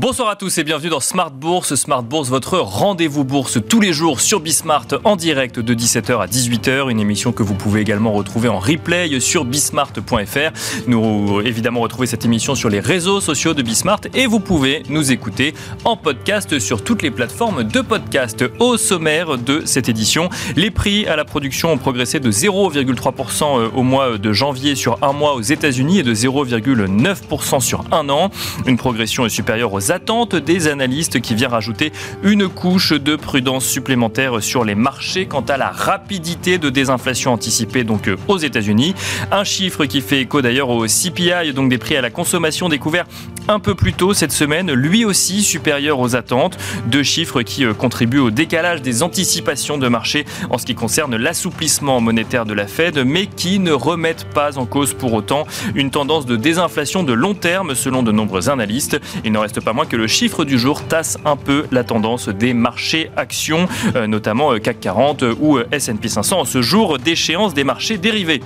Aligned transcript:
Bonsoir 0.00 0.28
à 0.28 0.36
tous 0.36 0.56
et 0.58 0.62
bienvenue 0.62 0.90
dans 0.90 1.00
Smart 1.00 1.32
Bourse. 1.32 1.74
Smart 1.74 2.04
Bourse, 2.04 2.28
votre 2.28 2.56
rendez-vous 2.60 3.24
bourse 3.24 3.58
tous 3.68 3.80
les 3.80 3.92
jours 3.92 4.20
sur 4.20 4.38
Bismart 4.38 4.86
en 5.02 5.16
direct 5.16 5.58
de 5.58 5.74
17h 5.74 6.20
à 6.20 6.26
18h. 6.26 6.88
Une 6.88 7.00
émission 7.00 7.32
que 7.32 7.42
vous 7.42 7.54
pouvez 7.54 7.80
également 7.80 8.12
retrouver 8.12 8.48
en 8.48 8.60
replay 8.60 9.18
sur 9.18 9.44
bismart.fr. 9.44 10.86
Nous 10.86 11.40
évidemment 11.40 11.80
retrouver 11.80 12.06
cette 12.06 12.24
émission 12.24 12.54
sur 12.54 12.68
les 12.68 12.78
réseaux 12.78 13.20
sociaux 13.20 13.54
de 13.54 13.62
Bismart 13.62 14.02
et 14.14 14.28
vous 14.28 14.38
pouvez 14.38 14.84
nous 14.88 15.10
écouter 15.10 15.52
en 15.84 15.96
podcast 15.96 16.60
sur 16.60 16.84
toutes 16.84 17.02
les 17.02 17.10
plateformes 17.10 17.64
de 17.64 17.80
podcast. 17.80 18.44
Au 18.60 18.76
sommaire 18.76 19.36
de 19.36 19.62
cette 19.64 19.88
édition, 19.88 20.28
les 20.54 20.70
prix 20.70 21.08
à 21.08 21.16
la 21.16 21.24
production 21.24 21.72
ont 21.72 21.78
progressé 21.78 22.20
de 22.20 22.30
0,3% 22.30 23.72
au 23.74 23.82
mois 23.82 24.16
de 24.16 24.32
janvier 24.32 24.76
sur 24.76 24.96
un 25.02 25.12
mois 25.12 25.34
aux 25.34 25.42
États-Unis 25.42 25.98
et 25.98 26.02
de 26.04 26.14
0,9% 26.14 27.58
sur 27.58 27.82
un 27.90 28.08
an. 28.10 28.30
Une 28.64 28.76
progression 28.76 29.26
est 29.26 29.30
supérieure 29.30 29.72
aux 29.72 29.87
attentes 29.90 30.36
des 30.36 30.68
analystes 30.68 31.20
qui 31.20 31.34
vient 31.34 31.48
rajouter 31.48 31.92
une 32.22 32.48
couche 32.48 32.92
de 32.92 33.16
prudence 33.16 33.64
supplémentaire 33.64 34.42
sur 34.42 34.64
les 34.64 34.74
marchés 34.74 35.26
quant 35.26 35.44
à 35.48 35.56
la 35.56 35.70
rapidité 35.70 36.58
de 36.58 36.70
désinflation 36.70 37.32
anticipée 37.32 37.84
donc 37.84 38.08
euh, 38.08 38.16
aux 38.28 38.38
États-Unis. 38.38 38.94
Un 39.30 39.44
chiffre 39.44 39.84
qui 39.84 40.00
fait 40.00 40.20
écho 40.20 40.42
d'ailleurs 40.42 40.70
au 40.70 40.86
CPI, 40.86 41.52
donc 41.54 41.68
des 41.68 41.78
prix 41.78 41.96
à 41.96 42.00
la 42.00 42.10
consommation 42.10 42.68
découverts 42.68 43.06
un 43.48 43.60
peu 43.60 43.74
plus 43.74 43.94
tôt 43.94 44.12
cette 44.12 44.32
semaine, 44.32 44.72
lui 44.72 45.04
aussi 45.04 45.42
supérieur 45.42 45.98
aux 46.00 46.14
attentes. 46.14 46.58
Deux 46.86 47.02
chiffres 47.02 47.42
qui 47.42 47.64
euh, 47.64 47.72
contribuent 47.72 48.18
au 48.18 48.30
décalage 48.30 48.82
des 48.82 49.02
anticipations 49.02 49.78
de 49.78 49.88
marché 49.88 50.24
en 50.50 50.58
ce 50.58 50.66
qui 50.66 50.74
concerne 50.74 51.16
l'assouplissement 51.16 52.00
monétaire 52.00 52.44
de 52.44 52.52
la 52.52 52.66
Fed, 52.66 52.98
mais 53.04 53.26
qui 53.26 53.58
ne 53.58 53.72
remettent 53.72 54.26
pas 54.34 54.58
en 54.58 54.66
cause 54.66 54.92
pour 54.92 55.14
autant 55.14 55.46
une 55.74 55.90
tendance 55.90 56.26
de 56.26 56.36
désinflation 56.36 57.02
de 57.02 57.12
long 57.12 57.34
terme 57.34 57.74
selon 57.74 58.02
de 58.02 58.12
nombreux 58.12 58.50
analystes. 58.50 59.00
Il 59.24 59.32
n'en 59.32 59.40
reste 59.40 59.60
pas 59.60 59.72
moins 59.72 59.77
que 59.86 59.96
le 59.96 60.06
chiffre 60.06 60.44
du 60.44 60.58
jour 60.58 60.82
tasse 60.82 61.18
un 61.24 61.36
peu 61.36 61.66
la 61.70 61.84
tendance 61.84 62.28
des 62.28 62.54
marchés 62.54 63.10
actions, 63.16 63.68
euh, 63.96 64.06
notamment 64.06 64.52
euh, 64.52 64.58
CAC 64.58 64.80
40 64.80 65.24
ou 65.40 65.58
S&P 65.70 66.08
500 66.08 66.40
en 66.40 66.44
ce 66.44 66.62
jour 66.62 66.98
d'échéance 66.98 67.54
des 67.54 67.64
marchés 67.64 67.98
dérivés. 67.98 68.42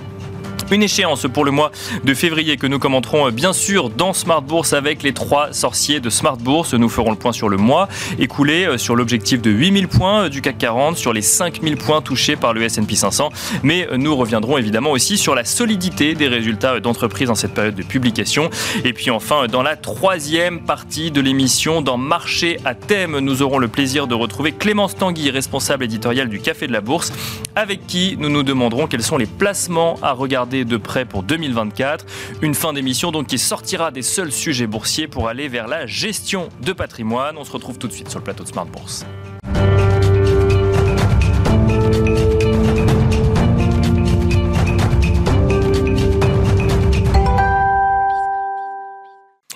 Une 0.71 0.83
échéance 0.83 1.27
pour 1.31 1.45
le 1.45 1.51
mois 1.51 1.71
de 2.03 2.13
février 2.13 2.57
que 2.57 2.67
nous 2.67 2.79
commenterons 2.79 3.27
euh, 3.27 3.31
bien 3.31 3.53
sûr 3.53 3.89
dans 3.89 4.13
Smart 4.13 4.41
Bourse 4.41 4.73
avec 4.73 5.03
les 5.03 5.13
trois 5.13 5.51
sorciers 5.53 5.99
de 5.99 6.09
Smart 6.09 6.37
Bourse. 6.37 6.73
Nous 6.73 6.89
ferons 6.89 7.11
le 7.11 7.17
point 7.17 7.31
sur 7.31 7.49
le 7.49 7.57
mois 7.57 7.87
écoulé, 8.17 8.65
euh, 8.65 8.77
sur 8.77 8.95
l'objectif 8.95 9.41
de 9.41 9.51
8000 9.51 9.87
points 9.87 10.23
euh, 10.23 10.29
du 10.29 10.41
CAC 10.41 10.57
40, 10.57 10.97
sur 10.97 11.13
les 11.13 11.21
5000 11.21 11.77
points 11.77 12.01
touchés 12.01 12.35
par 12.35 12.53
le 12.53 12.63
S&P 12.63 12.95
500. 12.95 13.29
Mais 13.63 13.87
nous 13.97 14.15
reviendrons 14.15 14.57
évidemment 14.57 14.91
aussi 14.91 15.17
sur 15.17 15.35
la 15.35 15.43
solidité 15.43 16.15
des 16.15 16.27
résultats 16.27 16.79
d'entreprise 16.79 17.29
en 17.29 17.35
cette 17.35 17.53
période 17.53 17.75
de 17.75 17.83
publication. 17.83 18.49
Et 18.83 18.93
puis 18.93 19.11
enfin, 19.11 19.47
dans 19.47 19.63
la 19.63 19.75
troisième 19.75 20.61
partie 20.61 21.11
de 21.11 21.21
l'émission, 21.21 21.81
dans 21.81 21.97
Marché 21.97 22.57
à 22.65 22.73
thème, 22.73 23.19
nous 23.19 23.41
aurons 23.41 23.57
le 23.57 23.67
plaisir 23.67 24.07
de 24.07 24.15
retrouver 24.15 24.51
Clémence 24.51 24.95
Tanguy, 24.95 25.29
responsable 25.29 25.83
éditoriale 25.83 26.29
du 26.29 26.39
Café 26.39 26.67
de 26.67 26.73
la 26.73 26.81
Bourse, 26.81 27.11
avec 27.55 27.85
qui 27.85 28.15
nous 28.19 28.29
nous 28.29 28.43
demanderons 28.43 28.87
quels 28.87 29.03
sont 29.03 29.17
les 29.17 29.25
placements 29.25 29.97
à 30.01 30.13
regarder 30.13 30.52
de 30.53 30.77
près 30.77 31.05
pour 31.05 31.23
2024. 31.23 32.05
Une 32.43 32.53
fin 32.53 32.73
d'émission 32.73 33.11
donc 33.11 33.27
qui 33.27 33.39
sortira 33.39 33.89
des 33.89 34.03
seuls 34.03 34.31
sujets 34.31 34.67
boursiers 34.67 35.07
pour 35.07 35.27
aller 35.27 35.47
vers 35.47 35.67
la 35.67 35.87
gestion 35.87 36.49
de 36.61 36.71
patrimoine. 36.71 37.35
On 37.37 37.43
se 37.43 37.51
retrouve 37.51 37.79
tout 37.79 37.87
de 37.87 37.93
suite 37.93 38.09
sur 38.09 38.19
le 38.19 38.23
plateau 38.23 38.43
de 38.43 38.49
Smart 38.49 38.67
Bourse. 38.67 39.05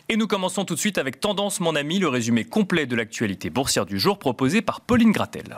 Et 0.10 0.16
nous 0.16 0.28
commençons 0.28 0.66
tout 0.66 0.74
de 0.74 0.80
suite 0.80 0.98
avec 0.98 1.20
Tendance 1.20 1.60
Mon 1.60 1.76
Ami, 1.76 2.00
le 2.00 2.08
résumé 2.08 2.46
complet 2.46 2.88
de 2.88 2.96
l'actualité 2.96 3.50
boursière 3.50 3.86
du 3.86 4.00
jour 4.00 4.18
proposé 4.18 4.62
par 4.62 4.82
Pauline 4.82 5.12
Gratel. 5.12 5.58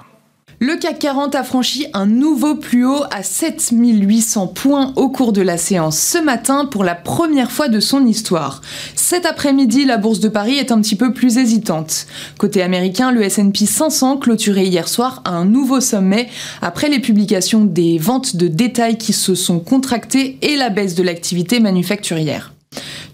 Le 0.61 0.75
CAC 0.75 0.99
40 0.99 1.35
a 1.35 1.43
franchi 1.45 1.85
un 1.93 2.05
nouveau 2.05 2.55
plus 2.55 2.85
haut 2.85 3.03
à 3.11 3.23
7800 3.23 4.47
points 4.47 4.91
au 4.97 5.07
cours 5.07 5.31
de 5.31 5.41
la 5.41 5.57
séance 5.57 5.97
ce 5.97 6.17
matin 6.17 6.65
pour 6.65 6.83
la 6.83 6.95
première 6.95 7.49
fois 7.49 7.69
de 7.69 7.79
son 7.79 8.05
histoire. 8.05 8.59
Cet 8.93 9.25
après-midi, 9.25 9.85
la 9.85 9.95
bourse 9.95 10.19
de 10.19 10.27
Paris 10.27 10.57
est 10.57 10.73
un 10.73 10.81
petit 10.81 10.97
peu 10.97 11.13
plus 11.13 11.37
hésitante. 11.37 12.07
Côté 12.37 12.61
américain, 12.61 13.13
le 13.13 13.23
S&P 13.23 13.65
500 13.65 14.17
clôturé 14.17 14.65
hier 14.65 14.89
soir 14.89 15.21
à 15.23 15.29
un 15.29 15.45
nouveau 15.45 15.79
sommet 15.79 16.27
après 16.61 16.89
les 16.89 16.99
publications 16.99 17.63
des 17.63 17.97
ventes 17.97 18.35
de 18.35 18.49
détail 18.49 18.97
qui 18.97 19.13
se 19.13 19.35
sont 19.35 19.61
contractées 19.61 20.39
et 20.41 20.57
la 20.57 20.69
baisse 20.69 20.93
de 20.93 21.03
l'activité 21.03 21.61
manufacturière. 21.61 22.51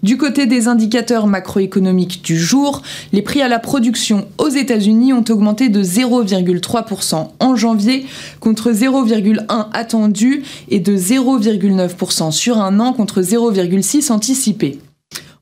Du 0.02 0.16
côté 0.16 0.46
des 0.46 0.68
indicateurs 0.68 1.26
macroéconomiques 1.26 2.22
du 2.22 2.38
jour, 2.38 2.82
les 3.12 3.22
prix 3.22 3.42
à 3.42 3.48
la 3.48 3.58
production 3.58 4.26
aux 4.38 4.48
États-Unis 4.48 5.12
ont 5.12 5.24
augmenté 5.28 5.68
de 5.68 5.82
0,3% 5.82 7.28
en 7.38 7.56
janvier 7.56 8.06
contre 8.40 8.72
0,1 8.72 9.66
attendu 9.72 10.42
et 10.68 10.80
de 10.80 10.96
0,9% 10.96 12.30
sur 12.30 12.58
un 12.58 12.80
an 12.80 12.92
contre 12.92 13.22
0,6 13.22 14.12
anticipé. 14.12 14.78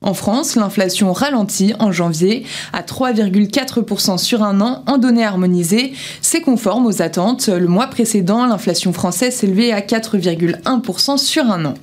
En 0.05 0.13
France, 0.13 0.55
l'inflation 0.55 1.13
ralentit 1.13 1.73
en 1.79 1.91
janvier 1.91 2.45
à 2.73 2.83
3,4% 2.83 4.19
sur 4.19 4.43
un 4.43 4.61
an 4.61 4.83
en 4.85 4.99
données 4.99 5.25
harmonisées. 5.25 5.93
C'est 6.21 6.41
conforme 6.41 6.85
aux 6.85 7.01
attentes. 7.01 7.47
Le 7.47 7.67
mois 7.67 7.87
précédent, 7.87 8.45
l'inflation 8.45 8.93
française 8.93 9.35
s'élevait 9.35 9.71
à 9.71 9.81
4,1% 9.81 11.17
sur 11.17 11.45
un 11.45 11.65
an. 11.65 11.73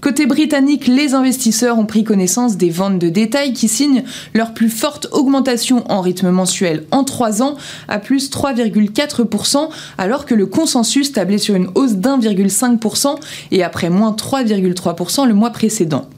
Côté 0.00 0.26
britannique, 0.26 0.88
les 0.88 1.14
investisseurs 1.14 1.78
ont 1.78 1.86
pris 1.86 2.02
connaissance 2.02 2.56
des 2.56 2.70
ventes 2.70 2.98
de 2.98 3.08
détail 3.08 3.52
qui 3.52 3.68
signent 3.68 4.02
leur 4.34 4.54
plus 4.54 4.68
forte 4.68 5.06
augmentation 5.12 5.84
en 5.88 6.00
rythme 6.00 6.30
mensuel 6.30 6.84
en 6.90 7.04
3 7.04 7.42
ans 7.42 7.54
à 7.86 8.00
plus 8.00 8.28
3,4% 8.28 9.68
alors 9.98 10.26
que 10.26 10.34
le 10.34 10.46
consensus 10.46 11.12
tablait 11.12 11.38
sur 11.38 11.54
une 11.54 11.68
hausse 11.76 11.92
d'1,5% 11.92 13.20
et 13.52 13.62
après 13.62 13.88
moins 13.88 14.10
3,3% 14.10 15.28
le 15.28 15.34
mois 15.34 15.50
précédent. 15.50 16.08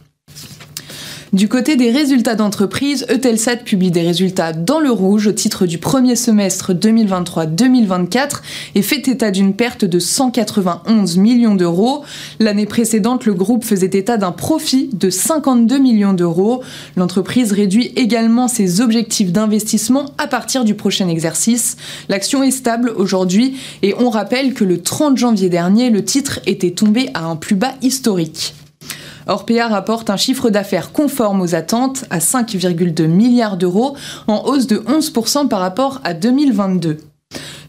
Du 1.35 1.49
côté 1.49 1.75
des 1.75 1.91
résultats 1.91 2.37
d'entreprise, 2.37 3.07
Eutelsat 3.11 3.57
publie 3.57 3.91
des 3.91 4.03
résultats 4.03 4.53
dans 4.53 4.79
le 4.79 4.93
rouge 4.93 5.27
au 5.27 5.33
titre 5.33 5.67
du 5.67 5.79
premier 5.79 6.15
semestre 6.15 6.73
2023-2024 6.75 8.41
et 8.77 8.83
fait 8.83 9.09
état 9.09 9.33
d'une 9.33 9.53
perte 9.53 9.85
de 9.85 9.99
191 9.99 11.17
millions 11.17 11.57
d'euros. 11.57 12.05
L'année 12.39 12.67
précédente, 12.67 13.27
le 13.27 13.35
groupe 13.35 13.65
faisait 13.65 13.91
état 13.95 14.17
d'un 14.17 14.31
profit 14.31 14.91
de 14.93 15.11
52 15.11 15.77
millions 15.79 16.13
d'euros. 16.13 16.63
L'entreprise 16.95 17.51
réduit 17.51 17.93
également 17.97 18.47
ses 18.47 18.81
objectifs 18.81 19.33
d'investissement 19.33 20.13
à 20.19 20.29
partir 20.29 20.63
du 20.65 20.77
prochain 20.77 21.09
exercice. 21.09 21.77
L'action 22.09 22.45
est 22.45 22.53
stable 22.53 22.93
aujourd'hui 22.97 23.57
et 23.83 23.93
on 23.99 24.09
rappelle 24.09 24.55
que 24.55 24.63
le 24.63 24.81
30 24.81 25.19
janvier 25.19 25.49
dernier, 25.49 25.91
le 25.91 26.05
titre 26.05 26.39
était 26.47 26.71
tombé 26.71 27.11
à 27.13 27.25
un 27.25 27.35
plus 27.35 27.57
bas 27.57 27.75
historique. 27.83 28.55
Orpea 29.27 29.69
rapporte 29.69 30.11
un 30.11 30.17
chiffre 30.17 30.51
d'affaires 30.51 30.93
conforme 30.93 31.41
aux 31.41 31.55
attentes 31.55 32.05
à 32.11 32.19
5,2 32.19 33.07
milliards 33.07 33.57
d'euros, 33.57 33.97
en 34.27 34.45
hausse 34.45 34.67
de 34.67 34.79
11% 34.79 35.49
par 35.49 35.61
rapport 35.61 36.01
à 36.05 36.15
2022. 36.15 36.99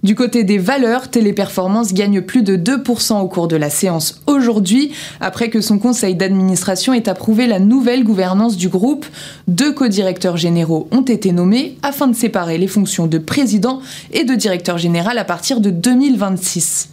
Du 0.04 0.14
côté 0.14 0.44
des 0.44 0.60
valeurs, 0.60 1.10
Téléperformance 1.10 1.92
gagne 1.92 2.22
plus 2.22 2.44
de 2.44 2.58
2% 2.58 3.22
au 3.22 3.28
cours 3.28 3.48
de 3.48 3.56
la 3.56 3.72
séance 3.72 4.22
aujourd'hui, 4.28 4.92
après 5.20 5.50
que 5.50 5.62
son 5.62 5.80
conseil 5.80 6.14
d'administration 6.14 6.94
ait 6.94 7.10
approuvé 7.10 7.48
la 7.48 7.58
nouvelle 7.58 8.04
gouvernance 8.04 8.56
du 8.56 8.70
groupe. 8.70 9.08
Deux 9.48 9.74
co-directeurs 9.74 10.38
généraux 10.38 10.88
ont 10.92 11.02
été 11.02 11.32
nommés 11.32 11.80
afin 11.82 12.06
de 12.06 12.16
séparer 12.16 12.60
les 12.60 12.68
fonctions 12.68 13.08
de 13.08 13.18
président 13.18 13.80
et 14.12 14.26
de 14.26 14.36
directeur 14.36 14.78
général 14.78 15.18
à 15.18 15.26
partir 15.26 15.60
de 15.60 15.72
2026. 15.72 16.90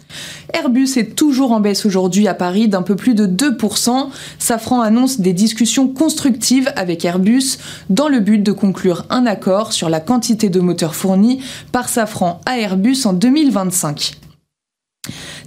Airbus 0.53 0.89
est 0.97 1.15
toujours 1.15 1.51
en 1.51 1.59
baisse 1.59 1.85
aujourd'hui 1.85 2.27
à 2.27 2.33
Paris 2.33 2.67
d'un 2.67 2.81
peu 2.81 2.95
plus 2.95 3.15
de 3.15 3.25
2%. 3.25 4.09
Safran 4.39 4.81
annonce 4.81 5.19
des 5.19 5.33
discussions 5.33 5.87
constructives 5.87 6.71
avec 6.75 7.05
Airbus 7.05 7.57
dans 7.89 8.07
le 8.07 8.19
but 8.19 8.39
de 8.39 8.51
conclure 8.51 9.05
un 9.09 9.25
accord 9.25 9.73
sur 9.73 9.89
la 9.89 9.99
quantité 9.99 10.49
de 10.49 10.59
moteurs 10.59 10.95
fournis 10.95 11.41
par 11.71 11.89
Safran 11.89 12.41
à 12.45 12.59
Airbus 12.59 13.05
en 13.05 13.13
2025. 13.13 14.22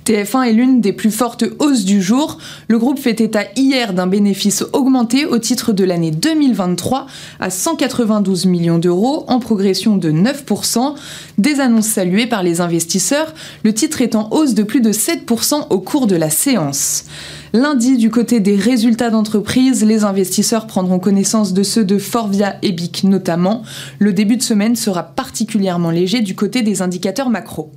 TF1 0.06 0.44
est 0.44 0.52
l'une 0.52 0.80
des 0.80 0.92
plus 0.92 1.10
fortes 1.10 1.44
hausses 1.58 1.84
du 1.84 2.00
jour. 2.00 2.38
Le 2.68 2.78
groupe 2.78 3.00
fait 3.00 3.20
état 3.20 3.42
hier 3.56 3.92
d'un 3.92 4.06
bénéfice 4.06 4.64
augmenté 4.72 5.26
au 5.26 5.38
titre 5.38 5.72
de 5.72 5.82
l'année 5.82 6.12
2023 6.12 7.08
à 7.40 7.50
192 7.50 8.46
millions 8.46 8.78
d'euros 8.78 9.24
en 9.26 9.40
progression 9.40 9.96
de 9.96 10.12
9%. 10.12 10.94
Des 11.38 11.58
annonces 11.58 11.88
saluées 11.88 12.28
par 12.28 12.44
les 12.44 12.60
investisseurs, 12.60 13.34
le 13.64 13.74
titre 13.74 14.00
est 14.00 14.14
en 14.14 14.28
hausse 14.30 14.54
de 14.54 14.62
plus 14.62 14.80
de 14.80 14.92
7% 14.92 15.66
au 15.70 15.80
cours 15.80 16.06
de 16.06 16.14
la 16.14 16.30
séance. 16.30 17.06
Lundi, 17.52 17.96
du 17.96 18.08
côté 18.08 18.38
des 18.38 18.54
résultats 18.54 19.10
d'entreprise, 19.10 19.84
les 19.84 20.04
investisseurs 20.04 20.68
prendront 20.68 21.00
connaissance 21.00 21.52
de 21.52 21.64
ceux 21.64 21.84
de 21.84 21.98
Forvia 21.98 22.58
et 22.62 22.70
BIC 22.70 23.02
notamment. 23.02 23.62
Le 23.98 24.12
début 24.12 24.36
de 24.36 24.42
semaine 24.42 24.76
sera 24.76 25.02
particulièrement 25.02 25.90
léger 25.90 26.20
du 26.20 26.36
côté 26.36 26.62
des 26.62 26.80
indicateurs 26.80 27.28
macro. 27.28 27.72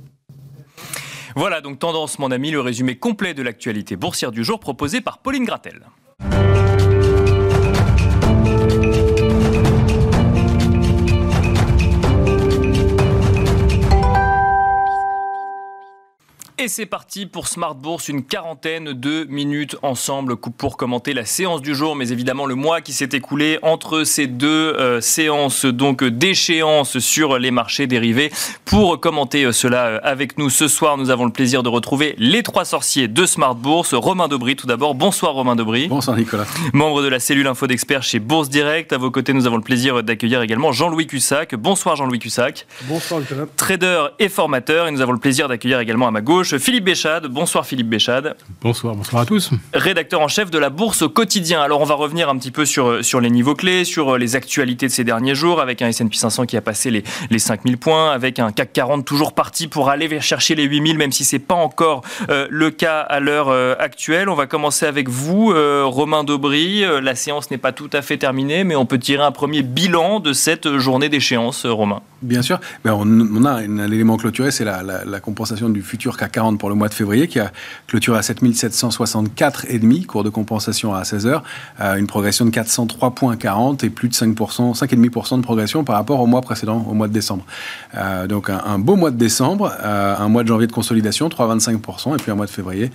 Voilà 1.36 1.60
donc 1.60 1.78
Tendance, 1.78 2.18
mon 2.18 2.30
ami, 2.30 2.50
le 2.50 2.60
résumé 2.60 2.96
complet 2.96 3.34
de 3.34 3.42
l'actualité 3.42 3.96
boursière 3.96 4.32
du 4.32 4.44
jour 4.44 4.60
proposé 4.60 5.00
par 5.00 5.18
Pauline 5.18 5.44
Gratel. 5.44 5.86
Et 16.62 16.68
c'est 16.68 16.84
parti 16.84 17.24
pour 17.24 17.48
Smart 17.48 17.74
Bourse, 17.74 18.10
une 18.10 18.22
quarantaine 18.22 18.92
de 18.92 19.24
minutes 19.30 19.76
ensemble 19.80 20.36
pour 20.36 20.76
commenter 20.76 21.14
la 21.14 21.24
séance 21.24 21.62
du 21.62 21.74
jour, 21.74 21.96
mais 21.96 22.10
évidemment 22.10 22.44
le 22.44 22.54
mois 22.54 22.82
qui 22.82 22.92
s'est 22.92 23.08
écoulé 23.12 23.58
entre 23.62 24.04
ces 24.04 24.26
deux 24.26 24.76
euh, 24.78 25.00
séances, 25.00 25.64
donc 25.64 26.04
d'échéance 26.04 26.98
sur 26.98 27.38
les 27.38 27.50
marchés 27.50 27.86
dérivés. 27.86 28.30
Pour 28.66 29.00
commenter 29.00 29.44
euh, 29.44 29.52
cela 29.52 29.86
euh, 29.86 30.00
avec 30.02 30.36
nous 30.36 30.50
ce 30.50 30.68
soir, 30.68 30.98
nous 30.98 31.08
avons 31.08 31.24
le 31.24 31.32
plaisir 31.32 31.62
de 31.62 31.70
retrouver 31.70 32.14
les 32.18 32.42
trois 32.42 32.66
sorciers 32.66 33.08
de 33.08 33.24
Smart 33.24 33.54
Bourse. 33.54 33.94
Romain 33.94 34.28
Dobry, 34.28 34.54
tout 34.54 34.66
d'abord. 34.66 34.94
Bonsoir 34.94 35.32
Romain 35.32 35.56
Dobry. 35.56 35.88
Bonsoir 35.88 36.14
Nicolas. 36.14 36.44
Membre 36.74 37.00
de 37.00 37.08
la 37.08 37.20
cellule 37.20 37.46
info 37.46 37.68
d'experts 37.68 38.02
chez 38.02 38.18
Bourse 38.18 38.50
Direct. 38.50 38.92
À 38.92 38.98
vos 38.98 39.10
côtés, 39.10 39.32
nous 39.32 39.46
avons 39.46 39.56
le 39.56 39.62
plaisir 39.62 40.02
d'accueillir 40.02 40.42
également 40.42 40.72
Jean-Louis 40.72 41.06
Cussac. 41.06 41.54
Bonsoir 41.54 41.96
Jean-Louis 41.96 42.18
Cussac. 42.18 42.66
Bonsoir 42.82 43.20
Nicolas. 43.20 43.46
Trader 43.56 44.08
et 44.18 44.28
formateur. 44.28 44.88
Et 44.88 44.90
nous 44.90 45.00
avons 45.00 45.12
le 45.12 45.18
plaisir 45.18 45.48
d'accueillir 45.48 45.80
également 45.80 46.06
à 46.06 46.10
ma 46.10 46.20
gauche 46.20 46.49
Philippe 46.58 46.84
Béchade. 46.84 47.26
Bonsoir 47.26 47.66
Philippe 47.66 47.88
Béchade. 47.88 48.36
Bonsoir, 48.60 48.94
bonsoir 48.94 49.22
à 49.22 49.26
tous. 49.26 49.50
Rédacteur 49.72 50.20
en 50.20 50.28
chef 50.28 50.50
de 50.50 50.58
la 50.58 50.70
Bourse 50.70 51.02
au 51.02 51.08
quotidien. 51.08 51.60
Alors 51.60 51.80
on 51.80 51.84
va 51.84 51.94
revenir 51.94 52.28
un 52.28 52.36
petit 52.38 52.50
peu 52.50 52.64
sur, 52.64 53.04
sur 53.04 53.20
les 53.20 53.30
niveaux 53.30 53.54
clés, 53.54 53.84
sur 53.84 54.18
les 54.18 54.36
actualités 54.36 54.86
de 54.86 54.92
ces 54.92 55.04
derniers 55.04 55.34
jours, 55.34 55.60
avec 55.60 55.82
un 55.82 55.88
S&P 55.88 56.16
500 56.16 56.46
qui 56.46 56.56
a 56.56 56.60
passé 56.60 56.90
les, 56.90 57.04
les 57.30 57.38
5000 57.38 57.78
points, 57.78 58.10
avec 58.10 58.38
un 58.38 58.50
CAC 58.50 58.72
40 58.72 59.04
toujours 59.04 59.34
parti 59.34 59.68
pour 59.68 59.90
aller 59.90 60.20
chercher 60.20 60.54
les 60.54 60.64
8000, 60.64 60.98
même 60.98 61.12
si 61.12 61.24
c'est 61.24 61.38
pas 61.38 61.54
encore 61.54 62.02
euh, 62.30 62.46
le 62.50 62.70
cas 62.70 63.00
à 63.00 63.20
l'heure 63.20 63.48
euh, 63.48 63.74
actuelle. 63.78 64.28
On 64.28 64.34
va 64.34 64.46
commencer 64.46 64.86
avec 64.86 65.08
vous, 65.08 65.52
euh, 65.52 65.84
Romain 65.84 66.24
Daubry. 66.24 66.82
la 67.02 67.14
séance 67.14 67.50
n'est 67.50 67.58
pas 67.58 67.72
tout 67.72 67.90
à 67.92 68.02
fait 68.02 68.16
terminée, 68.16 68.64
mais 68.64 68.76
on 68.76 68.86
peut 68.86 68.98
tirer 68.98 69.22
un 69.22 69.32
premier 69.32 69.62
bilan 69.62 70.20
de 70.20 70.32
cette 70.32 70.78
journée 70.78 71.08
d'échéance, 71.08 71.66
Romain. 71.66 72.00
Bien 72.22 72.42
sûr. 72.42 72.60
Ben, 72.84 72.92
on, 72.92 73.44
a 73.44 73.52
un, 73.52 73.78
élément 73.78 74.16
clôturé, 74.16 74.50
c'est 74.50 74.64
la, 74.64 74.82
la 74.82 75.20
compensation 75.20 75.68
du 75.68 75.82
futur 75.82 76.16
CAC 76.16 76.30
40 76.32 76.39
pour 76.58 76.68
le 76.68 76.74
mois 76.74 76.88
de 76.88 76.94
février, 76.94 77.28
qui 77.28 77.38
a 77.38 77.52
clôturé 77.86 78.18
à 78.18 78.22
7764,5, 78.22 80.06
cours 80.06 80.24
de 80.24 80.30
compensation 80.30 80.94
à 80.94 81.04
16 81.04 81.26
heures, 81.26 81.42
euh, 81.80 81.96
une 81.96 82.06
progression 82.06 82.44
de 82.44 82.50
403,40 82.50 83.84
et 83.84 83.90
plus 83.90 84.08
de 84.08 84.14
5%, 84.14 84.74
5,5% 84.74 85.36
de 85.36 85.42
progression 85.42 85.84
par 85.84 85.96
rapport 85.96 86.20
au 86.20 86.26
mois 86.26 86.40
précédent, 86.40 86.84
au 86.88 86.94
mois 86.94 87.08
de 87.08 87.12
décembre. 87.12 87.44
Euh, 87.94 88.26
donc 88.26 88.48
un, 88.48 88.78
beau 88.78 88.96
mois 88.96 89.10
de 89.10 89.16
décembre, 89.16 89.72
euh, 89.82 90.16
un 90.16 90.28
mois 90.28 90.42
de 90.42 90.48
janvier 90.48 90.66
de 90.66 90.72
consolidation, 90.72 91.28
3,25%, 91.28 92.14
et 92.14 92.16
puis 92.16 92.30
un 92.30 92.34
mois 92.34 92.46
de 92.46 92.50
février 92.50 92.90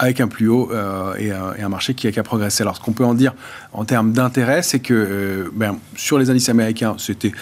avec 0.00 0.20
un 0.20 0.26
plus 0.26 0.48
haut 0.48 0.72
et, 1.18 1.30
un 1.30 1.68
marché 1.68 1.94
qui 1.94 2.08
a 2.08 2.12
qu'à 2.12 2.24
progresser. 2.24 2.62
Alors 2.62 2.76
ce 2.76 2.80
qu'on 2.80 2.92
peut 2.92 3.04
en 3.04 3.14
dire 3.14 3.32
en 3.72 3.84
termes 3.84 4.12
d'intérêt, 4.12 4.62
c'est 4.62 4.80
que 4.80 5.52
ben, 5.54 5.78
sur 5.94 6.18
les 6.18 6.30
indices 6.30 6.48
américains, 6.48 6.96
c'était 6.98 7.32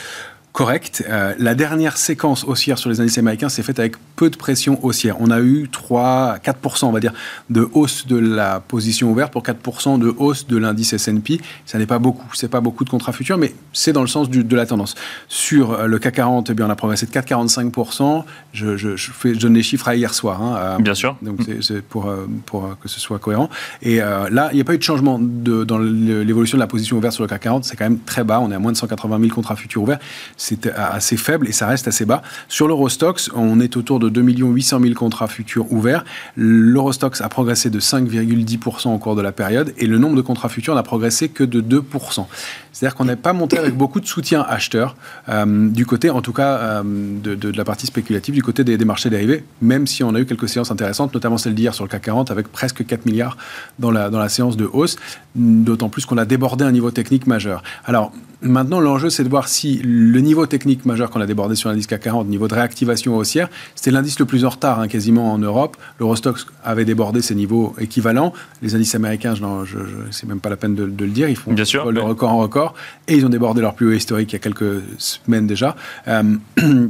correct. 0.52 1.04
Euh, 1.08 1.34
la 1.38 1.54
dernière 1.54 1.96
séquence 1.96 2.44
haussière 2.44 2.78
sur 2.78 2.90
les 2.90 3.00
indices 3.00 3.18
américains 3.18 3.48
s'est 3.48 3.62
faite 3.62 3.78
avec 3.78 3.94
peu 4.16 4.30
de 4.30 4.36
pression 4.36 4.84
haussière. 4.84 5.16
On 5.20 5.30
a 5.30 5.40
eu 5.40 5.68
3, 5.70 6.38
4%, 6.44 6.86
on 6.86 6.92
va 6.92 7.00
dire, 7.00 7.12
de 7.50 7.68
hausse 7.72 8.06
de 8.06 8.16
la 8.16 8.60
position 8.60 9.10
ouverte 9.10 9.32
pour 9.32 9.42
4% 9.42 9.98
de 9.98 10.14
hausse 10.18 10.46
de 10.46 10.56
l'indice 10.56 10.92
S&P. 10.92 11.40
Ça 11.66 11.78
n'est 11.78 11.86
pas 11.86 11.98
beaucoup, 11.98 12.26
c'est 12.34 12.48
pas 12.48 12.60
beaucoup 12.60 12.84
de 12.84 12.90
contrats 12.90 13.12
futurs, 13.12 13.38
mais 13.38 13.54
c'est 13.72 13.92
dans 13.92 14.02
le 14.02 14.08
sens 14.08 14.28
du, 14.28 14.44
de 14.44 14.56
la 14.56 14.66
tendance. 14.66 14.94
Sur 15.28 15.72
euh, 15.72 15.86
le 15.86 15.98
CAC 15.98 16.16
40, 16.16 16.50
eh 16.50 16.54
bien, 16.54 16.66
on 16.66 16.70
a 16.70 16.76
progressé 16.76 17.06
de 17.06 17.12
4,45%. 17.12 18.24
Je, 18.52 18.76
je, 18.76 18.96
je, 18.96 19.10
fais, 19.12 19.34
je 19.34 19.40
donne 19.40 19.54
les 19.54 19.62
chiffres 19.62 19.88
à 19.88 19.94
hier 19.94 20.12
soir. 20.12 20.42
Hein, 20.42 20.56
euh, 20.56 20.78
bien 20.78 20.94
sûr. 20.94 21.16
Donc 21.22 21.40
c'est 21.60 21.82
pour, 21.82 22.12
pour 22.46 22.76
que 22.80 22.88
ce 22.88 23.00
soit 23.00 23.18
cohérent. 23.18 23.48
Et 23.82 23.98
là, 23.98 24.48
il 24.52 24.56
n'y 24.56 24.60
a 24.60 24.64
pas 24.64 24.74
eu 24.74 24.78
de 24.78 24.82
changement 24.82 25.18
de, 25.20 25.64
dans 25.64 25.78
l'évolution 25.78 26.58
de 26.58 26.60
la 26.60 26.66
position 26.66 26.96
ouverte 26.96 27.14
sur 27.14 27.22
le 27.22 27.28
CAC 27.28 27.42
40. 27.42 27.64
C'est 27.64 27.76
quand 27.76 27.84
même 27.84 28.00
très 28.00 28.24
bas. 28.24 28.40
On 28.40 28.50
est 28.50 28.54
à 28.54 28.58
moins 28.58 28.72
de 28.72 28.76
180 28.76 29.20
000 29.20 29.34
contrats 29.34 29.56
futurs 29.56 29.82
ouverts 29.82 30.00
c'est 30.40 30.66
assez 30.74 31.18
faible 31.18 31.48
et 31.48 31.52
ça 31.52 31.66
reste 31.66 31.86
assez 31.86 32.06
bas. 32.06 32.22
Sur 32.48 32.66
l'Eurostox, 32.66 33.30
on 33.34 33.60
est 33.60 33.76
autour 33.76 33.98
de 33.98 34.08
2 34.08 34.22
800 34.22 34.80
000 34.80 34.94
contrats 34.94 35.28
futurs 35.28 35.70
ouverts. 35.70 36.02
L'Eurostox 36.34 37.20
a 37.20 37.28
progressé 37.28 37.68
de 37.68 37.78
5,10% 37.78 38.88
au 38.88 38.98
cours 38.98 39.16
de 39.16 39.20
la 39.20 39.32
période 39.32 39.74
et 39.76 39.86
le 39.86 39.98
nombre 39.98 40.16
de 40.16 40.22
contrats 40.22 40.48
futurs 40.48 40.74
n'a 40.74 40.82
progressé 40.82 41.28
que 41.28 41.44
de 41.44 41.60
2%. 41.60 42.24
C'est-à-dire 42.72 42.96
qu'on 42.96 43.04
n'est 43.04 43.16
pas 43.16 43.34
monté 43.34 43.58
avec 43.58 43.76
beaucoup 43.76 44.00
de 44.00 44.06
soutien 44.06 44.40
acheteur 44.48 44.96
euh, 45.28 45.68
du 45.68 45.84
côté, 45.84 46.08
en 46.08 46.22
tout 46.22 46.32
cas, 46.32 46.56
euh, 46.56 46.82
de, 46.84 47.50
la 47.50 47.64
partie 47.64 47.86
spéculative, 47.86 48.34
du 48.34 48.42
côté 48.42 48.64
des, 48.64 48.82
marchés 48.86 49.10
dérivés, 49.10 49.44
même 49.60 49.86
si 49.86 50.02
on 50.02 50.14
a 50.14 50.20
eu 50.20 50.24
quelques 50.24 50.48
séances 50.48 50.70
intéressantes, 50.70 51.12
notamment 51.12 51.36
celle 51.36 51.54
d'hier 51.54 51.74
sur 51.74 51.84
le 51.84 51.90
CAC 51.90 52.02
40 52.02 52.30
avec 52.30 52.48
presque 52.48 52.86
4 52.86 53.04
milliards 53.04 53.36
dans 53.78 53.90
la, 53.90 54.08
dans 54.08 54.18
la 54.18 54.30
séance 54.30 54.56
de 54.56 54.64
hausse, 54.64 54.96
d'autant 55.34 55.90
plus 55.90 56.06
qu'on 56.06 56.16
a 56.16 56.24
débordé 56.24 56.64
un 56.64 56.72
niveau 56.72 56.90
technique 56.90 57.26
majeur. 57.26 57.62
Alors, 57.84 58.12
Maintenant, 58.42 58.80
l'enjeu, 58.80 59.10
c'est 59.10 59.22
de 59.22 59.28
voir 59.28 59.48
si 59.48 59.82
le 59.84 60.18
niveau 60.20 60.29
technique 60.46 60.86
majeur 60.86 61.10
qu'on 61.10 61.20
a 61.20 61.26
débordé 61.26 61.54
sur 61.54 61.68
l'indice 61.68 61.86
CAC 61.86 62.02
40, 62.02 62.28
niveau 62.28 62.48
de 62.48 62.54
réactivation 62.54 63.16
haussière, 63.16 63.48
c'était 63.74 63.90
l'indice 63.90 64.18
le 64.18 64.24
plus 64.24 64.44
en 64.44 64.50
retard, 64.50 64.80
hein, 64.80 64.88
quasiment 64.88 65.32
en 65.32 65.38
Europe. 65.38 65.76
L'Eurostox 65.98 66.46
avait 66.64 66.84
débordé 66.84 67.22
ses 67.22 67.34
niveaux 67.34 67.74
équivalents. 67.78 68.32
Les 68.62 68.74
indices 68.74 68.94
américains, 68.94 69.34
je, 69.34 69.42
je, 69.64 69.78
c'est 70.10 70.26
même 70.26 70.40
pas 70.40 70.50
la 70.50 70.56
peine 70.56 70.74
de, 70.74 70.84
le 70.84 71.10
dire, 71.10 71.28
ils 71.28 71.36
font 71.36 71.52
Bien 71.52 71.64
sûr, 71.64 71.90
le 71.90 72.00
record 72.00 72.30
en 72.30 72.38
record 72.38 72.74
et 73.08 73.14
ils 73.14 73.26
ont 73.26 73.30
débordé 73.30 73.60
leur 73.60 73.74
plus 73.74 73.88
haut 73.88 73.92
historique 73.92 74.32
il 74.32 74.34
y 74.34 74.36
a 74.36 74.40
quelques 74.40 74.82
semaines 74.98 75.46
déjà. 75.46 75.76
Euh, 76.08 76.36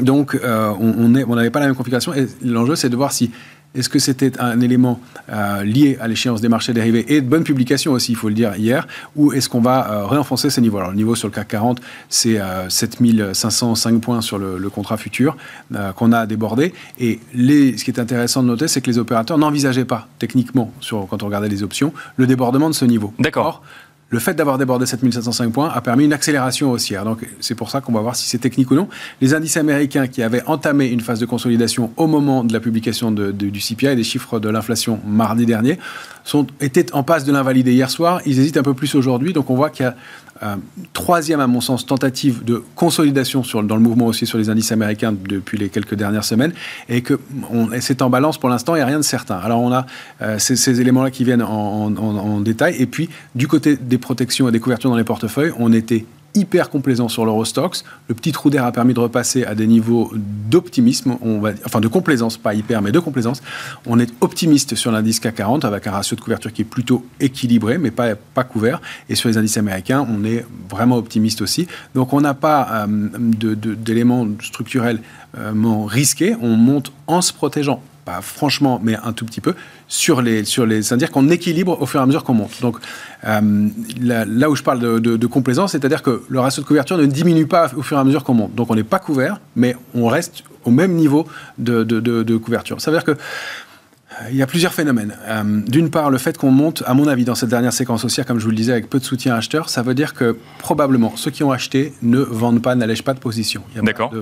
donc, 0.00 0.34
euh, 0.34 0.72
on 0.78 1.08
n'avait 1.08 1.24
on 1.24 1.50
pas 1.50 1.60
la 1.60 1.66
même 1.66 1.74
configuration 1.74 2.14
et 2.14 2.26
l'enjeu, 2.42 2.76
c'est 2.76 2.88
de 2.88 2.96
voir 2.96 3.12
si 3.12 3.30
est-ce 3.74 3.88
que 3.88 3.98
c'était 3.98 4.38
un 4.38 4.60
élément 4.60 5.00
euh, 5.30 5.64
lié 5.64 5.96
à 6.00 6.08
l'échéance 6.08 6.40
des 6.40 6.48
marchés 6.48 6.72
dérivés 6.72 7.04
et 7.08 7.20
de 7.20 7.26
bonne 7.26 7.44
publication 7.44 7.92
aussi, 7.92 8.12
il 8.12 8.16
faut 8.16 8.28
le 8.28 8.34
dire, 8.34 8.54
hier, 8.56 8.86
ou 9.16 9.32
est-ce 9.32 9.48
qu'on 9.48 9.60
va 9.60 9.90
euh, 9.90 10.06
réenfoncer 10.06 10.50
ces 10.50 10.60
niveaux? 10.60 10.78
Alors, 10.78 10.90
le 10.90 10.96
niveau 10.96 11.14
sur 11.14 11.28
le 11.28 11.32
CAC 11.32 11.48
40, 11.48 11.80
c'est 12.08 12.38
7505 12.68 13.94
euh, 13.94 13.98
points 13.98 14.20
sur 14.20 14.38
le, 14.38 14.70
contrat 14.70 14.96
futur 14.96 15.36
qu'on 15.96 16.12
a 16.12 16.26
débordé. 16.26 16.72
Et 16.98 17.20
les, 17.34 17.76
ce 17.76 17.84
qui 17.84 17.90
est 17.90 18.00
intéressant 18.00 18.42
de 18.42 18.48
noter, 18.48 18.68
c'est 18.68 18.80
que 18.80 18.90
les 18.90 18.98
opérateurs 18.98 19.36
n'envisageaient 19.36 19.84
pas, 19.84 20.08
techniquement, 20.18 20.72
sur, 20.80 21.06
quand 21.08 21.22
on 21.22 21.26
regardait 21.26 21.48
les 21.48 21.62
options, 21.62 21.92
le 22.16 22.26
débordement 22.26 22.70
de 22.70 22.74
ce 22.74 22.84
niveau. 22.84 23.12
D'accord 23.18 23.62
le 24.12 24.18
fait 24.18 24.34
d'avoir 24.34 24.58
débordé 24.58 24.84
7705 24.84 25.52
points 25.52 25.70
a 25.70 25.80
permis 25.80 26.04
une 26.04 26.12
accélération 26.12 26.70
haussière. 26.70 27.04
Donc 27.04 27.26
c'est 27.40 27.54
pour 27.54 27.70
ça 27.70 27.80
qu'on 27.80 27.92
va 27.92 28.02
voir 28.02 28.14
si 28.14 28.28
c'est 28.28 28.38
technique 28.38 28.70
ou 28.70 28.74
non. 28.74 28.86
Les 29.22 29.32
indices 29.32 29.56
américains 29.56 30.06
qui 30.06 30.22
avaient 30.22 30.42
entamé 30.44 30.88
une 30.88 31.00
phase 31.00 31.18
de 31.18 31.24
consolidation 31.24 31.90
au 31.96 32.06
moment 32.06 32.44
de 32.44 32.52
la 32.52 32.60
publication 32.60 33.10
du 33.10 33.52
CPI 33.58 33.86
et 33.86 33.96
des 33.96 34.04
chiffres 34.04 34.38
de 34.38 34.50
l'inflation 34.50 35.00
mardi 35.06 35.46
dernier 35.46 35.78
sont, 36.24 36.46
étaient 36.60 36.92
en 36.92 37.02
passe 37.02 37.24
de 37.24 37.32
l'invalider 37.32 37.72
hier 37.72 37.88
soir. 37.88 38.20
Ils 38.26 38.38
hésitent 38.38 38.58
un 38.58 38.62
peu 38.62 38.74
plus 38.74 38.94
aujourd'hui. 38.94 39.32
Donc 39.32 39.48
on 39.48 39.54
voit 39.54 39.70
qu'il 39.70 39.86
y 39.86 39.88
a 39.88 39.96
troisième, 40.92 41.40
à 41.40 41.46
mon 41.46 41.60
sens, 41.60 41.86
tentative 41.86 42.44
de 42.44 42.62
consolidation 42.74 43.42
dans 43.62 43.76
le 43.76 43.82
mouvement 43.82 44.06
aussi 44.06 44.26
sur 44.26 44.38
les 44.38 44.50
indices 44.50 44.72
américains 44.72 45.12
depuis 45.12 45.58
les 45.58 45.68
quelques 45.68 45.94
dernières 45.94 46.24
semaines, 46.24 46.52
et 46.88 47.02
que 47.02 47.18
c'est 47.80 48.02
en 48.02 48.10
balance 48.10 48.38
pour 48.38 48.48
l'instant, 48.48 48.74
a 48.74 48.84
rien 48.84 48.98
de 48.98 49.04
certain. 49.04 49.36
Alors 49.36 49.60
on 49.60 49.72
a 49.72 49.86
euh, 50.20 50.38
ces, 50.38 50.80
éléments-là 50.80 51.10
qui 51.10 51.24
viennent 51.24 51.42
en, 51.42 51.96
en, 51.96 52.40
détail, 52.40 52.76
et 52.78 52.86
puis 52.86 53.08
du 53.34 53.46
côté 53.46 53.76
des 53.76 53.98
protections 53.98 54.48
et 54.48 54.52
des 54.52 54.60
couvertures 54.60 54.90
dans 54.90 54.96
les 54.96 55.04
portefeuilles, 55.04 55.52
on 55.58 55.72
était 55.72 56.04
hyper 56.34 56.70
complaisant 56.70 57.08
sur 57.08 57.24
l'Eurostox. 57.24 57.84
Le 58.08 58.14
petit 58.14 58.32
trou 58.32 58.50
d'air 58.50 58.64
a 58.64 58.72
permis 58.72 58.94
de 58.94 59.00
repasser 59.00 59.44
à 59.44 59.54
des 59.54 59.66
niveaux 59.66 60.12
d'optimisme, 60.14 61.16
on 61.20 61.40
va, 61.40 61.50
enfin 61.64 61.80
de 61.80 61.88
complaisance, 61.88 62.36
pas 62.36 62.54
hyper, 62.54 62.82
mais 62.82 62.92
de 62.92 62.98
complaisance. 62.98 63.42
On 63.86 63.98
est 63.98 64.12
optimiste 64.20 64.74
sur 64.74 64.92
l'indice 64.92 65.20
CAC 65.20 65.36
40 65.36 65.64
avec 65.64 65.86
un 65.86 65.92
ratio 65.92 66.16
de 66.16 66.20
couverture 66.20 66.52
qui 66.52 66.62
est 66.62 66.66
plutôt 66.66 67.04
équilibré, 67.20 67.78
mais 67.78 67.90
pas, 67.90 68.14
pas 68.14 68.44
couvert. 68.44 68.80
Et 69.08 69.14
sur 69.14 69.28
les 69.28 69.38
indices 69.38 69.56
américains, 69.56 70.06
on 70.08 70.24
est 70.24 70.44
vraiment 70.68 70.96
optimiste 70.96 71.42
aussi. 71.42 71.66
Donc 71.94 72.12
on 72.12 72.20
n'a 72.20 72.34
pas 72.34 72.86
euh, 72.86 73.08
d'éléments 73.76 74.26
structurels 74.42 75.00
euh, 75.38 75.52
risqués. 75.86 76.36
On 76.40 76.56
monte 76.56 76.92
en 77.06 77.22
se 77.22 77.32
protégeant 77.32 77.82
pas 78.04 78.20
franchement, 78.20 78.80
mais 78.82 78.96
un 79.02 79.12
tout 79.12 79.24
petit 79.24 79.40
peu, 79.40 79.54
sur 79.88 80.22
les, 80.22 80.44
sur 80.44 80.66
c'est-à-dire 80.68 81.10
qu'on 81.10 81.28
équilibre 81.30 81.80
au 81.80 81.86
fur 81.86 82.00
et 82.00 82.02
à 82.02 82.06
mesure 82.06 82.24
qu'on 82.24 82.34
monte. 82.34 82.60
Donc 82.60 82.78
euh, 83.24 83.68
là, 84.00 84.50
où 84.50 84.56
je 84.56 84.62
parle 84.62 84.80
de, 84.80 85.26
complaisance, 85.26 85.72
c'est-à-dire 85.72 86.02
que 86.02 86.22
le 86.28 86.40
ratio 86.40 86.62
de 86.62 86.66
couverture 86.68 86.96
ne 86.96 87.06
diminue 87.06 87.46
pas 87.46 87.70
au 87.76 87.82
fur 87.82 87.96
et 87.96 88.00
à 88.00 88.04
mesure 88.04 88.24
qu'on 88.24 88.34
monte. 88.34 88.54
Donc 88.54 88.70
on 88.70 88.74
n'est 88.74 88.84
pas 88.84 88.98
couvert, 88.98 89.40
mais 89.56 89.76
on 89.94 90.08
reste 90.08 90.44
au 90.64 90.70
même 90.70 90.92
niveau 90.92 91.26
de, 91.58 91.82
de 91.82 92.36
couverture. 92.36 92.80
Ça 92.80 92.90
veut 92.90 92.96
dire 92.96 93.04
que 93.04 93.16
il 94.30 94.36
y 94.36 94.42
a 94.42 94.46
plusieurs 94.46 94.72
phénomènes. 94.72 95.14
Euh, 95.26 95.60
d'une 95.66 95.90
part, 95.90 96.10
le 96.10 96.18
fait 96.18 96.36
qu'on 96.36 96.50
monte, 96.50 96.82
à 96.86 96.94
mon 96.94 97.06
avis, 97.08 97.24
dans 97.24 97.34
cette 97.34 97.48
dernière 97.48 97.72
séquence 97.72 98.04
haussière, 98.04 98.26
comme 98.26 98.38
je 98.38 98.44
vous 98.44 98.50
le 98.50 98.56
disais, 98.56 98.72
avec 98.72 98.88
peu 98.88 98.98
de 98.98 99.04
soutien 99.04 99.34
acheteur, 99.34 99.68
ça 99.68 99.82
veut 99.82 99.94
dire 99.94 100.14
que 100.14 100.36
probablement 100.58 101.14
ceux 101.16 101.30
qui 101.30 101.42
ont 101.44 101.52
acheté 101.52 101.92
ne 102.02 102.18
vendent 102.18 102.62
pas, 102.62 102.74
n'allègent 102.74 103.04
pas 103.04 103.14
de 103.14 103.18
position. 103.18 103.62
D'accord. 103.82 104.12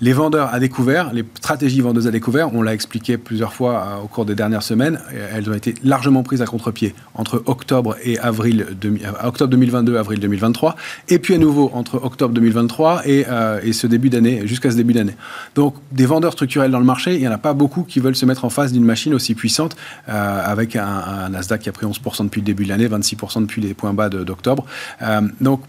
Les 0.00 0.12
vendeurs 0.12 0.52
à 0.52 0.60
découvert, 0.60 1.12
les 1.12 1.24
stratégies 1.34 1.80
vendeuses 1.80 2.06
à 2.06 2.10
découvert, 2.10 2.54
on 2.54 2.62
l'a 2.62 2.74
expliqué 2.74 3.18
plusieurs 3.18 3.52
fois 3.52 3.72
euh, 3.72 4.04
au 4.04 4.06
cours 4.06 4.24
des 4.24 4.34
dernières 4.34 4.62
semaines, 4.62 5.00
elles 5.32 5.48
ont 5.50 5.54
été 5.54 5.74
largement 5.82 6.22
prises 6.22 6.42
à 6.42 6.46
contre-pied 6.46 6.94
entre 7.14 7.42
octobre 7.46 7.96
et 8.02 8.18
avril, 8.18 8.66
de, 8.80 8.88
euh, 8.88 9.26
octobre 9.26 9.50
2022 9.50 9.96
avril 9.96 10.20
2023, 10.20 10.76
et 11.08 11.18
puis 11.18 11.34
à 11.34 11.38
nouveau 11.38 11.70
entre 11.74 11.96
octobre 12.02 12.34
2023 12.34 13.02
et, 13.06 13.26
et 13.62 13.72
ce 13.72 13.86
début 13.86 14.10
d'année, 14.10 14.46
jusqu'à 14.46 14.70
ce 14.70 14.76
début 14.76 14.92
d'année. 14.92 15.16
Donc 15.54 15.74
des 15.92 16.06
vendeurs 16.06 16.32
structurels 16.32 16.70
dans 16.70 16.78
le 16.78 16.84
marché, 16.84 17.14
il 17.14 17.20
n'y 17.20 17.28
en 17.28 17.32
a 17.32 17.38
pas 17.38 17.54
beaucoup 17.54 17.82
qui 17.82 18.00
veulent 18.00 18.16
se 18.16 18.26
mettre 18.26 18.44
en 18.44 18.50
face 18.50 18.72
d'une 18.72 18.84
machine 18.84 19.07
aussi 19.14 19.34
puissante, 19.34 19.76
euh, 20.08 20.42
avec 20.44 20.76
un, 20.76 21.28
Nasdaq 21.30 21.62
qui 21.62 21.68
a 21.68 21.72
pris 21.72 21.86
11% 21.86 22.24
depuis 22.24 22.40
le 22.40 22.46
début 22.46 22.64
de 22.64 22.68
l'année, 22.68 22.88
26% 22.88 23.42
depuis 23.42 23.60
les 23.60 23.74
points 23.74 23.92
bas 23.92 24.08
d'octobre. 24.08 24.64
Euh, 25.02 25.22
donc, 25.40 25.62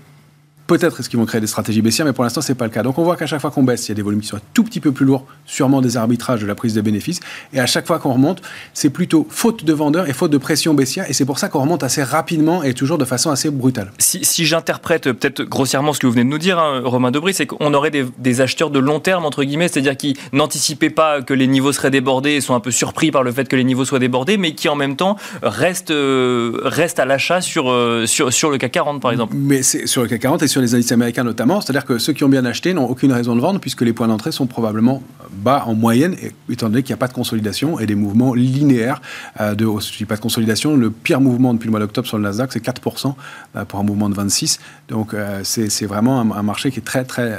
peut-être 0.69 0.99
est-ce 0.99 1.09
qu'ils 1.09 1.19
vont 1.19 1.25
créer 1.25 1.41
des 1.41 1.47
stratégies 1.47 1.81
baissières, 1.81 2.05
mais 2.05 2.13
pour 2.13 2.23
l'instant, 2.23 2.41
c'est 2.41 2.53
pas 2.53 2.65
le 2.65 2.71
cas. 2.71 2.83
Donc 2.83 2.99
on 2.99 3.03
voit 3.03 3.17
qu'à 3.17 3.25
chaque 3.25 3.41
fois 3.41 3.49
qu'on 3.49 3.63
baisse, 3.63 3.87
il 3.87 3.89
y 3.89 3.93
a 3.93 3.95
des 3.95 4.03
volumes 4.03 4.21
qui 4.21 4.27
sont 4.27 4.37
un 4.37 4.41
tout 4.53 4.63
petit 4.63 4.79
peu 4.79 4.91
plus 4.91 5.05
lourds, 5.05 5.25
sûrement 5.45 5.81
des 5.81 5.97
arbitrages 5.97 6.41
de 6.41 6.45
la 6.45 6.53
prise 6.53 6.75
de 6.75 6.81
bénéfices. 6.81 7.19
Et 7.53 7.59
à 7.59 7.65
chaque 7.65 7.87
fois 7.87 7.97
qu'on 7.97 8.13
remonte, 8.13 8.43
c'est 8.75 8.91
plutôt 8.91 9.25
faute 9.31 9.65
de 9.65 9.73
vendeurs 9.73 10.07
et 10.07 10.13
faute 10.13 10.29
de 10.29 10.37
pression 10.37 10.75
baissière. 10.75 11.09
Et 11.09 11.13
c'est 11.13 11.25
pour 11.25 11.39
ça 11.39 11.49
qu'on 11.49 11.61
remonte 11.61 11.83
assez 11.83 12.03
rapidement 12.03 12.61
et 12.61 12.75
toujours 12.75 12.99
de 12.99 13.05
façon 13.05 13.31
assez 13.31 13.49
brutale. 13.49 13.91
Si, 13.97 14.45
j'interprète 14.45 15.11
peut-être 15.11 15.41
grossièrement 15.41 15.91
ce 15.91 15.99
que 15.99 16.05
vous 16.05 16.13
venez 16.13 16.23
de 16.23 16.29
nous 16.29 16.37
dire, 16.37 16.59
hein, 16.59 16.81
Romain 16.85 17.09
Debris, 17.09 17.33
c'est 17.33 17.47
qu'on 17.47 17.73
aurait 17.73 17.91
des, 17.91 18.41
acheteurs 18.41 18.69
de 18.69 18.79
long 18.79 18.99
terme, 18.99 19.25
entre 19.25 19.43
guillemets, 19.43 19.67
c'est-à-dire 19.67 19.97
qui 19.97 20.15
n'anticipaient 20.33 20.91
pas 20.91 21.23
que 21.23 21.33
les 21.33 21.47
niveaux 21.47 21.71
seraient 21.71 21.89
débordés 21.89 22.33
et 22.33 22.41
sont 22.41 22.53
un 22.53 22.59
peu 22.59 22.71
surpris 22.71 23.09
par 23.09 23.23
le 23.23 23.31
fait 23.31 23.47
que 23.47 23.55
les 23.55 23.63
niveaux 23.63 23.85
soient 23.85 23.99
débordés, 23.99 24.37
mais 24.37 24.53
qui 24.53 24.69
en 24.69 24.75
même 24.75 24.95
temps 24.95 25.17
restent, 25.41 25.89
euh, 25.89 26.61
restent 26.63 26.99
à 26.99 27.05
l'achat 27.05 27.41
sur, 27.41 27.71
euh, 27.71 28.05
sur, 28.05 28.31
sur 28.31 28.51
le 28.51 28.59
CAC 28.59 28.71
40, 28.71 29.01
par 29.01 29.11
exemple. 29.11 29.33
Mais 29.35 29.63
c'est 29.63 29.87
sur 29.87 30.03
le 30.03 30.07
CAC 30.07 30.21
40 30.21 30.43
et 30.43 30.47
sur 30.47 30.58
les 30.61 30.75
indices 30.75 30.91
américains 30.91 31.23
notamment. 31.23 31.61
C'est-à-dire 31.61 31.85
que 31.85 31.97
ceux 31.97 32.13
qui 32.13 32.23
ont 32.23 32.29
bien 32.29 32.45
acheté 32.45 32.73
n'ont 32.73 32.89
aucune 32.89 33.11
raison 33.11 33.35
de 33.35 33.41
vendre 33.41 33.59
puisque 33.59 33.81
les 33.81 33.93
points 33.93 34.07
d'entrée 34.07 34.31
sont 34.31 34.47
probablement 34.47 35.01
bas 35.31 35.63
en 35.65 35.73
moyenne, 35.73 36.15
étant 36.49 36.69
donné 36.69 36.83
qu'il 36.83 36.93
n'y 36.93 36.97
a 36.97 36.97
pas 36.97 37.07
de 37.07 37.13
consolidation 37.13 37.79
et 37.79 37.85
des 37.85 37.95
mouvements 37.95 38.33
linéaires 38.33 39.01
euh, 39.39 39.55
de 39.55 39.65
hausse. 39.65 39.91
Je 39.91 39.97
dis 39.97 40.05
pas 40.05 40.15
de 40.15 40.21
consolidation. 40.21 40.75
Le 40.75 40.89
pire 40.89 41.21
mouvement 41.21 41.53
depuis 41.53 41.65
le 41.67 41.71
mois 41.71 41.79
d'octobre 41.79 42.07
sur 42.07 42.17
le 42.17 42.23
Nasdaq, 42.23 42.51
c'est 42.51 42.63
4% 42.63 43.13
euh, 43.55 43.65
pour 43.65 43.79
un 43.79 43.83
mouvement 43.83 44.09
de 44.09 44.15
26. 44.15 44.59
Donc 44.87 45.13
euh, 45.13 45.41
c'est 45.43 45.85
vraiment 45.85 46.19
un, 46.21 46.43
marché 46.43 46.71
qui 46.71 46.79
est 46.79 46.83
très 46.83 47.03
très 47.03 47.37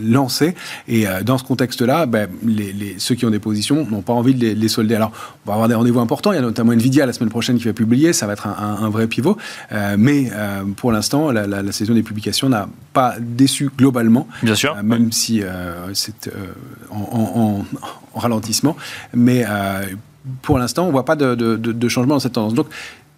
lancé. 0.00 0.54
Et 0.88 1.06
dans 1.24 1.38
ce 1.38 1.44
contexte-là, 1.44 2.06
ben, 2.06 2.28
ceux 2.98 3.14
qui 3.14 3.24
ont 3.26 3.30
des 3.30 3.38
positions 3.38 3.86
n'ont 3.88 4.02
pas 4.02 4.12
envie 4.12 4.34
de 4.34 4.48
les, 4.48 4.68
solder. 4.68 4.96
Alors 4.96 5.12
on 5.44 5.50
va 5.50 5.54
avoir 5.54 5.68
des 5.68 5.74
rendez-vous 5.74 6.00
importants. 6.00 6.32
Il 6.32 6.36
y 6.36 6.38
a 6.38 6.42
notamment 6.42 6.72
Nvidia 6.72 7.06
la 7.06 7.12
semaine 7.12 7.30
prochaine 7.30 7.58
qui 7.58 7.64
va 7.64 7.72
publier. 7.72 8.12
Ça 8.12 8.26
va 8.26 8.32
être 8.32 8.48
un, 8.48 8.88
vrai 8.88 9.06
pivot. 9.06 9.36
mais 9.96 10.30
pour 10.76 10.90
l'instant, 10.90 11.30
la 11.30 11.72
saison 11.72 11.94
des 11.94 12.02
publications 12.02 12.33
n'a 12.42 12.68
pas 12.92 13.16
déçu 13.20 13.70
globalement. 13.76 14.26
Bien 14.42 14.54
sûr. 14.54 14.76
Euh, 14.76 14.82
même 14.82 15.12
si 15.12 15.42
euh, 15.42 15.92
c'est 15.94 16.28
euh, 16.28 16.52
en, 16.90 17.64
ralentissement. 18.14 18.76
Mais 19.12 19.44
pour 20.42 20.58
l'instant, 20.58 20.84
on 20.84 20.86
ne 20.86 20.92
voit 20.92 21.04
pas 21.04 21.16
de, 21.16 21.34
de, 21.34 21.88
changement 21.88 22.14
dans 22.14 22.20
cette 22.20 22.32
tendance. 22.32 22.54
Donc, 22.54 22.68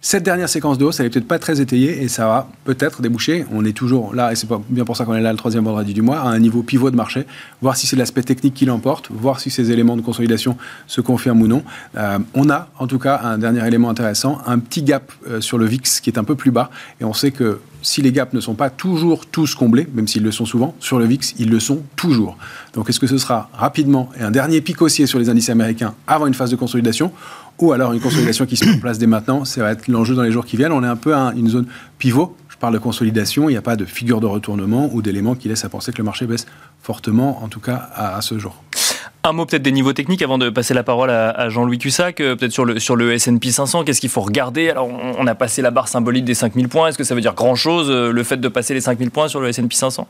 cette 0.09 0.23
dernière 0.23 0.47
séquence 0.47 0.77
de 0.77 0.85
hausse, 0.85 1.01
elle 1.01 1.07
n'est 1.07 1.09
peut-être 1.09 1.27
pas 1.27 1.37
très 1.37 1.59
étayée 1.59 2.01
et 2.01 2.07
ça 2.07 2.27
va 2.27 2.47
peut-être 2.63 3.01
déboucher. 3.01 3.45
On 3.51 3.65
est 3.65 3.73
toujours 3.73 4.15
là, 4.15 4.31
et 4.31 4.37
c'est 4.37 4.47
bien 4.69 4.85
pour 4.85 4.95
ça 4.95 5.03
qu'on 5.03 5.15
est 5.15 5.21
là 5.21 5.33
le 5.33 5.37
troisième 5.37 5.65
vendredi 5.65 5.93
du 5.93 6.01
mois, 6.01 6.21
à 6.21 6.29
un 6.29 6.39
niveau 6.39 6.63
pivot 6.63 6.89
de 6.89 6.95
marché, 6.95 7.27
voir 7.61 7.75
si 7.75 7.87
c'est 7.87 7.97
l'aspect 7.97 8.23
technique 8.23 8.53
qui 8.53 8.63
l'emporte, 8.63 9.09
voir 9.11 9.41
si 9.41 9.49
ces 9.49 9.69
éléments 9.69 9.97
de 9.97 10.01
consolidation 10.01 10.55
se 10.87 11.01
confirment 11.01 11.41
ou 11.41 11.47
non. 11.47 11.63
Euh, 11.97 12.19
on 12.35 12.49
a 12.49 12.69
en 12.79 12.87
tout 12.87 12.99
cas 12.99 13.19
un 13.21 13.37
dernier 13.37 13.67
élément 13.67 13.89
intéressant, 13.89 14.37
un 14.45 14.59
petit 14.59 14.81
gap 14.81 15.11
euh, 15.29 15.41
sur 15.41 15.57
le 15.57 15.65
VIX 15.65 15.99
qui 15.99 16.09
est 16.09 16.17
un 16.17 16.23
peu 16.23 16.35
plus 16.35 16.51
bas, 16.51 16.69
et 17.01 17.03
on 17.03 17.11
sait 17.11 17.31
que 17.31 17.59
si 17.81 18.01
les 18.01 18.13
gaps 18.13 18.31
ne 18.31 18.39
sont 18.39 18.55
pas 18.55 18.69
toujours 18.69 19.25
tous 19.25 19.55
comblés, 19.55 19.87
même 19.93 20.07
s'ils 20.07 20.23
le 20.23 20.31
sont 20.31 20.45
souvent, 20.45 20.73
sur 20.79 20.99
le 20.99 21.05
VIX, 21.05 21.35
ils 21.37 21.49
le 21.49 21.59
sont 21.59 21.81
toujours. 21.97 22.37
Donc 22.75 22.89
est-ce 22.89 23.01
que 23.01 23.07
ce 23.07 23.17
sera 23.17 23.49
rapidement 23.53 24.09
et 24.17 24.23
un 24.23 24.31
dernier 24.31 24.61
pic 24.61 24.81
haussier 24.81 25.05
sur 25.05 25.19
les 25.19 25.29
indices 25.29 25.49
américains 25.49 25.95
avant 26.07 26.27
une 26.27 26.33
phase 26.33 26.49
de 26.49 26.55
consolidation? 26.55 27.11
Ou 27.59 27.71
alors 27.71 27.93
une 27.93 27.99
consolidation 27.99 28.45
qui 28.45 28.55
se 28.55 28.65
met 28.65 28.75
en 28.75 28.79
place 28.79 28.97
dès 28.97 29.07
maintenant. 29.07 29.45
Ça 29.45 29.61
va 29.61 29.71
être 29.71 29.87
l'enjeu 29.87 30.15
dans 30.15 30.23
les 30.23 30.31
jours 30.31 30.45
qui 30.45 30.57
viennent. 30.57 30.71
On 30.71 30.83
est 30.83 30.87
un 30.87 30.95
peu 30.95 31.15
à 31.15 31.33
une 31.35 31.49
zone 31.49 31.65
pivot. 31.97 32.35
Je 32.49 32.57
parle 32.57 32.73
de 32.73 32.79
consolidation. 32.79 33.49
Il 33.49 33.53
n'y 33.53 33.57
a 33.57 33.61
pas 33.61 33.75
de 33.75 33.85
figure 33.85 34.19
de 34.19 34.25
retournement 34.25 34.89
ou 34.93 35.01
d'éléments 35.01 35.35
qui 35.35 35.47
laissent 35.47 35.65
à 35.65 35.69
penser 35.69 35.91
que 35.91 35.99
le 35.99 36.03
marché 36.03 36.25
baisse 36.25 36.45
fortement, 36.81 37.43
en 37.43 37.47
tout 37.47 37.59
cas 37.59 37.89
à, 37.95 38.21
ce 38.21 38.39
jour. 38.39 38.63
Un 39.27 39.33
mot 39.33 39.45
peut-être 39.45 39.61
des 39.61 39.73
niveaux 39.73 39.91
techniques 39.91 40.21
avant 40.21 40.37
de 40.37 40.49
passer 40.49 40.73
la 40.73 40.83
parole 40.83 41.09
à, 41.09 41.49
Jean-Louis 41.49 41.79
Cussac, 41.79 42.21
euh, 42.21 42.37
peut-être 42.37 42.53
sur 42.53 42.63
le, 42.63 42.79
sur 42.79 42.95
le 42.95 43.11
S&P 43.11 43.51
500, 43.51 43.83
qu'est-ce 43.83 43.99
qu'il 43.99 44.09
faut 44.09 44.21
regarder? 44.21 44.69
Alors 44.69 44.87
on, 44.87 45.27
a 45.27 45.35
passé 45.35 45.61
la 45.61 45.69
barre 45.69 45.89
symbolique 45.89 46.23
des 46.23 46.33
5000 46.33 46.69
points, 46.69 46.87
est-ce 46.87 46.97
que 46.97 47.03
ça 47.03 47.13
veut 47.13 47.19
dire 47.19 47.33
grand-chose 47.33 47.87
euh, 47.89 48.13
le 48.13 48.23
fait 48.23 48.37
de 48.37 48.47
passer 48.47 48.73
les 48.73 48.79
5000 48.79 49.11
points 49.11 49.27
sur 49.27 49.41
le 49.41 49.49
S&P 49.49 49.75
500 49.75 50.07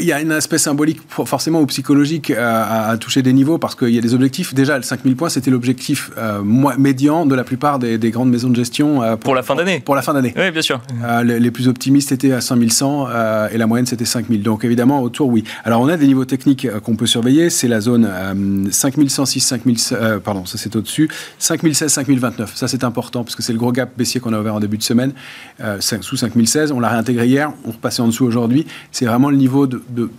Il 0.00 0.04
y 0.04 0.10
a 0.10 0.16
un 0.16 0.30
aspect 0.30 0.58
symbolique 0.58 0.98
forcément 1.08 1.60
ou 1.60 1.66
psychologique 1.66 2.32
à, 2.32 2.96
toucher 2.98 3.22
des 3.22 3.32
niveaux 3.32 3.58
parce 3.58 3.76
qu'il 3.76 3.90
y 3.90 3.98
a 3.98 4.00
des 4.00 4.14
objectifs. 4.14 4.52
Déjà, 4.52 4.76
le 4.76 4.82
5000 4.82 5.14
points, 5.14 5.28
c'était 5.28 5.52
l'objectif 5.52 6.10
euh, 6.18 6.42
médian 6.42 7.24
de 7.24 7.36
la 7.36 7.44
plupart 7.44 7.78
des, 7.78 7.98
grandes 8.10 8.30
maisons 8.30 8.50
de 8.50 8.56
gestion. 8.56 9.16
pour, 9.18 9.36
la 9.36 9.44
fin 9.44 9.54
d'année 9.54 9.78
Pour 9.78 9.94
la 9.94 10.02
fin 10.02 10.12
d'année. 10.12 10.34
Oui, 10.36 10.50
bien 10.50 10.62
sûr. 10.62 10.80
Les, 11.22 11.50
plus 11.52 11.68
optimistes 11.68 12.10
étaient 12.10 12.32
à 12.32 12.40
5100 12.40 13.06
et 13.52 13.58
la 13.58 13.66
moyenne 13.68 13.86
c'était 13.86 14.04
5000. 14.04 14.42
Donc 14.42 14.64
évidemment, 14.64 15.02
autour, 15.02 15.28
oui. 15.28 15.44
Alors 15.64 15.82
on 15.82 15.88
a 15.88 15.96
des 15.96 16.08
niveaux 16.08 16.24
techniques 16.24 16.68
qu'on 16.80 16.96
peut 16.96 17.06
surveiller, 17.06 17.48
c'est 17.48 17.68
la 17.68 17.80
zone 17.80 18.08
5106 18.70 19.40
5000, 19.40 19.76
euh, 19.92 20.18
pardon, 20.18 20.44
ça 20.44 20.58
c'est 20.58 20.74
au-dessus, 20.76 21.08
5016, 21.38 21.92
5029. 21.92 22.56
Ça 22.56 22.68
c'est 22.68 22.84
important 22.84 23.24
parce 23.24 23.36
que 23.36 23.42
c'est 23.42 23.52
le 23.52 23.58
gros 23.58 23.72
gap 23.72 23.96
baissier 23.96 24.20
qu'on 24.20 24.32
a 24.32 24.40
ouvert 24.40 24.54
en 24.54 24.60
début 24.60 24.78
de 24.78 24.82
semaine, 24.82 25.12
euh, 25.60 25.80
sous 25.80 26.16
5016. 26.16 26.72
On 26.72 26.80
l'a 26.80 26.88
réintégré 26.88 27.26
hier, 27.26 27.52
on 27.64 27.72
repassait 27.72 28.02
en 28.02 28.08
dessous 28.08 28.24
aujourd'hui. 28.24 28.66
C'est 28.92 29.06
vraiment 29.06 29.30
le 29.30 29.36
niveau 29.36 29.66
de 29.66 29.82
de 29.88 30.10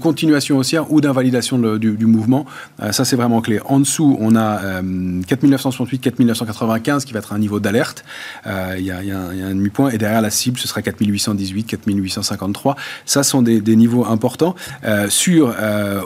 continuation 0.00 0.58
haussière 0.58 0.92
ou 0.92 1.00
d'invalidation 1.00 1.58
du, 1.76 2.06
mouvement. 2.06 2.46
Euh, 2.82 2.92
ça, 2.92 3.04
c'est 3.04 3.16
vraiment 3.16 3.40
clé. 3.40 3.60
En 3.64 3.78
dessous, 3.78 4.16
on 4.20 4.36
a 4.36 4.82
4968, 5.26 6.00
4995 6.00 7.04
qui 7.04 7.12
va 7.12 7.18
être 7.20 7.32
un 7.32 7.38
niveau 7.38 7.60
d'alerte. 7.60 8.04
Euh, 8.46 8.74
il 8.78 8.84
y, 8.84 8.90
a 8.90 8.98
un 8.98 9.54
demi-point. 9.54 9.90
Et 9.90 9.98
derrière 9.98 10.20
la 10.20 10.30
cible, 10.30 10.58
ce 10.58 10.66
sera 10.66 10.82
4818, 10.82 11.64
4853. 11.64 12.76
Ça 13.04 13.22
sont 13.22 13.42
des, 13.42 13.60
niveaux 13.76 14.04
importants. 14.04 14.54
Euh, 14.84 15.08
sur, 15.08 15.54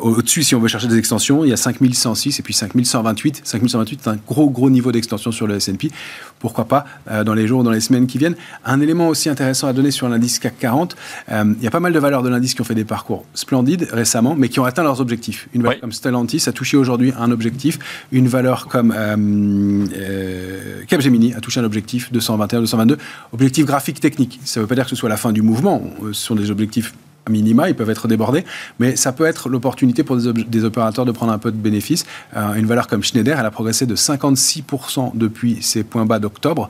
au-dessus, 0.02 0.42
si 0.42 0.54
on 0.54 0.60
veut 0.60 0.68
chercher 0.68 0.88
des 0.88 0.98
extensions, 0.98 1.44
il 1.44 1.50
y 1.50 1.52
a 1.52 1.56
5106 1.56 2.38
et 2.38 2.42
puis 2.42 2.54
5128. 2.54 3.42
5128, 3.44 4.00
c'est 4.02 4.10
un 4.10 4.18
gros, 4.28 4.50
gros 4.50 4.70
niveau 4.70 4.92
d'extension 4.92 5.32
sur 5.32 5.46
le 5.46 5.56
S&P. 5.56 5.90
Pourquoi 6.38 6.66
pas 6.66 6.84
dans 7.24 7.32
les 7.32 7.46
jours, 7.46 7.64
dans 7.64 7.70
les 7.70 7.80
semaines 7.80 8.06
qui 8.06 8.18
viennent. 8.18 8.36
Un 8.64 8.80
élément 8.80 9.08
aussi 9.08 9.30
intéressant 9.30 9.66
à 9.66 9.72
donner 9.72 9.90
sur 9.90 10.08
l'indice 10.08 10.38
CAC 10.38 10.58
40, 10.58 10.96
il 11.30 11.62
y 11.62 11.66
a 11.66 11.70
pas 11.70 11.80
mal 11.80 11.92
de 11.92 11.98
valeurs 11.98 12.22
de 12.22 12.28
l'indice 12.28 12.54
qui 12.54 12.60
ont 12.60 12.64
fait 12.64 12.74
des 12.74 12.84
parcours 12.84 13.24
splendides 13.34 13.88
récemment, 13.92 14.34
mais 14.36 14.48
qui 14.48 14.60
ont 14.60 14.64
atteint 14.64 14.82
leurs 14.82 15.00
objectifs. 15.00 15.48
Une 15.54 15.62
valeur 15.62 15.80
comme 15.80 15.92
Stellantis 15.92 16.44
a 16.46 16.52
touché 16.52 16.76
aujourd'hui 16.76 17.12
un 17.18 17.30
objectif. 17.30 17.78
Une 18.12 18.28
valeur 18.28 18.68
comme 18.68 18.92
euh, 18.96 19.86
euh, 19.96 20.82
Capgemini 20.86 21.34
a 21.34 21.40
touché 21.40 21.60
un 21.60 21.64
objectif 21.64 22.12
221, 22.12 22.60
222. 22.60 22.98
Objectif 23.32 23.66
graphique 23.66 24.00
technique. 24.00 24.40
Ça 24.44 24.60
ne 24.60 24.64
veut 24.64 24.68
pas 24.68 24.74
dire 24.74 24.84
que 24.84 24.90
ce 24.90 24.96
soit 24.96 25.08
la 25.08 25.16
fin 25.16 25.32
du 25.32 25.42
mouvement. 25.42 25.82
Ce 26.06 26.12
sont 26.12 26.34
des 26.34 26.50
objectifs 26.50 26.94
minima, 27.30 27.70
ils 27.70 27.74
peuvent 27.74 27.88
être 27.88 28.06
débordés, 28.06 28.44
mais 28.78 28.96
ça 28.96 29.10
peut 29.10 29.24
être 29.24 29.48
l'opportunité 29.48 30.02
pour 30.02 30.18
des, 30.18 30.64
opérateurs 30.64 31.06
de 31.06 31.12
prendre 31.12 31.32
un 31.32 31.38
peu 31.38 31.50
de 31.50 31.56
bénéfices. 31.56 32.04
Euh, 32.36 32.52
une 32.52 32.66
valeur 32.66 32.86
comme 32.86 33.02
Schneider, 33.02 33.40
elle 33.40 33.46
a 33.46 33.50
progressé 33.50 33.86
de 33.86 33.96
56% 33.96 35.12
depuis 35.14 35.62
ses 35.62 35.84
points 35.84 36.04
bas 36.04 36.18
d'octobre. 36.18 36.68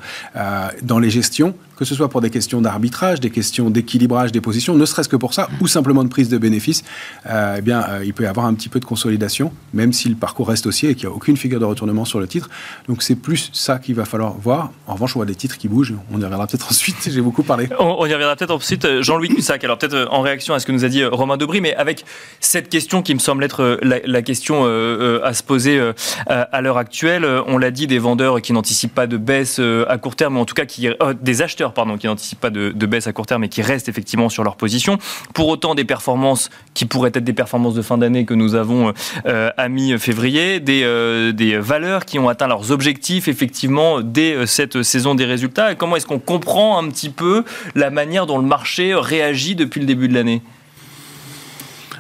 dans 0.83 1.01
les 1.01 1.11
gestions, 1.11 1.55
que 1.77 1.85
ce 1.85 1.95
soit 1.95 2.09
pour 2.09 2.21
des 2.21 2.31
questions 2.31 2.61
d'arbitrage, 2.61 3.21
des 3.21 3.31
questions 3.31 3.71
d'équilibrage 3.71 4.33
des 4.33 4.41
positions, 4.41 4.75
ne 4.75 4.85
serait-ce 4.85 5.09
que 5.09 5.17
pour 5.17 5.35
ça, 5.35 5.49
ou 5.61 5.67
simplement 5.67 6.05
de 6.05 6.09
prise 6.09 6.29
de 6.29 6.39
bénéfices, 6.39 6.85
euh, 7.27 7.57
eh 7.59 7.61
bien, 7.61 7.85
euh, 7.89 8.05
il 8.05 8.15
peut 8.15 8.25
y 8.25 8.27
avoir 8.27 8.47
un 8.47 8.55
petit 8.55 8.69
peu 8.69 8.81
de 8.81 8.85
consolidation, 8.85 9.53
même 9.73 9.93
si 9.93 10.09
le 10.09 10.15
parcours 10.15 10.49
reste 10.49 10.67
haussier 10.67 10.91
et 10.91 10.95
qu'il 10.95 11.09
n'y 11.09 11.13
a 11.13 11.17
aucune 11.17 11.37
figure 11.37 11.61
de 11.61 11.65
retournement 11.65 12.05
sur 12.05 12.21
le 12.21 12.27
titre. 12.27 12.49
Donc 12.89 13.03
c'est 13.03 13.17
plus 13.17 13.51
ça 13.53 13.79
qu'il 13.79 13.95
va 13.95 14.05
falloir 14.05 14.35
voir. 14.35 14.73
En 14.87 14.95
revanche, 14.95 15.17
on 15.17 15.19
voit 15.19 15.27
des 15.27 15.35
titres 15.35 15.59
qui 15.59 15.69
bougent. 15.69 15.95
On 16.13 16.21
y 16.21 16.25
reviendra 16.25 16.47
peut-être 16.47 16.67
ensuite. 16.71 17.09
J'ai 17.11 17.21
beaucoup 17.21 17.43
parlé. 17.43 17.69
On, 17.79 18.07
y 18.07 18.13
reviendra 18.13 18.37
peut-être 18.37 18.55
ensuite. 18.55 18.85
Euh, 18.85 19.03
Jean-Louis 19.03 19.29
Cussac. 19.29 19.65
Alors 19.65 19.79
peut-être 19.79 20.09
en 20.11 20.21
réaction 20.21 20.55
à 20.55 20.61
ce 20.61 20.67
que 20.67 20.73
nous 20.73 20.85
a 20.85 20.89
dit 20.89 21.05
Romain 21.05 21.37
Debris, 21.37 21.61
mais 21.61 21.75
avec 21.75 22.05
cette 22.41 22.69
question 22.69 23.03
qui 23.03 23.15
me 23.15 23.19
semble 23.19 23.45
être 23.45 23.79
la, 23.83 24.23
question 24.23 24.65
à 24.65 25.35
se 25.35 25.43
poser 25.43 25.81
à 26.27 26.61
l'heure 26.61 26.79
actuelle. 26.79 27.27
On 27.47 27.59
l'a 27.59 27.71
dit, 27.71 27.87
des 27.87 27.99
vendeurs 27.99 28.41
qui 28.41 28.53
n'anticipent 28.53 28.95
pas 28.95 29.07
de 29.07 29.17
baisse 29.17 29.61
à 29.89 29.99
court 29.99 30.17
terme, 30.17 30.35
mais 30.35 30.41
en 30.41 30.45
tout 30.45 30.55
cas 30.55 30.65
qui 30.65 30.89
des 31.21 31.43
acheteurs 31.43 31.64
qui 31.73 32.07
n'anticipent 32.07 32.41
pas 32.41 32.51
de, 32.51 32.87
baisse 32.87 33.07
à 33.07 33.13
court 33.13 33.27
terme 33.27 33.45
et 33.45 33.49
qui 33.49 33.63
restent 33.63 33.89
effectivement 33.89 34.29
sur 34.29 34.45
leur 34.45 34.57
position. 34.57 34.99
Pour 35.33 35.49
autant, 35.49 35.75
des 35.75 35.85
performances 35.85 36.51
qui 36.75 36.85
pourraient 36.85 37.13
être 37.15 37.25
des 37.25 37.33
performances 37.33 37.75
de 37.75 37.83
fin 37.83 37.99
d'année 37.99 38.25
que 38.25 38.35
nous 38.35 38.55
avons 38.55 38.93
euh, 39.27 39.51
à 39.57 39.69
mi-février, 39.69 40.61
des, 40.61 40.83
euh, 40.85 41.33
des 41.33 41.59
valeurs 41.59 42.05
qui 42.05 42.19
ont 42.19 42.29
atteint 42.29 42.47
leurs 42.47 42.71
objectifs 42.71 43.29
effectivement 43.29 44.01
dès 44.01 44.35
euh, 44.35 44.47
cette 44.47 44.83
saison 44.83 45.15
des 45.15 45.25
résultats. 45.25 45.73
Et 45.73 45.77
comment 45.77 45.97
est-ce 45.97 46.07
qu'on 46.07 46.19
comprend 46.19 46.79
un 46.79 46.89
petit 46.89 47.11
peu 47.11 47.45
la 47.75 47.91
manière 47.91 48.27
dont 48.27 48.39
le 48.39 48.47
marché 48.47 48.95
réagit 48.95 49.55
depuis 49.55 49.81
le 49.81 49.87
début 49.87 50.09
de 50.09 50.15
l'année? 50.15 50.43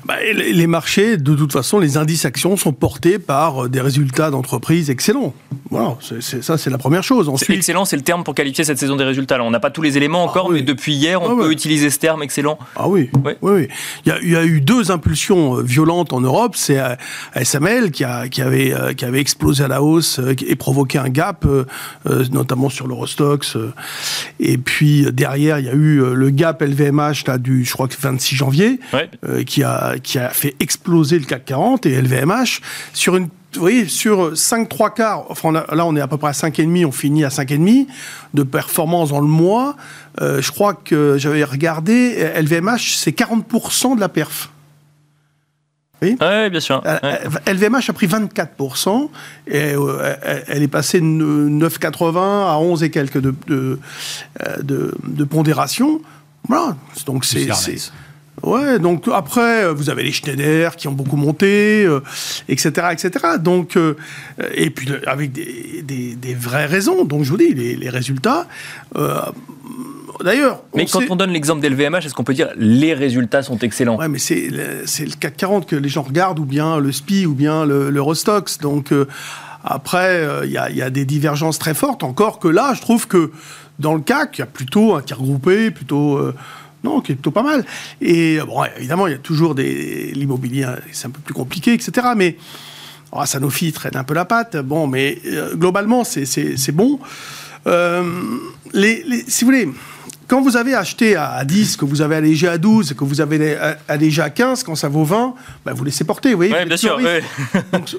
Bah, 0.04 0.16
les 0.22 0.66
marchés, 0.66 1.16
de 1.16 1.34
toute 1.34 1.52
façon, 1.52 1.78
les 1.78 1.96
indices 1.96 2.26
actions 2.26 2.58
sont 2.58 2.72
portés 2.72 3.18
par 3.18 3.64
euh, 3.64 3.68
des 3.70 3.80
résultats 3.80 4.30
d'entreprises 4.30 4.90
excellents. 4.90 5.32
Voilà, 5.70 5.96
ça, 6.20 6.58
c'est 6.58 6.70
la 6.70 6.78
première 6.78 7.02
chose. 7.02 7.28
Ensuite... 7.28 7.56
Excellent, 7.56 7.86
c'est 7.86 7.96
le 7.96 8.02
terme 8.02 8.22
pour 8.22 8.34
qualifier 8.34 8.64
cette 8.64 8.78
saison 8.78 8.96
des 8.96 9.04
résultats. 9.04 9.42
on 9.42 9.50
n'a 9.50 9.60
pas 9.60 9.70
tous 9.70 9.80
les 9.82 9.96
éléments 9.96 10.24
ah 10.26 10.30
encore, 10.30 10.50
mais 10.50 10.62
depuis 10.62 10.94
hier, 10.94 11.22
on 11.22 11.32
ah 11.32 11.42
peut 11.42 11.50
utiliser 11.50 11.88
ce 11.88 11.98
terme 11.98 12.22
excellent. 12.22 12.58
Ah 12.76 12.86
oui, 12.86 13.10
oui, 13.24 13.32
oui. 13.40 13.68
Il, 14.04 14.10
y 14.10 14.12
a, 14.12 14.18
il, 14.20 14.30
y 14.30 14.36
a, 14.36 14.44
eu 14.44 14.60
deux 14.60 14.90
impulsions 14.90 15.56
euh, 15.56 15.62
violentes 15.62 16.12
en 16.12 16.20
Europe. 16.20 16.54
C'est 16.54 16.78
SML 17.34 17.90
qui, 17.90 18.04
a, 18.04 18.28
qui, 18.28 18.42
avait, 18.42 18.74
euh, 18.74 18.92
qui 18.92 19.06
avait 19.06 19.20
explosé 19.20 19.64
à 19.64 19.68
la 19.68 19.82
hausse 19.82 20.20
et 20.46 20.54
provoqué 20.54 20.98
un 20.98 21.08
gap, 21.08 21.46
notamment 22.30 22.68
sur 22.68 22.86
l'Eurostox. 22.86 23.56
Et 24.38 24.58
puis 24.58 25.06
derrière, 25.12 25.58
il 25.58 25.66
y 25.66 25.68
a 25.70 25.74
eu 25.74 26.14
le 26.14 26.30
gap 26.30 26.60
LVMH 26.60 27.26
là, 27.26 27.38
du, 27.38 27.64
je 27.64 27.72
crois 27.72 27.88
que 27.88 27.94
26 27.98 28.36
janvier, 28.36 28.78
qui 29.46 29.62
a 29.94 29.98
qui 29.98 30.18
a 30.18 30.30
fait 30.30 30.54
exploser 30.60 31.18
le 31.18 31.24
CAC 31.24 31.44
40 31.46 31.86
et 31.86 32.00
LVMH 32.00 32.60
sur 32.92 33.16
une 33.16 33.28
vous 33.54 33.60
voyez, 33.60 33.86
sur 33.86 34.36
5 34.36 34.68
3 34.68 34.94
quarts, 34.94 35.26
enfin, 35.28 35.52
là 35.52 35.86
on 35.86 35.94
est 35.96 36.00
à 36.00 36.08
peu 36.08 36.16
près 36.16 36.30
à 36.30 36.32
5,5, 36.32 36.86
on 36.86 36.92
finit 36.92 37.24
à 37.24 37.28
5,5 37.28 37.86
de 38.34 38.42
performance 38.42 39.10
dans 39.10 39.20
le 39.20 39.28
mois. 39.28 39.76
Euh, 40.20 40.42
je 40.42 40.50
crois 40.50 40.74
que 40.74 41.16
j'avais 41.18 41.44
regardé, 41.44 42.32
LVMH, 42.36 42.96
c'est 42.96 43.16
40% 43.16 43.96
de 43.96 44.00
la 44.00 44.08
perf. 44.08 44.50
Oui, 46.02 46.16
bien 46.50 46.60
sûr. 46.60 46.82
LVMH 47.46 47.88
a 47.88 47.92
pris 47.92 48.06
24%, 48.06 49.08
et 49.46 49.74
elle 50.48 50.62
est 50.62 50.68
passée 50.68 51.00
de 51.00 51.04
9,80 51.04 52.18
à 52.18 52.58
11 52.58 52.82
et 52.82 52.90
quelques 52.90 53.20
de, 53.20 53.34
de, 53.48 53.78
de 55.04 55.24
pondération. 55.24 56.02
Voilà, 56.48 56.76
donc 57.06 57.24
c'est 57.24 57.46
Ouais, 58.44 58.78
donc 58.78 59.08
après, 59.10 59.72
vous 59.72 59.88
avez 59.88 60.02
les 60.02 60.12
Schneider 60.12 60.76
qui 60.76 60.86
ont 60.86 60.92
beaucoup 60.92 61.16
monté, 61.16 61.88
etc., 62.48 62.72
euh, 62.78 62.90
etc. 62.90 63.10
Donc, 63.38 63.76
euh, 63.76 63.94
et 64.54 64.68
puis 64.68 64.90
avec 65.06 65.32
des, 65.32 65.82
des, 65.82 66.34
vraies 66.34 66.66
raisons. 66.66 67.04
Donc, 67.04 67.24
je 67.24 67.30
vous 67.30 67.38
dis, 67.38 67.54
les, 67.54 67.88
résultats. 67.88 68.46
Euh, 68.96 69.18
d'ailleurs. 70.22 70.62
Mais 70.74 70.84
quand 70.84 71.02
on 71.08 71.16
donne 71.16 71.30
l'exemple 71.30 71.62
d'LVMH, 71.62 72.04
est-ce 72.04 72.14
qu'on 72.14 72.24
peut 72.24 72.34
dire 72.34 72.50
les 72.56 72.92
résultats 72.92 73.42
sont 73.42 73.58
excellents? 73.58 73.96
Ouais, 73.96 74.08
mais 74.08 74.18
c'est 74.18 74.48
le, 74.50 74.82
le, 74.82 75.16
CAC 75.18 75.36
40 75.36 75.66
que 75.66 75.76
les 75.76 75.88
gens 75.88 76.02
regardent, 76.02 76.38
ou 76.38 76.44
bien 76.44 76.78
le 76.78 76.92
SPI, 76.92 77.24
ou 77.24 77.34
bien 77.34 77.64
l'Eurostox. 77.64 78.58
Donc, 78.58 78.92
après, 79.64 80.22
il 80.44 80.50
y, 80.50 80.76
y, 80.76 80.82
a 80.82 80.90
des 80.90 81.06
divergences 81.06 81.58
très 81.58 81.72
fortes. 81.72 82.02
Encore 82.02 82.40
que 82.40 82.48
là, 82.48 82.74
je 82.74 82.82
trouve 82.82 83.06
que 83.06 83.32
dans 83.78 83.94
le 83.94 84.02
CAC, 84.02 84.36
il 84.36 84.40
y 84.40 84.42
a 84.42 84.46
plutôt 84.46 84.94
un 84.94 85.00
tiers 85.00 85.18
groupé, 85.18 85.70
plutôt 85.70 86.20
non, 86.84 87.00
qui 87.00 87.12
est 87.12 87.14
plutôt 87.14 87.30
pas 87.30 87.42
mal. 87.42 87.64
Et 88.00 88.38
bon, 88.46 88.62
évidemment, 88.76 89.06
il 89.06 89.12
y 89.12 89.16
a 89.16 89.18
toujours 89.18 89.54
des 89.54 90.12
l'immobilier, 90.12 90.66
c'est 90.92 91.06
un 91.06 91.10
peu 91.10 91.20
plus 91.20 91.34
compliqué, 91.34 91.72
etc. 91.72 92.08
Mais 92.16 92.36
oh, 93.10 93.24
Sanofi 93.24 93.72
traîne 93.72 93.96
un 93.96 94.04
peu 94.04 94.14
la 94.14 94.26
patte. 94.26 94.56
Bon, 94.58 94.86
mais 94.86 95.18
euh, 95.26 95.54
globalement, 95.56 96.04
c'est 96.04 96.72
bon. 96.72 97.00
Euh, 97.66 98.04
les, 98.74 99.24
si 99.26 99.44
vous 99.44 99.50
voulez, 99.50 99.68
quand 100.26 100.40
vous 100.40 100.56
avez 100.56 100.74
acheté 100.74 101.16
à 101.16 101.44
10, 101.44 101.76
que 101.76 101.84
vous 101.84 102.02
avez 102.02 102.16
allégé 102.16 102.48
à 102.48 102.58
12, 102.58 102.94
que 102.94 103.04
vous 103.04 103.20
avez 103.20 103.56
allégé 103.88 104.22
à 104.22 104.30
15, 104.30 104.62
quand 104.62 104.74
ça 104.74 104.88
vaut 104.88 105.04
20, 105.04 105.34
bah 105.64 105.72
vous 105.74 105.84
laissez 105.84 106.04
porter, 106.04 106.30
vous 106.30 106.36
voyez 106.36 106.52
Oui, 106.52 106.66
bien 106.66 106.76
sûr. 106.76 106.98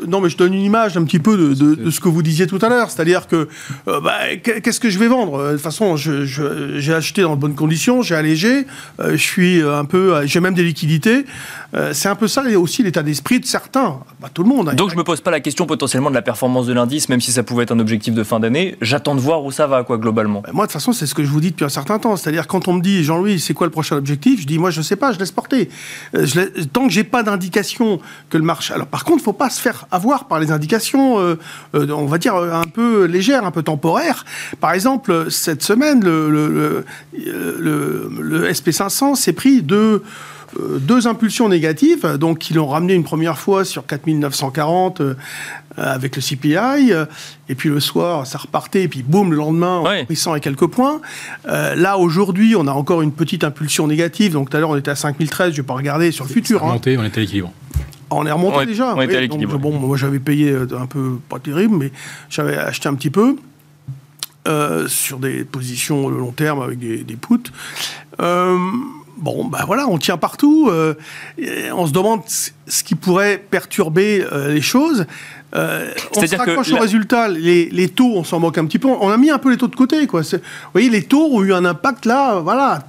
non, 0.08 0.22
mais 0.22 0.30
je 0.30 0.38
donne 0.38 0.54
une 0.54 0.64
image 0.64 0.98
un 0.98 1.04
petit 1.04 1.20
peu 1.20 1.38
de, 1.56 1.90
ce 1.90 2.00
que 2.00 2.10
vous 2.10 2.24
disiez 2.24 2.48
tout 2.48 2.60
à 2.62 2.70
l'heure. 2.70 2.90
C'est-à-dire 2.90 3.28
que, 3.28 3.48
euh, 3.88 4.00
bah, 4.00 4.36
qu'est-ce 4.44 4.80
que 4.80 4.90
je 4.90 5.00
vais 5.00 5.08
vendre? 5.08 5.44
De 5.44 5.52
toute 5.54 5.62
façon, 5.62 5.96
j'ai 5.98 6.94
acheté 6.94 7.22
dans 7.22 7.36
de 7.36 7.42
bonnes 7.42 7.56
conditions, 7.56 8.02
j'ai 8.02 8.16
allégé, 8.16 8.66
euh, 9.00 9.12
je 9.12 9.16
suis 9.18 9.62
un 9.62 9.86
peu, 9.86 10.26
j'ai 10.26 10.40
même 10.40 10.54
des 10.54 10.64
liquidités. 10.64 11.26
Euh, 11.76 11.92
c'est 11.94 12.08
un 12.08 12.16
peu 12.16 12.28
ça 12.28 12.44
aussi 12.58 12.84
l'état 12.84 13.04
d'esprit 13.04 13.40
de 13.40 13.46
certains, 13.46 14.00
pas 14.22 14.30
tout 14.30 14.44
le 14.44 14.50
monde. 14.50 14.70
Hein. 14.70 14.76
Donc 14.76 14.92
je 14.92 14.96
me 14.96 15.04
pose 15.04 15.20
pas 15.20 15.32
la 15.32 15.42
question 15.42 15.66
potentiellement 15.66 16.10
de 16.10 16.16
la 16.16 16.22
performance 16.22 16.68
de 16.68 16.74
l'indice, 16.74 17.10
même 17.10 17.20
si 17.20 17.32
ça 17.32 17.44
pouvait 17.44 17.64
être 17.64 17.72
un 17.72 17.80
objectif 17.80 18.14
de 18.14 18.24
fin 18.24 18.40
d'année. 18.40 18.78
J'attends 18.82 19.16
de 19.16 19.20
voir 19.20 19.44
où 19.44 19.52
ça 19.52 19.68
va, 19.68 19.84
quoi, 19.84 19.98
globalement. 19.98 20.42
Bah, 20.42 20.52
moi, 20.54 20.66
de 20.66 20.72
toute 20.72 20.74
façon, 20.74 20.94
c'est 20.94 21.06
ce 21.06 21.14
que 21.14 21.24
je 21.24 21.30
vous 21.30 21.42
dis 21.42 21.52
depuis 21.52 21.66
un 21.66 21.70
certain 21.70 22.00
temps. 22.00 22.15
C'est-à-dire, 22.18 22.48
quand 22.48 22.68
on 22.68 22.74
me 22.74 22.82
dit, 22.82 23.04
Jean-Louis, 23.04 23.40
c'est 23.40 23.54
quoi 23.54 23.68
le 23.68 23.72
prochain 23.72 23.96
objectif 23.96 24.42
Je 24.42 24.48
dis, 24.48 24.58
moi, 24.58 24.72
je 24.72 24.80
ne 24.80 24.84
sais 24.84 24.96
pas, 24.96 25.12
je 25.12 25.20
laisse 25.20 25.32
porter. 25.32 25.70
Euh, 26.16 26.26
tant 26.72 26.88
que 26.88 26.94
j'ai 26.94 27.04
pas 27.04 27.24
d'indication 27.24 28.00
que 28.30 28.38
le 28.38 28.44
marché. 28.44 28.74
Alors, 28.74 28.88
par 28.88 29.04
contre, 29.04 29.18
il 29.18 29.22
ne 29.22 29.26
faut 29.26 29.34
pas 29.34 29.50
se 29.50 29.62
faire 29.62 29.86
avoir 29.92 30.28
par 30.28 30.40
les 30.40 30.52
indications, 30.52 31.20
euh, 31.20 31.38
euh, 31.76 31.88
on 31.90 32.06
va 32.06 32.18
dire, 32.18 32.36
un 32.36 32.64
peu 32.64 33.06
légères, 33.06 33.46
un 33.46 33.52
peu 33.52 33.64
temporaires. 33.64 34.26
Par 34.60 34.74
exemple, 34.74 35.30
cette 35.30 35.64
semaine, 35.64 36.04
le, 36.04 36.30
le, 36.30 36.86
le 37.14 38.52
SP500 38.52 39.16
s'est 39.16 39.34
pris 39.34 39.62
de 39.62 40.04
deux 40.80 41.08
impulsions 41.08 41.50
négatives, 41.50 42.18
donc 42.18 42.40
qui 42.40 42.54
l'ont 42.54 42.68
ramené 42.68 42.94
une 42.94 43.04
première 43.04 43.38
fois 43.38 43.66
sur 43.66 43.86
4940 43.86 45.02
euh, 45.78 45.94
avec 45.94 46.16
le 46.16 46.22
CPI, 46.22 46.94
euh, 46.94 47.06
et 47.50 47.56
puis 47.56 47.68
le 47.68 47.82
soir, 47.82 48.26
ça 48.26 48.38
repartait, 48.38 48.84
et 48.84 48.88
puis 48.88 49.04
boum, 49.04 49.32
le 49.32 49.38
lendemain, 49.38 49.84
on 49.84 50.06
pris 50.06 50.16
100 50.16 50.36
et 50.36 50.40
quelques 50.40 50.68
points. 50.68 51.02
Euh, 51.50 51.76
là, 51.76 51.98
aujourd'hui, 51.98 52.56
on 52.56 52.66
a 52.68 52.72
encore 52.72 53.02
une 53.02 53.12
petite 53.12 53.44
impulsion 53.44 53.86
négative, 53.86 54.32
donc 54.34 54.50
tout 54.50 54.56
à 54.56 54.62
l'heure, 54.62 54.70
on 54.70 54.78
était 54.78 54.92
à 54.92 54.96
5013, 54.96 55.52
je 55.52 55.58
vais 55.58 55.64
pas 55.64 55.74
regarder 55.74 56.12
sur 56.12 56.24
le 56.24 56.30
futur. 56.30 56.64
On, 56.64 56.70
hein. 56.70 56.74
monté, 56.74 56.98
on 56.98 57.04
était 57.04 57.18
à 57.18 57.22
l'équilibre. 57.22 57.52
On 58.10 58.26
est 58.26 58.32
remonté 58.32 58.66
déjà. 58.66 58.96
On 58.96 59.02
était 59.02 59.18
à 59.18 59.22
l'équilibre. 59.22 59.58
Bon, 59.58 59.78
moi, 59.78 59.98
j'avais 59.98 60.20
payé 60.20 60.56
un 60.56 60.86
peu, 60.86 61.18
pas 61.28 61.40
terrible, 61.40 61.76
mais 61.76 61.92
j'avais 62.30 62.56
acheté 62.56 62.88
un 62.88 62.94
petit 62.94 63.10
peu. 63.10 63.36
sur 64.88 65.20
des 65.20 65.44
positions 65.44 66.10
de 66.10 66.16
long 66.16 66.32
terme 66.32 66.62
avec 66.62 66.80
des, 66.80 67.04
des 67.04 67.16
puts. 67.18 67.52
Bon, 69.18 69.46
ben 69.46 69.64
voilà, 69.66 69.88
on 69.88 69.98
tient 69.98 70.18
partout. 70.18 70.70
on 70.70 71.88
se 71.88 71.92
demande 71.92 72.22
ce 72.28 72.84
qui 72.84 72.96
pourrait 72.96 73.38
perturber 73.38 74.26
les 74.48 74.62
choses. 74.62 75.06
Euh, 75.56 75.92
on 76.16 76.26
se 76.26 76.36
raccroche 76.36 76.72
au 76.72 76.78
résultat. 76.78 77.28
Les, 77.28 77.90
taux, 77.90 78.14
on 78.16 78.24
s'en 78.24 78.40
moque 78.40 78.58
un 78.58 78.66
petit 78.66 78.80
peu. 78.80 78.88
On 78.88 79.10
a 79.10 79.18
mis 79.18 79.30
un 79.30 79.38
peu 79.38 79.52
les 79.52 79.58
taux 79.58 79.68
de 79.68 79.76
côté. 79.76 80.08
Quoi. 80.08 80.22
Vous 80.22 80.40
voyez, 80.74 80.90
les 80.90 81.04
taux 81.04 81.28
ont 81.32 81.44
eu 81.44 81.54
un 81.54 81.66
impact 81.66 82.06
là, 82.06 82.40
voilà, 82.40 82.80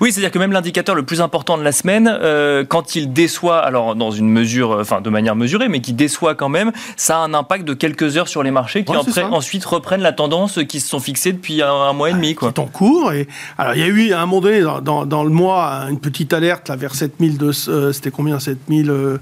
Oui, 0.00 0.12
c'est-à-dire 0.12 0.30
que 0.30 0.38
même 0.38 0.52
l'indicateur 0.52 0.94
le 0.94 1.02
plus 1.02 1.20
important 1.20 1.58
de 1.58 1.62
la 1.62 1.72
semaine, 1.72 2.08
euh, 2.08 2.64
quand 2.66 2.96
il 2.96 3.12
déçoit, 3.12 3.58
alors 3.58 3.94
dans 3.94 4.10
une 4.10 4.28
mesure, 4.28 4.72
euh, 4.72 4.80
enfin 4.82 5.00
de 5.00 5.10
manière 5.10 5.36
mesurée, 5.36 5.68
mais 5.68 5.80
qui 5.80 5.92
déçoit 5.92 6.34
quand 6.34 6.48
même, 6.48 6.72
ça 6.96 7.18
a 7.18 7.20
un 7.20 7.34
impact 7.34 7.64
de 7.64 7.74
quelques 7.74 8.16
heures 8.16 8.28
sur 8.28 8.42
les 8.42 8.50
marchés 8.50 8.84
qui 8.84 8.92
ensuite 8.96 9.64
reprennent 9.64 10.02
la 10.02 10.12
tendance 10.12 10.60
qui 10.68 10.80
se 10.80 10.88
sont 10.88 11.00
fixées 11.00 11.32
depuis 11.32 11.62
un, 11.62 11.92
mois 11.92 12.10
et 12.10 12.14
demi. 12.14 12.34
Quoi. 12.34 12.52
C'est 12.54 12.60
en 12.60 12.66
cours. 12.66 13.12
Et, 13.12 13.28
alors, 13.58 13.74
il 13.74 13.80
y 13.80 13.84
a 13.84 13.88
eu 13.88 14.12
à 14.12 14.20
un 14.20 14.26
moment 14.26 14.40
donné, 14.40 14.62
dans, 14.82 15.24
le 15.24 15.30
mois, 15.30 15.86
une 15.90 16.00
petite 16.00 16.32
alerte 16.32 16.68
là, 16.68 16.76
vers 16.76 16.94
7200, 16.94 17.92
c'était 17.92 18.10
combien 18.10 18.38
7000 18.38 19.18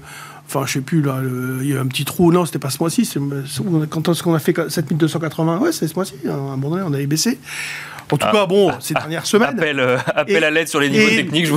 Enfin, 0.47 0.65
je 0.65 0.73
sais 0.73 0.81
plus, 0.81 1.01
là, 1.01 1.21
il 1.61 1.67
y 1.67 1.75
a 1.75 1.81
un 1.81 1.87
petit 1.87 2.05
trou. 2.05 2.31
Non, 2.31 2.45
c'était 2.45 2.59
pas 2.59 2.69
ce 2.69 2.77
mois-ci. 2.79 3.09
Quand 3.89 4.09
est-ce 4.09 4.21
qu'on 4.23 4.35
a 4.35 4.39
fait 4.39 4.69
7280 4.69 5.59
Ouais, 5.59 5.71
c'est 5.71 5.87
ce 5.87 5.95
mois-ci. 5.95 6.13
À 6.27 6.33
un 6.33 6.55
moment 6.55 6.69
donné, 6.69 6.83
on 6.85 6.93
avait 6.93 7.07
baissé. 7.07 7.39
En 8.11 8.17
tout 8.17 8.27
ah, 8.29 8.31
cas, 8.31 8.45
bon, 8.45 8.71
ces 8.79 8.93
dernières 8.93 9.25
semaines. 9.25 9.57
Appel, 9.57 9.79
euh, 9.79 9.97
appel 10.15 10.43
à 10.43 10.51
l'aide 10.51 10.67
sur 10.67 10.79
les 10.79 10.89
niveaux 10.89 11.09
techniques. 11.09 11.47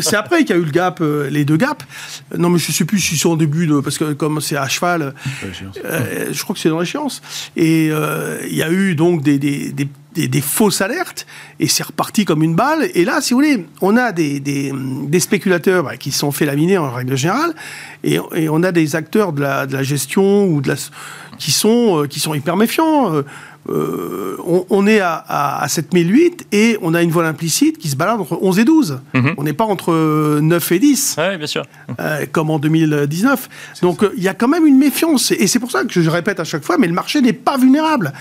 c'est 0.00 0.16
après 0.16 0.44
qu'il 0.44 0.56
y 0.56 0.58
a 0.58 0.62
eu 0.62 0.64
le 0.64 0.70
gap, 0.70 1.00
euh, 1.00 1.28
les 1.28 1.44
deux 1.44 1.56
gaps. 1.56 1.84
Non, 2.36 2.48
mais 2.48 2.58
je 2.58 2.68
ne 2.68 2.72
sais 2.72 2.84
plus 2.84 2.98
si 2.98 3.16
c'est 3.16 3.28
en 3.28 3.36
début 3.36 3.66
de, 3.66 3.80
parce 3.80 3.98
que 3.98 4.12
comme 4.14 4.40
c'est 4.40 4.56
à 4.56 4.68
cheval, 4.68 5.14
euh, 5.84 6.28
je 6.32 6.42
crois 6.42 6.54
que 6.54 6.60
c'est 6.60 6.70
dans 6.70 6.80
l'échéance. 6.80 7.20
Et 7.56 7.86
il 7.86 8.56
y 8.56 8.62
a 8.62 8.70
eu 8.70 8.94
donc 8.94 9.22
des, 9.22 9.38
des, 9.38 9.72
des 9.72 9.88
des, 10.26 10.40
fausses 10.40 10.80
alertes 10.80 11.26
et 11.60 11.68
c'est 11.68 11.84
reparti 11.84 12.24
comme 12.24 12.42
une 12.42 12.56
balle. 12.56 12.88
Et 12.94 13.04
là, 13.04 13.20
si 13.20 13.34
vous 13.34 13.40
voulez, 13.40 13.66
on 13.80 13.96
a 13.96 14.10
des, 14.10 14.40
des, 14.40 15.20
spéculateurs 15.20 15.84
bah, 15.84 15.96
qui 15.96 16.10
sont 16.10 16.32
fait 16.32 16.46
laminer 16.46 16.78
en 16.78 16.90
règle 16.90 17.16
générale 17.16 17.54
et, 18.02 18.18
et, 18.34 18.48
on 18.48 18.64
a 18.64 18.72
des 18.72 18.96
acteurs 18.96 19.32
de 19.32 19.42
la, 19.42 19.66
de 19.66 19.74
la 19.74 19.84
gestion 19.84 20.46
ou 20.46 20.60
de 20.60 20.70
la, 20.70 20.74
qui, 21.38 21.52
sont, 21.52 22.02
euh, 22.02 22.06
qui 22.06 22.20
sont 22.20 22.34
hyper 22.34 22.56
méfiants. 22.56 23.14
Euh, 23.14 23.22
euh, 23.70 24.36
on, 24.70 24.86
est 24.86 25.00
à, 25.00 25.24
à, 25.60 25.68
7008 25.68 26.46
et 26.52 26.78
on 26.80 26.94
a 26.94 27.02
une 27.02 27.10
voile 27.10 27.26
implicite 27.26 27.78
qui 27.78 27.88
se 27.88 27.96
balade 27.96 28.20
entre 28.20 28.38
11 28.40 28.58
et 28.58 28.64
12. 28.64 29.00
Mhm. 29.14 29.34
On 29.36 29.42
n'est 29.42 29.52
pas 29.52 29.64
entre 29.64 30.40
9 30.40 30.72
et 30.72 30.78
10. 30.78 31.16
Oui, 31.18 31.36
bien 31.36 31.46
sûr. 31.46 31.64
comme 32.32 32.50
en 32.50 32.58
2019. 32.58 33.48
Donc 33.82 34.04
il 34.16 34.22
y 34.22 34.28
a 34.28 34.34
quand 34.34 34.48
même 34.48 34.66
une 34.66 34.78
méfiance. 34.78 35.32
Et 35.32 35.46
c'est 35.46 35.58
pour 35.58 35.70
ça 35.70 35.84
que 35.84 36.00
je 36.00 36.10
répète 36.10 36.40
à 36.40 36.44
chaque 36.44 36.64
fois, 36.64 36.78
mais 36.78 36.86
le 36.86 36.94
marché 36.94 37.20
n'est 37.20 37.32
pas 37.32 37.56
vulnérable. 37.56 38.12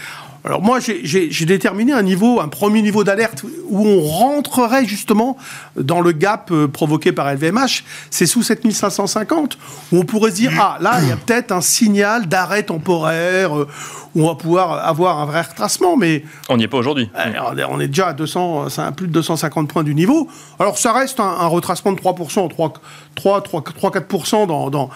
Alors 0.48 0.62
moi, 0.62 0.80
j'ai 0.80 1.46
déterminé 1.46 1.92
un 1.92 2.04
niveau, 2.04 2.40
un 2.40 2.48
premier 2.48 2.82
niveau 2.82 3.04
d'alerte 3.04 3.44
où 3.68 3.86
on 3.86 4.02
rentrerait 4.02 4.86
justement 4.86 5.36
dans 5.76 6.00
le 6.00 6.14
gap 6.14 6.52
euh, 6.52 6.70
provoqué 6.70 7.12
par 7.12 7.30
LVMH. 7.34 7.84
C'est 8.12 8.26
sous 8.26 8.44
7550, 8.44 9.58
où 9.92 9.98
on 9.98 10.04
pourrait 10.04 10.32
se 10.32 10.38
dire, 10.38 10.54
ah 10.58 10.78
là, 10.80 11.02
il 11.02 11.10
y 11.10 11.12
a 11.12 11.18
peut-être 11.18 11.52
un 11.52 11.60
signal 11.60 12.28
d'arrêt 12.28 12.64
temporaire, 12.64 13.58
euh, 13.58 13.68
où 14.16 14.24
on 14.24 14.28
va 14.30 14.36
pouvoir 14.36 14.88
avoir 14.88 15.20
un 15.20 15.26
vrai 15.26 15.42
retracement, 15.42 15.98
mais... 15.98 16.24
On 16.48 16.56
n'y 16.56 16.64
est 16.64 16.70
pas 16.70 16.78
aujourd'hui. 16.78 17.10
Euh, 17.18 17.66
on 17.68 17.82
est 17.82 17.90
déjà 17.90 18.08
à 18.08 18.14
200, 18.14 18.68
à 18.78 18.94
plus 18.94 19.08
de 19.08 19.12
250 19.12 19.68
points 19.68 19.84
du 19.84 19.96
niveau. 19.96 20.30
Alors 20.60 20.78
ça 20.78 20.94
reste 20.94 21.20
un, 21.20 21.48
retracement 21.48 21.92
de 21.92 22.00
3%, 22.00 22.72
3-4% 23.18 24.48
dans, 24.48 24.70
dans 24.70 24.90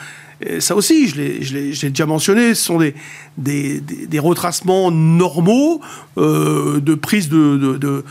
ça 0.60 0.76
aussi, 0.76 1.08
je 1.08 1.22
l'ai 1.22 1.90
déjà 1.90 2.06
mentionné, 2.06 2.56
ce 2.56 2.64
sont 2.64 2.80
des, 3.38 4.20
retracements 4.20 4.92
normaux 4.92 5.82
euh, 6.18 6.80
de 6.80 6.96
prise 6.96 7.30
de, 7.30 8.04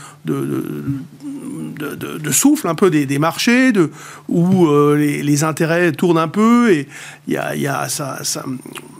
souffle 2.31 2.67
un 2.67 2.75
peu 2.75 2.89
des, 2.89 3.19
marchés, 3.19 3.71
où 4.29 4.67
euh, 4.67 4.95
les, 4.95 5.43
intérêts 5.43 5.91
tournent 5.91 6.17
un 6.17 6.27
peu, 6.27 6.71
et 6.71 6.87
y 7.27 7.37
a, 7.37 7.55
y 7.55 7.67
a, 7.67 7.89
ça, 7.89 8.19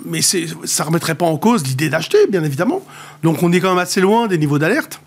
mais 0.06 0.22
ça 0.22 0.38
ne 0.40 0.88
remettrait 0.88 1.16
pas 1.16 1.26
en 1.26 1.38
cause 1.38 1.66
l'idée 1.66 1.90
d'acheter, 1.90 2.28
bien 2.30 2.44
évidemment. 2.44 2.82
Donc 3.24 3.44
on 3.44 3.52
est 3.52 3.60
quand 3.60 3.70
même 3.70 3.78
assez 3.78 4.02
loin 4.02 4.28
des 4.28 4.38
niveaux 4.38 4.60
d'alerte. 4.60 5.02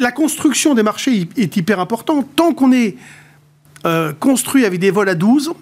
La 0.00 0.10
construction 0.10 0.74
des 0.74 0.82
marchés 0.82 1.28
est 1.36 1.56
hyper 1.56 1.78
importante. 1.78 2.26
Tant 2.34 2.52
qu'on 2.52 2.72
est 2.72 2.96
euh, 3.86 4.12
construit 4.12 4.64
avec 4.64 4.80
des 4.80 4.90
vols 4.90 5.08
à 5.08 5.14
12, 5.14 5.52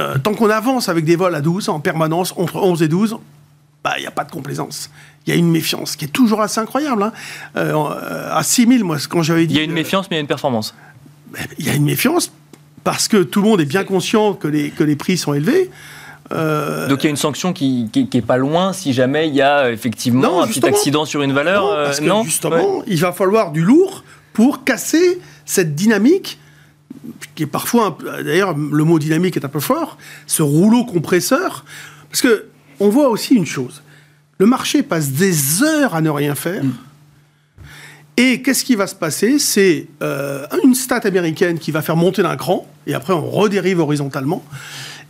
euh, 0.00 0.16
tant 0.18 0.34
qu'on 0.34 0.50
avance 0.50 0.88
avec 0.88 1.04
des 1.04 1.16
vols 1.16 1.34
à 1.34 1.40
12 1.40 1.68
en 1.68 1.80
permanence, 1.80 2.34
entre 2.36 2.56
11 2.56 2.82
et 2.82 2.88
12, 2.88 3.18
bah, 3.84 3.94
il 3.98 4.00
n'y 4.00 4.06
a 4.06 4.10
pas 4.10 4.24
de 4.24 4.30
complaisance. 4.30 4.90
Il 5.26 5.30
y 5.30 5.36
a 5.36 5.38
une 5.38 5.50
méfiance 5.50 5.94
qui 5.94 6.06
est 6.06 6.08
toujours 6.08 6.40
assez 6.40 6.58
incroyable. 6.60 7.02
Hein. 7.02 7.12
Euh, 7.56 8.30
à 8.32 8.42
6000, 8.42 8.82
moi, 8.82 8.96
quand 9.08 9.22
j'avais 9.22 9.46
dit. 9.46 9.54
Il 9.54 9.58
y 9.58 9.60
a 9.60 9.64
une 9.64 9.72
méfiance, 9.72 10.06
mais 10.10 10.16
il 10.16 10.18
y 10.18 10.20
a 10.20 10.22
une 10.22 10.26
performance. 10.26 10.74
Il 11.58 11.66
y 11.66 11.70
a 11.70 11.74
une 11.74 11.84
méfiance 11.84 12.32
parce 12.82 13.08
que 13.08 13.22
tout 13.22 13.42
le 13.42 13.48
monde 13.48 13.60
est 13.60 13.66
bien 13.66 13.84
conscient 13.84 14.34
que 14.34 14.48
les, 14.48 14.70
que 14.70 14.84
les 14.84 14.96
prix 14.96 15.16
sont 15.16 15.34
élevés. 15.34 15.70
Euh, 16.32 16.88
Donc 16.88 17.02
il 17.02 17.04
y 17.04 17.06
a 17.08 17.10
une 17.10 17.16
sanction 17.16 17.52
qui, 17.52 17.88
qui, 17.92 18.08
est 18.16 18.22
pas 18.22 18.38
loin 18.38 18.72
si 18.72 18.94
jamais 18.94 19.28
il 19.28 19.34
y 19.34 19.42
a 19.42 19.70
effectivement 19.70 20.42
un 20.42 20.46
petit 20.46 20.64
accident 20.64 21.04
sur 21.04 21.22
une 21.22 21.32
valeur. 21.32 21.64
Non, 21.64 21.74
parce 21.84 22.00
que 22.00 22.24
justement, 22.24 22.82
il 22.86 22.98
va 22.98 23.12
falloir 23.12 23.52
du 23.52 23.62
lourd 23.62 24.04
pour 24.32 24.64
casser 24.64 25.20
cette 25.44 25.74
dynamique 25.74 26.38
qui 27.34 27.42
est 27.42 27.46
parfois, 27.46 27.96
d'ailleurs, 28.24 28.56
le 28.56 28.84
mot 28.84 28.98
dynamique 28.98 29.36
est 29.36 29.44
un 29.44 29.48
peu 29.48 29.60
fort, 29.60 29.98
ce 30.26 30.42
rouleau 30.42 30.84
compresseur, 30.84 31.64
parce 32.10 32.22
que 32.22 32.46
on 32.80 32.88
voit 32.88 33.08
aussi 33.08 33.34
une 33.34 33.46
chose. 33.46 33.82
Le 34.38 34.46
marché 34.46 34.82
passe 34.82 35.10
des 35.10 35.62
heures 35.62 35.94
à 35.94 36.00
ne 36.00 36.10
rien 36.10 36.34
faire. 36.34 36.64
Et 38.16 38.42
qu'est-ce 38.42 38.64
qui 38.64 38.76
va 38.76 38.86
se 38.86 38.94
passer? 38.94 39.38
C'est 39.38 39.88
euh, 40.02 40.46
une 40.62 40.74
stat 40.74 41.00
américaine 41.04 41.58
qui 41.58 41.72
va 41.72 41.82
faire 41.82 41.96
monter 41.96 42.22
d'un 42.22 42.36
cran, 42.36 42.66
et 42.86 42.94
après 42.94 43.12
on 43.12 43.28
redérive 43.28 43.80
horizontalement 43.80 44.44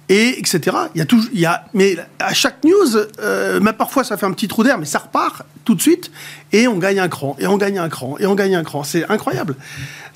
et 0.08 0.38
etc. 0.38 0.76
Il 0.94 0.98
y 0.98 1.00
a 1.00 1.06
toujours, 1.06 1.30
il 1.32 1.40
y 1.40 1.46
a, 1.46 1.64
mais 1.72 1.96
à 2.18 2.34
chaque 2.34 2.62
news, 2.64 2.96
euh, 3.20 3.60
même 3.60 3.74
parfois 3.74 4.04
ça 4.04 4.16
fait 4.16 4.26
un 4.26 4.32
petit 4.32 4.48
trou 4.48 4.62
d'air, 4.62 4.78
mais 4.78 4.84
ça 4.84 4.98
repart 4.98 5.42
tout 5.64 5.74
de 5.74 5.80
suite 5.80 6.10
et 6.54 6.68
on 6.68 6.78
gagne 6.78 7.00
un 7.00 7.08
cran 7.08 7.36
et 7.40 7.48
on 7.48 7.58
gagne 7.58 7.78
un 7.78 7.88
cran 7.88 8.16
et 8.20 8.26
on 8.26 8.36
gagne 8.36 8.54
un 8.54 8.62
cran. 8.62 8.84
C'est 8.84 9.10
incroyable. 9.10 9.56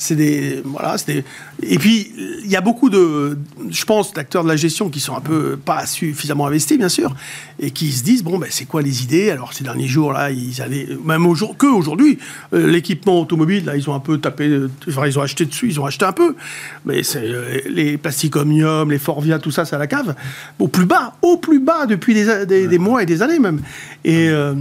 C'est 0.00 0.14
des, 0.14 0.62
voilà, 0.64 0.96
c'est 0.96 1.24
et 1.60 1.76
puis 1.76 2.12
il 2.44 2.48
y 2.48 2.54
a 2.54 2.60
beaucoup 2.60 2.88
de, 2.88 3.36
je 3.68 3.84
pense, 3.84 4.12
d'acteurs 4.12 4.44
de 4.44 4.48
la 4.48 4.54
gestion 4.54 4.90
qui 4.90 5.00
sont 5.00 5.16
un 5.16 5.20
peu 5.20 5.56
pas 5.56 5.86
suffisamment 5.86 6.46
investis, 6.46 6.78
bien 6.78 6.88
sûr, 6.88 7.16
et 7.58 7.72
qui 7.72 7.90
se 7.90 8.04
disent 8.04 8.22
bon 8.22 8.38
ben 8.38 8.46
c'est 8.48 8.64
quoi 8.64 8.80
les 8.80 9.02
idées? 9.02 9.30
Alors 9.30 9.52
ces 9.52 9.64
derniers 9.64 9.88
jours 9.88 10.12
là, 10.12 10.30
ils 10.30 10.62
allaient, 10.62 10.86
même 11.04 11.26
aujourd'hui, 11.26 11.56
que 11.58 11.66
aujourd'hui, 11.66 12.18
euh, 12.54 12.70
l'équipement 12.70 13.20
automobile 13.20 13.64
là, 13.64 13.76
ils 13.76 13.90
ont 13.90 13.94
un 13.94 14.00
peu 14.00 14.18
tapé, 14.18 14.60
enfin, 14.88 15.08
ils 15.08 15.18
ont 15.18 15.22
acheté 15.22 15.44
dessus, 15.44 15.66
ils 15.66 15.80
ont 15.80 15.86
acheté 15.86 16.04
un 16.04 16.12
peu, 16.12 16.36
mais 16.84 17.02
c'est 17.02 17.24
euh, 17.24 17.58
les 17.68 17.98
plastiques 17.98 18.36
Omnium, 18.36 18.92
les 18.92 18.98
Forvia, 19.00 19.40
tout 19.40 19.50
ça, 19.50 19.64
c'est 19.64 19.74
à 19.74 19.80
la 19.80 19.88
cave, 19.88 20.14
au 20.60 20.68
plus 20.68 20.86
bas, 20.86 21.14
au 21.22 21.38
plus 21.38 21.58
bas 21.58 21.86
depuis 21.86 22.14
des, 22.14 22.46
des, 22.46 22.78
mois 22.78 23.02
et 23.02 23.06
des 23.06 23.22
années 23.22 23.40
même. 23.40 23.60
Et 24.04 24.28
euh, 24.28 24.54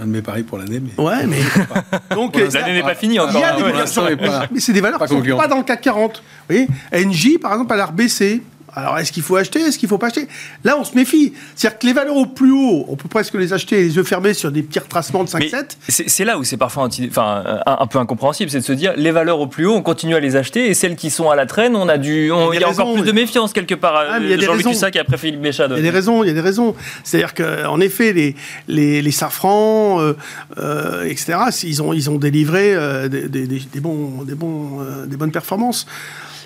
un 0.00 0.06
de 0.06 0.10
mes 0.10 0.22
paris 0.22 0.44
pour 0.44 0.58
l'année, 0.58 0.80
mais 0.80 1.02
ouais, 1.02 1.23
mais 1.26 1.40
donc 2.14 2.36
l'année 2.36 2.74
n'est 2.74 2.82
pas 2.82 2.94
finie 2.94 3.18
encore. 3.18 3.34
Il 3.34 3.40
y 3.40 3.44
a 3.44 3.56
des 3.56 4.16
mais 4.50 4.60
c'est 4.60 4.72
des 4.72 4.80
valeurs 4.80 5.00
qui 5.02 5.08
sont 5.08 5.36
pas 5.36 5.48
dans 5.48 5.58
le 5.58 5.64
CAC 5.64 5.80
40. 5.82 6.22
Vous 6.48 6.54
voyez, 6.54 6.68
NJ 6.92 7.38
par 7.40 7.52
exemple 7.52 7.72
a 7.72 7.76
l'air 7.76 7.92
baissé. 7.92 8.42
Alors, 8.76 8.98
est-ce 8.98 9.12
qu'il 9.12 9.22
faut 9.22 9.36
acheter 9.36 9.60
Est-ce 9.60 9.78
qu'il 9.78 9.86
ne 9.86 9.90
faut 9.90 9.98
pas 9.98 10.08
acheter? 10.08 10.28
Là, 10.64 10.76
on 10.78 10.84
se 10.84 10.94
méfie. 10.94 11.32
C'est-à-dire 11.54 11.78
que 11.78 11.86
les 11.86 11.92
valeurs 11.92 12.16
au 12.16 12.26
plus 12.26 12.52
haut, 12.52 12.84
on 12.88 12.96
peut 12.96 13.08
presque 13.08 13.34
les 13.34 13.52
acheter 13.52 13.76
les 13.76 13.96
yeux 13.96 14.02
fermés 14.02 14.34
sur 14.34 14.50
des 14.50 14.62
petits 14.62 14.80
retracements 14.80 15.24
de 15.24 15.28
5-7. 15.28 15.76
C'est 15.88 16.24
là 16.24 16.38
où 16.38 16.44
c'est 16.44 16.56
parfois 16.56 16.88
enfin, 17.08 17.62
un, 17.66 17.86
peu 17.86 17.98
incompréhensible, 17.98 18.50
c'est 18.50 18.60
de 18.60 18.64
se 18.64 18.72
dire 18.72 18.92
les 18.96 19.10
valeurs 19.10 19.38
au 19.40 19.46
plus 19.46 19.66
haut, 19.66 19.74
on 19.74 19.82
continue 19.82 20.14
à 20.14 20.20
les 20.20 20.36
acheter 20.36 20.68
et 20.68 20.74
celles 20.74 20.96
qui 20.96 21.10
sont 21.10 21.30
à 21.30 21.36
la 21.36 21.46
traîne, 21.46 21.76
on 21.76 21.88
a 21.88 21.98
du, 21.98 22.24
il 22.24 22.60
y 22.60 22.64
a, 22.64 22.68
encore 22.68 22.92
plus 22.94 23.02
de 23.02 23.12
méfiance 23.12 23.52
quelque 23.52 23.74
part. 23.74 23.94
Ah, 23.96 24.18
il 24.20 24.28
y 24.28 24.32
a 24.32 24.36
des 24.36 24.46
raisons. 24.46 24.72
qui 24.90 24.98
après 24.98 25.18
Philippe 25.18 25.40
Béchade. 25.40 25.72
Il 25.72 25.76
y 25.76 25.80
a 25.80 25.82
des 25.82 25.90
raisons. 25.90 26.24
Il 26.24 26.28
y 26.28 26.30
a 26.30 26.34
des 26.34 26.40
raisons. 26.40 26.74
C'est-à-dire 27.04 27.34
qu'en 27.34 27.80
effet, 27.80 28.12
les, 28.12 28.34
les, 28.68 29.02
les 29.02 29.10
safrans, 29.10 30.00
euh, 30.00 30.16
euh, 30.58 31.04
etc., 31.04 31.38
ils 31.62 31.82
ont, 31.82 31.92
ils 31.92 32.10
ont 32.10 32.16
délivré 32.16 32.74
euh, 32.74 33.08
des, 33.08 33.28
des, 33.28 33.46
des, 33.46 33.80
bons, 33.80 34.22
des, 34.24 34.34
bons, 34.34 34.80
des 35.06 35.16
bonnes 35.16 35.32
performances. 35.32 35.86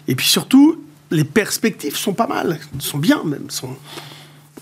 Et 0.06 0.14
puis 0.14 0.26
surtout, 0.26 0.82
les 1.10 1.24
perspectives 1.24 1.96
sont 1.96 2.14
pas 2.14 2.26
mal, 2.26 2.58
sont 2.78 2.98
bien 2.98 3.22
même. 3.24 3.50
Sont... 3.50 3.76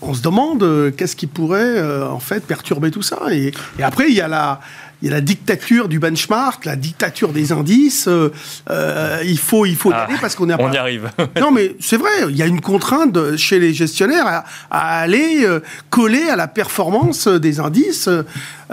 On 0.01 0.13
se 0.13 0.21
demande 0.21 0.63
euh, 0.63 0.91
qu'est-ce 0.91 1.15
qui 1.15 1.27
pourrait 1.27 1.77
euh, 1.77 2.07
en 2.07 2.19
fait 2.19 2.45
perturber 2.45 2.91
tout 2.91 3.01
ça. 3.01 3.19
Et, 3.31 3.51
et 3.79 3.83
après, 3.83 4.09
il 4.09 4.15
y 4.15 4.21
a 4.21 4.27
la, 4.27 4.61
il 5.01 5.09
y 5.09 5.11
a 5.11 5.15
la 5.15 5.21
dictature 5.21 5.87
du 5.87 5.99
benchmark, 5.99 6.65
la 6.65 6.75
dictature 6.75 7.29
des 7.29 7.51
indices. 7.51 8.07
Euh, 8.07 8.31
euh, 8.69 9.21
il 9.23 9.37
faut, 9.37 9.65
il 9.65 9.75
faut 9.75 9.91
y 9.91 9.93
ah, 9.93 10.05
aller 10.05 10.15
parce 10.19 10.35
qu'on 10.35 10.49
est. 10.49 10.55
On 10.59 10.71
y 10.71 10.77
arrive. 10.77 11.11
non, 11.39 11.51
mais 11.51 11.75
c'est 11.79 11.97
vrai. 11.97 12.09
Il 12.29 12.35
y 12.35 12.41
a 12.41 12.47
une 12.47 12.61
contrainte 12.61 13.35
chez 13.37 13.59
les 13.59 13.73
gestionnaires 13.73 14.43
à, 14.71 14.99
aller 14.99 15.43
euh, 15.43 15.59
coller 15.91 16.29
à 16.29 16.35
la 16.35 16.47
performance 16.47 17.27
des 17.27 17.59
indices. 17.59 18.09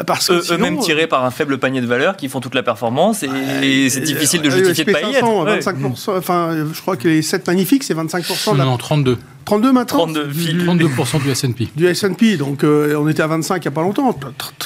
parce 0.06 0.28
que 0.28 0.54
eux-mêmes 0.54 0.78
tirés 0.78 1.06
par 1.06 1.24
un 1.24 1.30
faible 1.30 1.58
panier 1.58 1.82
de 1.82 1.86
valeurs 1.86 2.16
qui 2.16 2.28
font 2.28 2.40
toute 2.40 2.54
la 2.54 2.62
performance 2.62 3.22
et, 3.22 3.90
c'est 3.90 4.00
difficile 4.00 4.40
de 4.40 4.50
justifier 4.50 4.84
de 4.84 4.92
pas 4.92 5.02
y 5.02 5.14
être. 5.14 5.24
25%, 5.24 6.16
enfin, 6.16 6.66
je 6.72 6.80
crois 6.80 6.96
que 6.96 7.08
les 7.08 7.22
7 7.22 7.46
magnifiques, 7.46 7.84
c'est 7.84 7.94
25%. 7.94 8.56
Non, 8.56 8.76
32. 8.76 9.18
32 9.44 9.72
maintenant 9.72 10.06
32, 10.06 10.28
32% 10.28 11.22
du 11.22 11.30
S&P. 11.30 11.68
Du 11.76 11.86
S&P, 11.86 12.36
donc 12.36 12.64
on 12.64 13.08
était 13.08 13.22
à 13.22 13.26
25 13.26 13.56
il 13.56 13.60
n'y 13.60 13.68
a 13.68 13.70
pas 13.70 13.82
longtemps. 13.82 14.16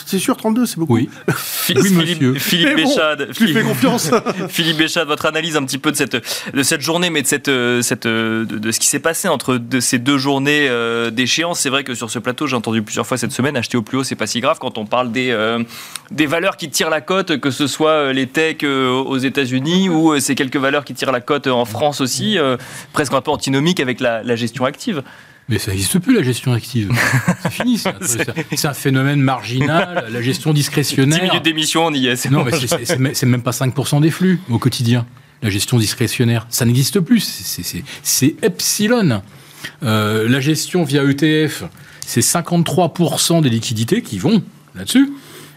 C'est 0.06 0.18
sûr, 0.18 0.36
32, 0.36 0.66
c'est 0.66 0.78
beaucoup. 0.78 0.94
Oui. 0.94 1.08
Philippe, 1.36 2.38
Philippe 2.38 2.76
Béchade. 2.76 3.28
Philippe, 3.32 3.62
confiance. 3.62 4.10
Philippe 4.48 4.78
Béchade, 4.78 5.06
votre 5.06 5.26
analyse 5.26 5.56
un 5.56 5.64
petit 5.64 5.78
peu 5.78 5.92
de 5.92 5.96
cette, 5.96 6.16
de 6.54 6.62
cette 6.62 6.80
journée, 6.80 7.10
mais 7.10 7.22
de, 7.22 7.26
cette, 7.26 7.48
euh, 7.48 7.82
cette, 7.82 8.06
euh, 8.06 8.44
de, 8.44 8.70
ce 8.70 8.80
qui 8.80 8.86
s'est 8.86 9.00
passé 9.00 9.28
entre 9.28 9.56
de 9.56 9.80
ces 9.80 9.98
deux 9.98 10.18
journées 10.18 10.66
euh, 10.68 11.10
d'échéance. 11.10 11.60
C'est 11.60 11.70
vrai 11.70 11.84
que 11.84 11.94
sur 11.94 12.10
ce 12.10 12.18
plateau, 12.18 12.46
j'ai 12.46 12.56
entendu 12.56 12.82
plusieurs 12.82 13.06
fois 13.06 13.18
cette 13.18 13.32
semaine, 13.32 13.56
acheter 13.56 13.76
au 13.76 13.82
plus 13.82 13.98
haut, 13.98 14.04
c'est 14.04 14.16
pas 14.16 14.26
si 14.26 14.40
grave 14.40 14.58
quand 14.60 14.78
on 14.78 14.86
parle 14.86 15.12
des, 15.12 15.36
des 16.10 16.26
valeurs 16.26 16.56
qui 16.56 16.70
tirent 16.70 16.90
la 16.90 17.00
cote, 17.00 17.38
que 17.38 17.50
ce 17.50 17.66
soit 17.66 18.12
les 18.12 18.26
techs 18.26 18.64
aux 18.64 19.18
États-Unis 19.18 19.88
ou 19.88 20.18
ces 20.20 20.34
quelques 20.34 20.56
valeurs 20.56 20.84
qui 20.84 20.94
tirent 20.94 21.12
la 21.12 21.20
cote 21.20 21.46
en 21.46 21.64
France 21.64 22.00
aussi, 22.00 22.38
presque 22.92 23.12
un 23.12 23.20
peu 23.20 23.30
antinomique 23.30 23.80
avec 23.80 24.00
la, 24.00 24.22
la 24.22 24.36
gestion 24.36 24.66
active. 24.68 25.02
Mais 25.48 25.58
ça 25.58 25.70
n'existe 25.70 25.98
plus 25.98 26.14
la 26.14 26.22
gestion 26.22 26.52
active. 26.52 26.92
C'est 27.42 27.52
fini. 27.52 27.78
C'est 27.78 28.66
un, 28.66 28.74
phénomène 28.74 29.20
marginal. 29.20 30.06
La 30.10 30.20
gestion 30.20 30.52
discrétionnaire. 30.52 31.20
10 31.20 31.24
minutes 31.24 31.44
d'émission, 31.44 31.86
on 31.86 31.92
y 31.94 32.06
est. 32.06 32.30
Non, 32.30 32.44
mais 32.98 33.14
c'est 33.14 33.26
même 33.26 33.42
pas 33.42 33.52
5% 33.52 34.00
des 34.02 34.10
flux 34.10 34.40
au 34.50 34.58
quotidien. 34.58 35.06
La 35.42 35.50
gestion 35.50 35.78
discrétionnaire, 35.78 36.46
ça 36.50 36.64
n'existe 36.64 37.00
plus. 37.00 37.20
C'est 38.02 38.34
epsilon. 38.42 39.22
Euh, 39.82 40.28
la 40.28 40.40
gestion 40.40 40.84
via 40.84 41.02
ETF, 41.04 41.64
c'est 42.04 42.20
53% 42.20 43.40
des 43.40 43.48
liquidités 43.48 44.02
qui 44.02 44.18
vont 44.18 44.42
là-dessus. 44.74 45.10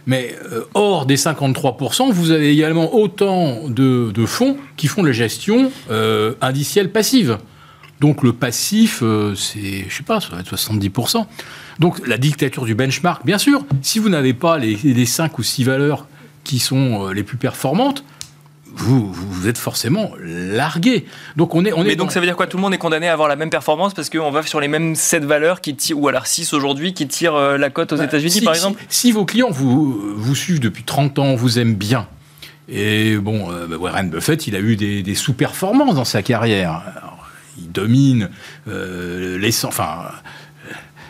Mais 0.08 0.36
euh, 0.52 0.64
hors 0.74 1.06
des 1.06 1.18
53%, 1.18 2.12
vous 2.12 2.32
avez 2.32 2.52
également 2.52 2.94
autant 2.96 3.68
de, 3.68 4.26
fonds 4.26 4.58
qui 4.78 4.88
font 4.88 5.04
la 5.04 5.12
gestion 5.12 5.72
euh, 5.90 6.34
indicielle 6.42 6.92
passive. 6.92 7.38
Donc 8.02 8.24
le 8.24 8.34
passif, 8.34 9.04
euh, 9.04 9.36
c'est, 9.36 9.86
je 9.88 9.96
sais 9.96 10.02
pas, 10.02 10.20
ça 10.20 10.30
va 10.32 10.40
être 10.40 10.52
70%. 10.52 11.24
Donc 11.78 12.06
la 12.08 12.18
dictature 12.18 12.66
du 12.66 12.74
benchmark, 12.74 13.24
bien 13.24 13.38
sûr, 13.38 13.64
si 13.84 14.00
vous 14.00 14.10
n'avez 14.10 14.34
pas 14.34 14.58
les, 14.58 14.76
les 14.84 15.06
5 15.06 15.38
ou 15.38 15.44
6 15.44 15.66
valeurs 15.66 16.08
qui 16.44 16.58
sont 16.58 17.06
euh, 17.06 17.14
les 17.14 17.22
plus 17.22 17.38
performantes, 17.38 18.04
vous, 18.74 19.14
vous, 19.14 19.48
êtes 19.48 19.60
forcément 19.60 20.14
largué. 20.20 21.06
Donc 21.36 21.54
on 21.54 21.64
est, 21.64 21.74
on 21.74 21.84
Mais 21.84 21.96
donc 21.96 22.12
ça 22.12 22.20
veut 22.20 22.26
dire 22.26 22.36
quoi? 22.36 22.48
Tout 22.48 22.58
le 22.58 22.62
monde 22.62 22.74
est 22.74 22.80
condamné 22.80 23.08
à 23.08 23.14
avoir 23.14 23.28
la 23.28 23.36
même 23.36 23.52
performance 23.52 23.94
parce 23.94 24.10
qu'on 24.10 24.32
va 24.32 24.42
sur 24.42 24.60
les 24.60 24.68
mêmes 24.68 24.96
7 24.96 25.24
valeurs 25.24 25.62
qui 25.62 25.76
tirent, 25.76 26.00
ou 26.00 26.08
alors 26.08 26.26
6 26.26 26.54
aujourd'hui, 26.54 26.96
qui 26.96 27.08
tirent 27.08 27.36
euh, 27.36 27.58
la 27.58 27.70
cote 27.70 27.94
aux 27.94 27.98
bah, 27.98 28.06
États-Unis 28.06 28.42
par 28.42 28.56
exemple? 28.56 28.84
Si, 28.90 29.12
vos 29.12 29.26
clients 29.26 29.52
vous, 29.52 30.16
vous 30.16 30.36
suivent 30.36 30.60
depuis 30.60 30.84
30 30.84 31.20
ans, 31.20 31.36
vous 31.36 31.60
aiment 31.60 31.76
bien, 31.76 32.08
et 32.68 33.18
bon, 33.18 33.50
bah, 33.70 33.78
Warren 33.78 34.10
Buffett, 34.10 34.48
il 34.48 34.56
a 34.56 34.60
eu 34.60 34.76
des, 34.76 35.04
des 35.04 35.16
sous-performances 35.16 35.96
dans 35.96 36.06
sa 36.06 36.24
carrière 36.24 37.11
il 37.58 37.72
domine 37.72 38.30
euh, 38.68 39.38
les, 39.38 39.66
enfin, 39.66 40.04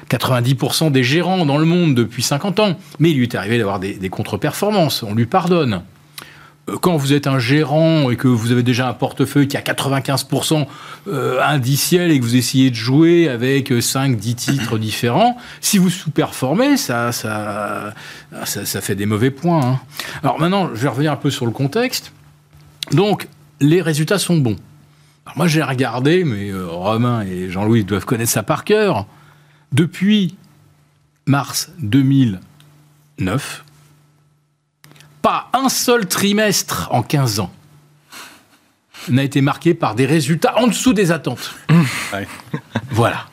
90% 0.09 0.91
des 0.91 1.03
gérants 1.03 1.45
dans 1.45 1.57
le 1.57 1.65
monde 1.65 1.95
depuis 1.95 2.23
50 2.23 2.59
ans. 2.59 2.77
Mais 2.99 3.11
il 3.11 3.17
lui 3.17 3.23
est 3.23 3.35
arrivé 3.35 3.57
d'avoir 3.57 3.79
des, 3.79 4.09
contre-performances. 4.09 5.03
On 5.03 5.15
lui 5.15 5.25
pardonne. 5.25 5.81
Euh, 6.69 6.77
quand 6.79 6.95
vous 6.97 7.13
êtes 7.13 7.27
un 7.27 7.39
gérant 7.39 8.11
et 8.11 8.17
que 8.17 8.27
vous 8.27 8.51
avez 8.51 8.63
déjà 8.63 8.87
un 8.87 8.93
portefeuille 8.93 9.47
qui 9.47 9.57
a 9.57 9.61
95% 9.61 10.67
euh, 11.07 11.41
indiciel 11.41 12.11
et 12.11 12.19
que 12.19 12.23
vous 12.23 12.35
essayez 12.35 12.69
de 12.69 12.75
jouer 12.75 13.29
avec 13.29 13.71
5-10 13.71 14.35
titres 14.35 14.77
différents, 14.77 15.37
si 15.59 15.77
vous 15.77 15.89
sous-performez, 15.89 16.77
ça 16.77 17.11
ça, 17.11 17.93
ça, 18.45 18.81
fait 18.81 18.95
des 18.95 19.05
mauvais 19.05 19.31
points. 19.31 19.65
Hein. 19.65 19.79
Alors 20.23 20.39
maintenant, 20.39 20.69
je 20.73 20.81
vais 20.81 20.89
revenir 20.89 21.11
un 21.11 21.17
peu 21.17 21.29
sur 21.29 21.45
le 21.45 21.51
contexte. 21.51 22.11
Donc, 22.91 23.27
les 23.59 23.81
résultats 23.81 24.17
sont 24.17 24.37
bons 24.37 24.57
moi 25.35 25.47
j'ai 25.47 25.63
regardé, 25.63 26.23
mais 26.23 26.49
euh, 26.49 26.67
Romain 26.67 27.21
et 27.23 27.49
Jean-Louis 27.49 27.83
doivent 27.83 28.05
connaître 28.05 28.31
ça 28.31 28.43
par 28.43 28.63
cœur. 28.63 29.05
Depuis 29.71 30.35
mars 31.25 31.71
2009, 31.79 33.63
pas 35.21 35.49
un 35.53 35.69
seul 35.69 36.07
trimestre 36.07 36.89
en 36.91 37.03
15 37.03 37.39
ans 37.39 37.51
n'a 39.09 39.23
été 39.23 39.41
marqué 39.41 39.73
par 39.73 39.95
des 39.95 40.05
résultats 40.05 40.57
en 40.57 40.67
dessous 40.67 40.93
des 40.93 41.11
attentes. 41.11 41.55
Voilà. 42.91 43.25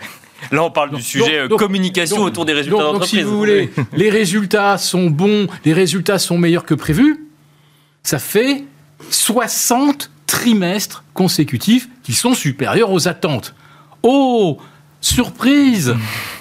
Là, 0.52 0.62
on 0.62 0.70
parle 0.70 0.94
du 0.94 1.02
sujet 1.02 1.40
euh, 1.40 1.48
communication 1.48 2.22
autour 2.22 2.44
des 2.44 2.52
résultats 2.52 2.78
d'entreprise. 2.78 3.10
Donc, 3.10 3.20
si 3.20 3.22
vous 3.22 3.36
voulez, 3.36 3.70
les 3.92 4.08
résultats 4.08 4.78
sont 4.78 5.10
bons, 5.10 5.48
les 5.64 5.72
résultats 5.72 6.18
sont 6.18 6.38
meilleurs 6.38 6.64
que 6.64 6.74
prévu. 6.74 7.26
Ça 8.04 8.18
fait 8.18 8.64
60 9.10 10.10
trimestres 10.28 11.02
consécutifs 11.14 11.88
qui 12.04 12.12
sont 12.12 12.34
supérieurs 12.34 12.92
aux 12.92 13.08
attentes. 13.08 13.56
Oh 14.04 14.58
Surprise 15.00 15.94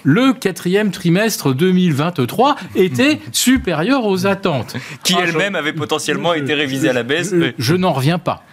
Le 0.04 0.34
quatrième 0.34 0.92
trimestre 0.92 1.54
2023 1.54 2.56
était 2.76 3.20
supérieur 3.32 4.06
aux 4.06 4.26
attentes. 4.26 4.76
Qui 5.04 5.16
elle-même 5.16 5.56
avait 5.56 5.74
potentiellement 5.74 6.34
été 6.34 6.56
révisée 6.56 6.90
à 6.90 6.94
la 6.94 7.04
baisse. 7.04 7.34
Je, 7.58 7.76
n'en 7.76 7.94
reviens 7.94 8.18
pas. 8.18 8.44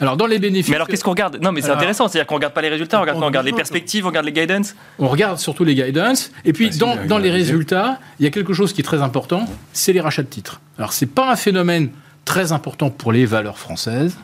Alors, 0.00 0.16
dans 0.16 0.26
les 0.26 0.40
bénéfices. 0.40 0.70
Mais 0.70 0.74
alors, 0.74 0.88
qu'est-ce 0.88 1.04
qu'on 1.04 1.12
regarde? 1.12 1.38
Non, 1.40 1.52
mais 1.52 1.60
c'est 1.60 1.66
Alors- 1.66 1.78
intéressant. 1.78 2.08
C'est-à-dire 2.08 2.26
qu'on 2.26 2.34
regarde 2.34 2.52
pas 2.52 2.62
les 2.62 2.68
résultats, 2.68 2.98
on 2.98 3.02
regarde, 3.02 3.22
on 3.22 3.26
regarde 3.26 3.46
les 3.46 3.52
perspectives, 3.52 4.04
on 4.04 4.08
regarde 4.08 4.26
les 4.26 4.32
guidance? 4.32 4.74
On 4.98 5.06
regarde 5.06 5.38
surtout 5.38 5.62
les 5.62 5.76
guidance. 5.76 6.32
Et 6.44 6.52
puis, 6.52 6.70
dans, 6.70 6.96
dans 7.06 7.18
les 7.18 7.30
résultats, 7.30 8.00
il 8.18 8.24
y 8.24 8.26
a 8.26 8.30
quelque 8.30 8.54
chose 8.54 8.72
qui 8.72 8.80
est 8.80 8.84
très 8.84 9.02
important 9.02 9.46
c'est 9.72 9.92
les 9.92 10.00
rachats 10.00 10.22
de 10.22 10.28
titres. 10.28 10.60
Alors, 10.78 10.92
c'est 10.92 11.06
pas 11.06 11.30
un 11.30 11.36
phénomène 11.36 11.90
très 12.24 12.50
important 12.50 12.90
pour 12.90 13.12
les 13.12 13.24
valeurs 13.24 13.58
françaises. 13.58 14.16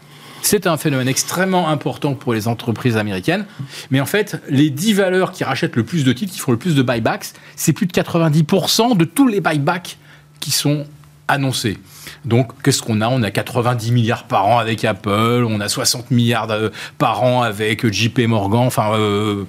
C'est 0.42 0.66
un 0.66 0.76
phénomène 0.76 1.09
extrêmement 1.09 1.68
important 1.68 2.14
pour 2.14 2.33
les 2.33 2.48
entreprises 2.48 2.96
américaines. 2.96 3.46
Mais 3.90 4.00
en 4.00 4.07
fait, 4.07 4.40
les 4.48 4.70
10 4.70 4.94
valeurs 4.94 5.33
qui 5.33 5.44
rachètent 5.44 5.76
le 5.76 5.85
plus 5.85 6.05
de 6.05 6.12
titres, 6.12 6.33
qui 6.33 6.38
font 6.38 6.53
le 6.53 6.59
plus 6.59 6.74
de 6.74 6.83
buybacks, 6.83 7.33
c'est 7.57 7.72
plus 7.72 7.87
de 7.87 7.92
90% 7.92 8.96
de 8.96 9.05
tous 9.05 9.29
les 9.29 9.40
buybacks 9.40 9.98
qui 10.40 10.50
sont 10.50 10.87
annoncés. 11.29 11.79
Donc, 12.24 12.50
qu'est-ce 12.62 12.83
qu'on 12.83 13.00
a? 13.00 13.09
On 13.09 13.22
a 13.22 13.31
90 13.31 13.92
milliards 13.92 14.24
par 14.24 14.46
an 14.46 14.59
avec 14.59 14.85
Apple, 14.85 15.44
on 15.48 15.61
a 15.61 15.68
60 15.68 16.11
milliards 16.11 16.50
euh, 16.50 16.70
par 16.98 17.22
an 17.22 17.42
avec 17.42 17.90
JP 17.90 18.20
Morgan. 18.26 18.66
Enfin, 18.66 18.92
euh, 18.94 19.44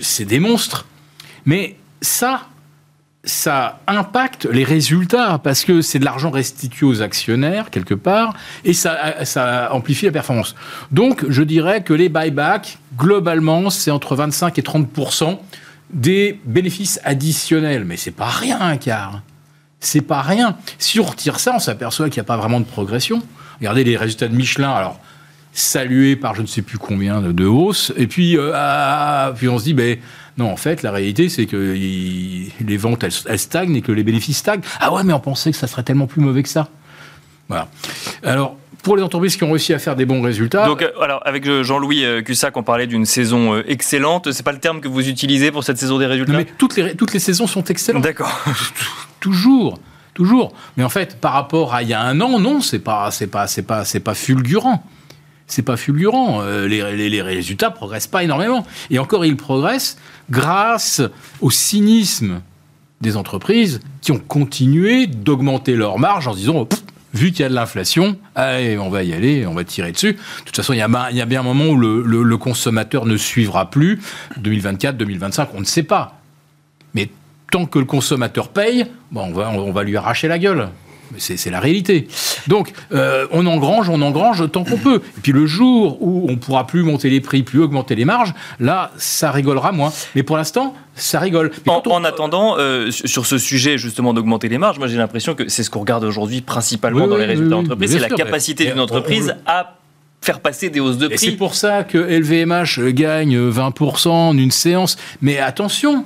c'est 0.00 0.24
des 0.24 0.40
monstres. 0.40 0.86
Mais 1.44 1.76
ça, 2.00 2.48
ça 3.24 3.80
impacte 3.86 4.46
les 4.46 4.64
résultats 4.64 5.38
parce 5.42 5.64
que 5.64 5.82
c'est 5.82 5.98
de 5.98 6.04
l'argent 6.04 6.30
restitué 6.30 6.86
aux 6.86 7.02
actionnaires 7.02 7.68
quelque 7.70 7.94
part 7.94 8.34
et 8.64 8.72
ça, 8.72 9.68
amplifie 9.72 10.06
la 10.06 10.12
performance. 10.12 10.54
Donc, 10.90 11.24
je 11.28 11.42
dirais 11.42 11.82
que 11.82 11.92
les 11.92 12.08
buybacks, 12.08 12.78
globalement, 12.96 13.68
c'est 13.68 13.90
entre 13.90 14.16
25 14.16 14.58
et 14.58 14.62
30% 14.62 15.38
des 15.90 16.40
bénéfices 16.44 17.00
additionnels. 17.04 17.84
Mais 17.84 17.96
c'est 17.96 18.10
pas 18.10 18.28
rien, 18.28 18.76
quart. 18.78 19.22
C'est 19.80 20.02
pas 20.02 20.22
rien. 20.22 20.56
Si 20.78 21.00
on 21.00 21.04
retire 21.04 21.40
ça, 21.40 21.52
on 21.54 21.58
s'aperçoit 21.58 22.08
qu'il 22.08 22.20
n'y 22.20 22.26
a 22.26 22.28
pas 22.28 22.36
vraiment 22.36 22.60
de 22.60 22.66
progression. 22.66 23.22
Regardez 23.58 23.84
les 23.84 23.96
résultats 23.96 24.28
de 24.28 24.36
Michelin. 24.36 24.70
Alors, 24.70 25.00
salués 25.52 26.16
par 26.16 26.34
je 26.34 26.42
ne 26.42 26.46
sais 26.46 26.62
plus 26.62 26.78
combien 26.78 27.20
de, 27.20 27.46
hausses. 27.46 27.92
Et 27.96 28.06
puis, 28.06 28.36
euh, 28.36 28.52
ah, 28.54 29.32
puis 29.36 29.48
on 29.48 29.58
se 29.58 29.64
dit, 29.64 29.74
ben, 29.74 29.98
non, 30.40 30.50
en 30.50 30.56
fait, 30.56 30.82
la 30.82 30.90
réalité, 30.90 31.28
c'est 31.28 31.46
que 31.46 31.76
il- 31.76 32.50
les 32.66 32.76
ventes, 32.76 33.04
elles, 33.04 33.12
elles 33.26 33.38
stagnent 33.38 33.76
et 33.76 33.82
que 33.82 33.92
les 33.92 34.02
bénéfices 34.02 34.38
stagnent. 34.38 34.62
Ah 34.80 34.92
ouais, 34.92 35.04
mais 35.04 35.12
on 35.12 35.20
pensait 35.20 35.50
que 35.52 35.56
ça 35.56 35.66
serait 35.66 35.82
tellement 35.84 36.06
plus 36.06 36.20
mauvais 36.22 36.42
que 36.42 36.48
ça. 36.48 36.68
Voilà. 37.48 37.68
Alors, 38.24 38.56
pour 38.82 38.96
les 38.96 39.02
entreprises 39.02 39.36
qui 39.36 39.44
ont 39.44 39.50
réussi 39.50 39.74
à 39.74 39.78
faire 39.78 39.94
des 39.96 40.06
bons 40.06 40.22
résultats, 40.22 40.64
Donc, 40.66 40.80
euh, 40.82 40.90
alors, 41.02 41.20
avec 41.26 41.46
euh, 41.46 41.62
Jean-Louis 41.62 42.04
euh, 42.04 42.22
Cussac, 42.22 42.56
on 42.56 42.62
parlait 42.62 42.86
d'une 42.86 43.04
saison 43.04 43.60
excellente. 43.66 44.32
C'est 44.32 44.42
pas 44.42 44.52
le 44.52 44.58
terme 44.58 44.80
que 44.80 44.88
vous 44.88 45.06
utilisez 45.08 45.50
pour 45.52 45.62
cette 45.64 45.76
saison 45.78 45.98
des 45.98 46.06
résultats? 46.06 46.32
Non, 46.32 46.38
mais 46.38 46.46
toutes 46.56 46.76
les, 46.76 46.94
toutes 46.96 47.12
les 47.12 47.18
saisons 47.20 47.46
sont 47.46 47.64
excellentes. 47.64 48.02
D'accord. 48.02 48.32
Toujours, 49.20 49.78
toujours. 50.14 50.54
Mais 50.78 50.84
en 50.84 50.88
fait, 50.88 51.20
par 51.20 51.32
rapport 51.34 51.74
à 51.74 51.82
il 51.82 51.88
y 51.90 51.92
a 51.94 52.00
un 52.00 52.18
an, 52.22 52.38
non, 52.38 52.62
c'est 52.62 52.78
pas, 52.78 53.10
c'est 53.10 53.26
pas, 53.26 53.46
c'est 53.46 53.62
pas, 53.62 53.84
c'est 53.84 54.00
pas 54.00 54.14
fulgurant. 54.14 54.82
C'est 55.50 55.62
pas 55.62 55.76
fulgurant. 55.76 56.42
Euh, 56.42 56.68
les, 56.68 56.96
les, 56.96 57.10
les 57.10 57.22
résultats 57.22 57.70
progressent 57.70 58.06
pas 58.06 58.22
énormément. 58.22 58.64
Et 58.88 59.00
encore, 59.00 59.24
ils 59.24 59.36
progressent 59.36 59.98
grâce 60.30 61.02
au 61.40 61.50
cynisme 61.50 62.40
des 63.00 63.16
entreprises 63.16 63.80
qui 64.00 64.12
ont 64.12 64.18
continué 64.18 65.08
d'augmenter 65.08 65.74
leurs 65.74 65.98
marges 65.98 66.28
en 66.28 66.32
se 66.34 66.38
disant, 66.38 66.68
vu 67.14 67.32
qu'il 67.32 67.40
y 67.40 67.44
a 67.44 67.48
de 67.48 67.54
l'inflation, 67.54 68.16
on 68.36 68.88
va 68.90 69.02
y 69.02 69.12
aller, 69.12 69.44
on 69.44 69.54
va 69.54 69.64
tirer 69.64 69.90
dessus. 69.90 70.12
De 70.12 70.44
toute 70.44 70.54
façon, 70.54 70.72
il 70.72 70.78
y 70.78 70.82
a, 70.82 71.26
bien 71.26 71.40
un 71.40 71.42
moment 71.42 71.66
où 71.66 71.76
le, 71.76 72.36
consommateur 72.36 73.06
ne 73.06 73.16
suivra 73.16 73.70
plus. 73.70 74.00
2024, 74.36 74.96
2025, 74.96 75.48
on 75.54 75.60
ne 75.60 75.64
sait 75.64 75.82
pas. 75.82 76.20
Mais 76.94 77.10
tant 77.50 77.66
que 77.66 77.80
le 77.80 77.86
consommateur 77.86 78.50
paye, 78.50 78.86
on 79.14 79.72
va 79.72 79.82
lui 79.82 79.96
arracher 79.96 80.28
la 80.28 80.38
gueule. 80.38 80.68
C'est 81.18 81.50
la 81.50 81.60
réalité. 81.60 82.06
Donc, 82.46 82.72
euh, 82.92 83.26
on 83.32 83.46
engrange, 83.46 83.88
on 83.88 84.00
engrange 84.02 84.50
tant 84.50 84.64
qu'on 84.64 84.76
peut. 84.78 85.02
Et 85.18 85.20
puis 85.22 85.32
le 85.32 85.46
jour 85.46 85.98
où 86.00 86.26
on 86.30 86.36
pourra 86.36 86.66
plus 86.66 86.82
monter 86.82 87.10
les 87.10 87.20
prix, 87.20 87.42
plus 87.42 87.60
augmenter 87.60 87.94
les 87.94 88.04
marges, 88.04 88.32
là, 88.58 88.90
ça 88.96 89.30
rigolera 89.30 89.72
moins. 89.72 89.92
Mais 90.14 90.22
pour 90.22 90.36
l'instant, 90.36 90.74
ça 90.94 91.18
rigole. 91.20 91.50
En, 91.66 91.80
quand 91.80 91.86
on- 91.88 91.94
en 91.94 92.04
attendant, 92.04 92.56
euh, 92.58 92.90
sur 92.90 93.26
ce 93.26 93.38
sujet 93.38 93.78
justement 93.78 94.12
d'augmenter 94.14 94.48
les 94.48 94.58
marges, 94.58 94.78
moi 94.78 94.86
j'ai 94.88 94.96
l'impression 94.98 95.34
que 95.34 95.48
c'est 95.48 95.62
ce 95.62 95.70
qu'on 95.70 95.80
regarde 95.80 96.04
aujourd'hui 96.04 96.40
principalement 96.42 97.04
Oui, 97.04 97.08
dans 97.08 97.14
oui, 97.16 97.20
les 97.22 97.26
résultats 97.26 97.56
oui, 97.56 97.62
d'entreprise, 97.62 97.90
c'est 97.92 97.98
la 97.98 98.08
capacité 98.08 98.64
d'une 98.66 98.78
on- 98.80 98.84
entreprise 98.84 99.34
à 99.46 99.76
faire 100.22 100.40
passer 100.40 100.68
des 100.68 100.80
hausses 100.80 100.98
de 100.98 101.06
Et 101.10 101.16
c'est 101.16 101.28
prix. 101.28 101.36
pour 101.36 101.54
ça 101.54 101.82
que 101.82 101.96
LVMH 101.96 102.92
gagne 102.92 103.38
20% 103.48 104.10
en 104.10 104.36
une 104.36 104.50
séance. 104.50 104.96
Mais 105.22 105.38
attention, 105.38 106.04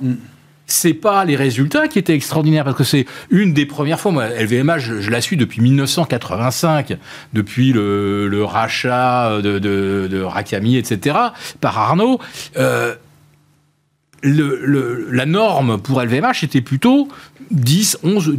c'est 0.67 0.93
pas 0.93 1.25
les 1.25 1.35
résultats 1.35 1.87
qui 1.87 1.99
étaient 1.99 2.15
extraordinaires 2.15 2.63
parce 2.63 2.77
que 2.77 2.83
c'est 2.83 3.05
une 3.29 3.53
des 3.53 3.65
premières 3.65 3.99
fois. 3.99 4.11
Moi, 4.11 4.27
LVMH, 4.29 4.99
je, 4.99 5.09
la 5.11 5.21
suis 5.21 5.37
depuis 5.37 5.61
1985, 5.61 6.97
depuis 7.33 7.71
le, 7.71 8.43
rachat 8.43 9.41
de, 9.41 9.59
de, 9.59 10.21
Rakami, 10.21 10.77
etc. 10.77 11.17
par 11.61 11.77
Arnaud. 11.77 12.19
Euh, 12.57 12.95
la 14.23 15.25
norme 15.25 15.79
pour 15.79 16.01
LVMH 16.01 16.43
était 16.43 16.61
plutôt 16.61 17.07
10, 17.51 17.99
11, 18.03 18.37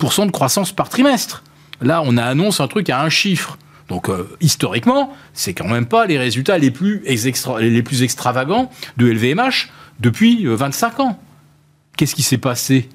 12% 0.00 0.26
de 0.26 0.30
croissance 0.30 0.72
par 0.72 0.88
trimestre. 0.88 1.44
Là, 1.80 2.02
on 2.04 2.16
annonce 2.16 2.60
un 2.60 2.68
truc 2.68 2.90
à 2.90 3.02
un 3.02 3.08
chiffre. 3.08 3.58
Donc, 3.88 4.08
euh, 4.08 4.28
historiquement, 4.40 5.14
c'est 5.32 5.54
quand 5.54 5.68
même 5.68 5.86
pas 5.86 6.06
les 6.06 6.18
résultats 6.18 6.58
les 6.58 6.70
plus, 6.70 7.02
extravagants 7.06 8.70
de 8.96 9.06
LVMH 9.06 9.70
depuis 10.00 10.46
euh, 10.46 10.54
25 10.54 11.00
ans. 11.00 11.18
Qu'est-ce 11.98 12.14
qui 12.14 12.22
s'est 12.22 12.38
passé? 12.38 12.88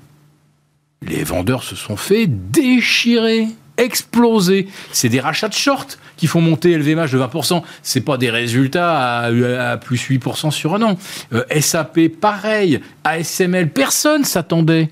Les 1.06 1.26
vendeurs 1.26 1.64
se 1.64 1.76
sont 1.76 1.98
fait 1.98 2.26
déchirer, 2.26 3.48
exploser. 3.76 4.70
C'est 4.94 5.10
des 5.10 5.20
rachats 5.20 5.50
de 5.50 5.54
short 5.54 6.00
qui 6.16 6.26
font 6.26 6.40
monter 6.40 6.78
LVMH 6.78 7.12
de 7.12 7.20
20%. 7.20 7.64
C'est 7.82 8.00
pas 8.00 8.16
des 8.16 8.30
résultats 8.30 9.26
à, 9.26 9.78
plus 9.78 10.02
8% 10.10 10.52
sur 10.52 10.74
un 10.76 10.82
an. 10.84 10.98
Euh, 11.34 11.44
SAP, 11.60 12.08
pareil. 12.08 12.80
ASML, 13.04 13.72
personne 13.72 14.24
s'attendait. 14.24 14.90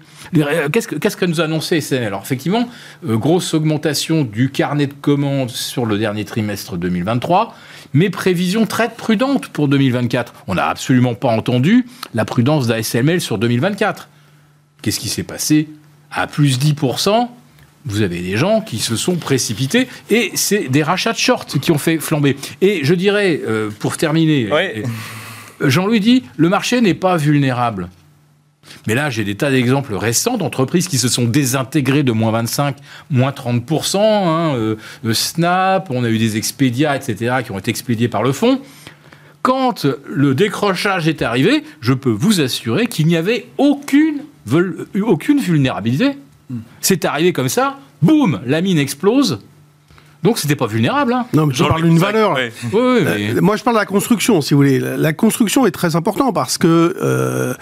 Qu'est-ce 0.73 0.89
que, 0.89 0.95
qu'est-ce 0.95 1.15
que 1.15 1.25
nous 1.25 1.39
a 1.39 1.45
annoncé 1.45 1.79
SML 1.79 2.07
Alors, 2.07 2.21
effectivement, 2.21 2.67
euh, 3.07 3.15
grosse 3.15 3.53
augmentation 3.53 4.25
du 4.25 4.49
carnet 4.49 4.87
de 4.87 4.93
commandes 4.93 5.51
sur 5.51 5.85
le 5.85 5.97
dernier 5.97 6.25
trimestre 6.25 6.75
2023, 6.75 7.55
mais 7.93 8.09
prévision 8.09 8.65
très 8.65 8.89
prudente 8.89 9.47
pour 9.49 9.67
2024. 9.67 10.33
On 10.47 10.55
n'a 10.55 10.67
absolument 10.67 11.15
pas 11.15 11.29
entendu 11.29 11.85
la 12.13 12.25
prudence 12.25 12.67
d'ASML 12.67 13.21
sur 13.21 13.37
2024. 13.37 14.09
Qu'est-ce 14.81 14.99
qui 14.99 15.09
s'est 15.09 15.23
passé? 15.23 15.67
À 16.11 16.27
plus 16.27 16.59
10%, 16.59 17.29
vous 17.85 18.01
avez 18.01 18.21
des 18.21 18.37
gens 18.37 18.61
qui 18.61 18.79
se 18.79 18.95
sont 18.95 19.15
précipités 19.15 19.87
et 20.09 20.31
c'est 20.35 20.69
des 20.69 20.83
rachats 20.83 21.13
de 21.13 21.17
short 21.17 21.59
qui 21.59 21.71
ont 21.71 21.77
fait 21.77 21.97
flamber. 21.97 22.37
Et 22.61 22.83
je 22.83 22.93
dirais, 22.93 23.41
euh, 23.47 23.69
pour 23.79 23.97
terminer, 23.97 24.49
euh, 24.51 24.83
Jean-Louis 25.61 25.99
dit, 25.99 26.23
le 26.37 26.49
marché 26.49 26.81
n'est 26.81 26.93
pas 26.93 27.17
vulnérable. 27.17 27.89
Mais 28.87 28.95
là, 28.95 29.09
j'ai 29.09 29.23
des 29.23 29.35
tas 29.35 29.51
d'exemples 29.51 29.95
récents 29.95 30.37
d'entreprises 30.37 30.87
qui 30.87 30.97
se 30.97 31.07
sont 31.07 31.25
désintégrées 31.25 32.03
de 32.03 32.11
moins 32.11 32.31
25, 32.31 32.77
moins 33.09 33.31
30%. 33.31 33.97
hein, 33.97 34.55
euh, 34.55 34.75
euh, 35.05 35.13
Snap, 35.13 35.89
on 35.89 36.03
a 36.03 36.09
eu 36.09 36.17
des 36.17 36.37
Expedia, 36.37 36.95
etc., 36.95 37.37
qui 37.43 37.51
ont 37.51 37.59
été 37.59 37.71
expédiés 37.71 38.07
par 38.07 38.23
le 38.23 38.31
fonds. 38.31 38.61
Quand 39.41 39.85
le 40.05 40.35
décrochage 40.35 41.07
est 41.07 41.21
arrivé, 41.21 41.63
je 41.81 41.93
peux 41.93 42.11
vous 42.11 42.41
assurer 42.41 42.87
qu'il 42.87 43.07
n'y 43.07 43.17
avait 43.17 43.47
aucune, 43.57 44.21
aucune 45.01 45.39
vulnérabilité. 45.39 46.11
C'est 46.79 47.05
arrivé 47.05 47.33
comme 47.33 47.49
ça, 47.49 47.79
boum, 48.01 48.41
la 48.45 48.61
mine 48.61 48.77
explose. 48.77 49.39
Donc 50.23 50.37
c'était 50.37 50.55
pas 50.55 50.67
vulnérable. 50.67 51.13
Hein. 51.13 51.25
Non, 51.33 51.47
mais 51.47 51.53
je 51.53 51.63
parle 51.63 51.81
d'une 51.83 51.97
valeur. 51.97 52.33
Ouais. 52.33 52.53
Oui, 52.71 52.79
oui, 52.79 52.99
mais- 53.03 53.29
Euh, 53.35 53.41
Moi, 53.41 53.55
je 53.55 53.63
parle 53.63 53.75
de 53.77 53.79
la 53.81 53.85
construction, 53.87 54.39
si 54.41 54.53
vous 54.53 54.59
voulez. 54.59 54.79
La 54.79 54.95
la 54.97 55.13
construction 55.13 55.65
est 55.65 55.71
très 55.71 55.95
importante 55.95 56.35
parce 56.35 56.57
que 56.59 56.95
euh, 57.01 57.53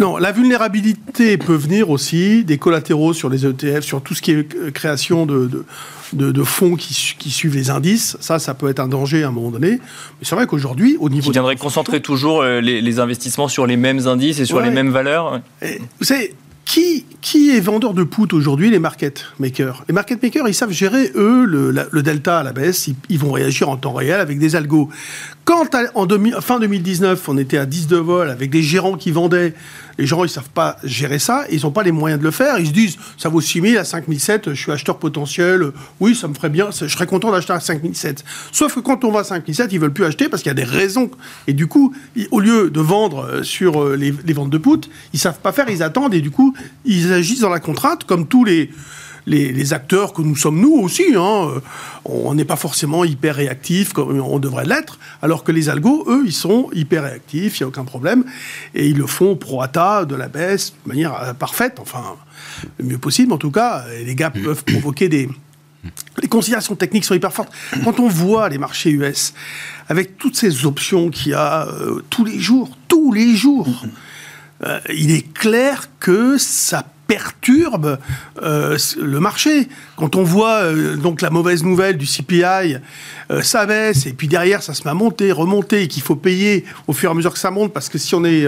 non, 0.00 0.16
la 0.16 0.32
vulnérabilité 0.32 1.38
peut 1.38 1.54
venir 1.54 1.90
aussi 1.90 2.42
des 2.44 2.58
collatéraux 2.58 3.12
sur 3.12 3.28
les 3.30 3.46
ETF, 3.46 3.84
sur 3.84 4.02
tout 4.02 4.14
ce 4.14 4.22
qui 4.22 4.32
est 4.32 4.54
euh, 4.56 4.70
création 4.72 5.26
de, 5.26 5.46
de, 5.46 5.64
de- 6.12 6.32
de 6.32 6.42
fonds 6.42 6.74
qui, 6.74 6.92
su- 6.92 7.14
qui 7.16 7.30
suivent 7.30 7.54
les 7.54 7.70
indices. 7.70 8.16
Ça, 8.20 8.38
ça 8.40 8.54
peut 8.54 8.68
être 8.68 8.80
un 8.80 8.88
danger 8.88 9.22
à 9.22 9.28
un 9.28 9.30
moment 9.30 9.50
donné. 9.52 9.70
Mais 9.70 9.78
c'est 10.22 10.34
vrai 10.34 10.46
qu'aujourd'hui, 10.48 10.96
au 10.98 11.08
niveau 11.08 11.26
Qui 11.26 11.32
viendrait 11.32 11.54
concentrer 11.56 12.00
toujours 12.00 12.42
les, 12.42 12.80
les 12.80 12.98
investissements 12.98 13.46
sur 13.48 13.64
les 13.66 13.76
mêmes 13.76 14.08
indices 14.08 14.40
et 14.40 14.44
sur 14.44 14.56
Ouais. 14.56 14.64
les 14.64 14.70
mêmes 14.70 14.90
valeurs. 14.90 15.40
Et, 15.62 15.78
Vous 16.00 16.04
savez, 16.04 16.34
qui, 16.64 17.04
est 17.50 17.60
vendeur 17.60 17.92
de 17.92 18.02
put 18.02 18.32
aujourd'hui 18.32 18.70
Les 18.70 18.78
market 18.78 19.26
makers? 19.38 19.84
Les 19.88 19.94
market 19.94 20.22
makers, 20.22 20.48
ils 20.48 20.54
savent 20.54 20.72
gérer, 20.72 21.12
eux, 21.14 21.44
le, 21.44 22.02
delta 22.02 22.38
à 22.38 22.42
la 22.42 22.52
baisse. 22.52 22.88
Ils, 23.08 23.18
vont 23.18 23.32
réagir 23.32 23.68
en 23.68 23.76
temps 23.76 23.92
réel 23.92 24.20
avec 24.20 24.38
des 24.38 24.56
algos. 24.56 24.88
Quand, 25.44 25.68
en 25.94 26.06
2000 26.06 26.36
fin 26.40 26.60
2019, 26.60 27.28
on 27.28 27.36
était 27.36 27.58
à 27.58 27.66
10 27.66 27.88
de 27.88 27.96
vol 27.96 28.30
avec 28.30 28.50
des 28.50 28.62
gérants 28.62 28.96
qui 28.96 29.10
vendaient, 29.10 29.54
les 29.98 30.06
gens, 30.06 30.24
ils 30.24 30.30
savent 30.30 30.50
pas 30.50 30.76
gérer 30.84 31.18
ça. 31.18 31.44
Ils 31.50 31.62
n'ont 31.62 31.70
pas 31.70 31.82
les 31.82 31.92
moyens 31.92 32.18
de 32.18 32.24
le 32.24 32.30
faire. 32.30 32.58
Ils 32.58 32.68
se 32.68 32.72
disent, 32.72 32.96
ça 33.18 33.28
vaut 33.28 33.40
6 33.40 33.60
000 33.60 33.80
à 33.80 33.84
5 33.84 34.04
007, 34.08 34.50
je 34.50 34.54
suis 34.54 34.72
acheteur 34.72 34.98
potentiel. 34.98 35.70
Oui, 36.00 36.14
ça 36.14 36.28
me 36.28 36.34
ferait 36.34 36.48
bien, 36.48 36.70
je 36.70 36.86
serais 36.86 37.06
content 37.06 37.30
d'acheter 37.30 37.52
à 37.52 37.60
5 37.60 37.82
007. 37.92 38.24
Sauf 38.52 38.74
que 38.74 38.80
quand 38.80 39.04
on 39.04 39.10
va 39.10 39.20
à 39.20 39.24
5 39.24 39.44
007, 39.46 39.72
ils 39.72 39.78
veulent 39.80 39.92
plus 39.92 40.04
acheter 40.04 40.28
parce 40.28 40.42
qu'il 40.42 40.50
y 40.50 40.52
a 40.52 40.54
des 40.54 40.64
raisons. 40.64 41.10
Et 41.46 41.52
du 41.52 41.66
coup, 41.66 41.94
au 42.30 42.40
lieu 42.40 42.70
de 42.70 42.80
vendre 42.80 43.26
euh, 43.26 43.42
sur 43.42 43.82
euh, 43.82 43.96
les, 43.96 44.32
ventes 44.32 44.50
de 44.50 44.58
put, 44.58 44.88
ils 45.12 45.18
savent 45.18 45.40
pas 45.40 45.52
faire, 45.52 45.68
ils 45.68 45.82
attendent 45.82 46.14
et 46.14 46.20
du 46.20 46.30
coup, 46.30 46.51
ils 46.84 47.12
agissent 47.12 47.40
dans 47.40 47.48
la 47.48 47.60
contrainte 47.60 48.04
comme 48.04 48.26
tous 48.26 48.44
les 48.44 48.70
les, 49.26 49.72
acteurs 49.72 50.12
que 50.12 50.22
nous 50.22 50.36
sommes 50.36 50.60
nous 50.60 50.74
aussi. 50.74 51.14
Hein. 51.16 51.50
On 52.04 52.34
n'est 52.34 52.44
pas 52.44 52.56
forcément 52.56 53.04
hyper 53.04 53.36
réactifs 53.36 53.92
comme 53.92 54.20
on 54.20 54.38
devrait 54.38 54.64
l'être, 54.64 54.98
alors 55.22 55.44
que 55.44 55.52
les 55.52 55.68
algos, 55.68 56.04
eux, 56.08 56.22
ils 56.26 56.32
sont 56.32 56.68
hyper 56.72 57.04
réactifs, 57.04 57.60
il 57.60 57.62
n'y 57.62 57.64
a 57.64 57.68
aucun 57.68 57.84
problème, 57.84 58.24
et 58.74 58.88
ils 58.88 58.96
le 58.96 59.06
font 59.06 59.36
pro 59.36 59.58
rata 59.58 60.04
de 60.04 60.14
la 60.14 60.28
baisse 60.28 60.74
de 60.84 60.88
manière 60.88 61.14
euh, 61.22 61.34
parfaite, 61.34 61.78
enfin 61.80 62.16
le 62.78 62.84
mieux 62.84 62.98
possible 62.98 63.32
en 63.32 63.38
tout 63.38 63.50
cas. 63.50 63.84
les 64.04 64.14
gaps 64.14 64.38
mm. 64.38 64.42
peuvent 64.42 64.64
provoquer 64.64 65.08
des 65.08 65.28
les 66.20 66.28
considérations 66.28 66.76
techniques 66.76 67.04
sont 67.04 67.14
hyper 67.14 67.32
fortes. 67.32 67.52
Quand 67.82 67.98
on 67.98 68.06
voit 68.06 68.48
les 68.48 68.58
marchés 68.58 68.90
US, 68.90 69.34
avec 69.88 70.16
toutes 70.16 70.36
ces 70.36 70.64
options 70.64 71.10
qu'il 71.10 71.32
y 71.32 71.34
a 71.34 71.66
euh, 71.66 72.04
tous 72.08 72.24
les 72.24 72.38
jours, 72.38 72.70
tous 72.86 73.10
les 73.10 73.34
jours, 73.34 73.84
euh, 74.64 74.80
il 74.94 75.10
est 75.10 75.32
clair 75.32 75.88
que 76.00 76.38
ça 76.38 76.84
perturbe 77.06 77.98
euh, 78.42 78.78
le 79.00 79.20
marché. 79.20 79.68
Quand 79.96 80.16
on 80.16 80.22
voit 80.22 80.72
donc 80.96 81.20
la 81.20 81.30
mauvaise 81.30 81.62
nouvelle 81.62 81.98
du 81.98 82.06
CPI, 82.06 82.76
ça 83.42 83.66
baisse 83.66 84.06
et 84.06 84.12
puis 84.12 84.28
derrière 84.28 84.62
ça 84.62 84.72
se 84.72 84.84
met 84.84 84.90
à 84.90 84.94
monter, 84.94 85.30
remonter 85.30 85.82
et 85.82 85.88
qu'il 85.88 86.02
faut 86.02 86.16
payer 86.16 86.64
au 86.86 86.92
fur 86.92 87.10
et 87.10 87.12
à 87.12 87.14
mesure 87.14 87.32
que 87.32 87.38
ça 87.38 87.50
monte 87.50 87.72
parce 87.72 87.88
que 87.90 87.98
si 87.98 88.14
on 88.14 88.24
est 88.24 88.46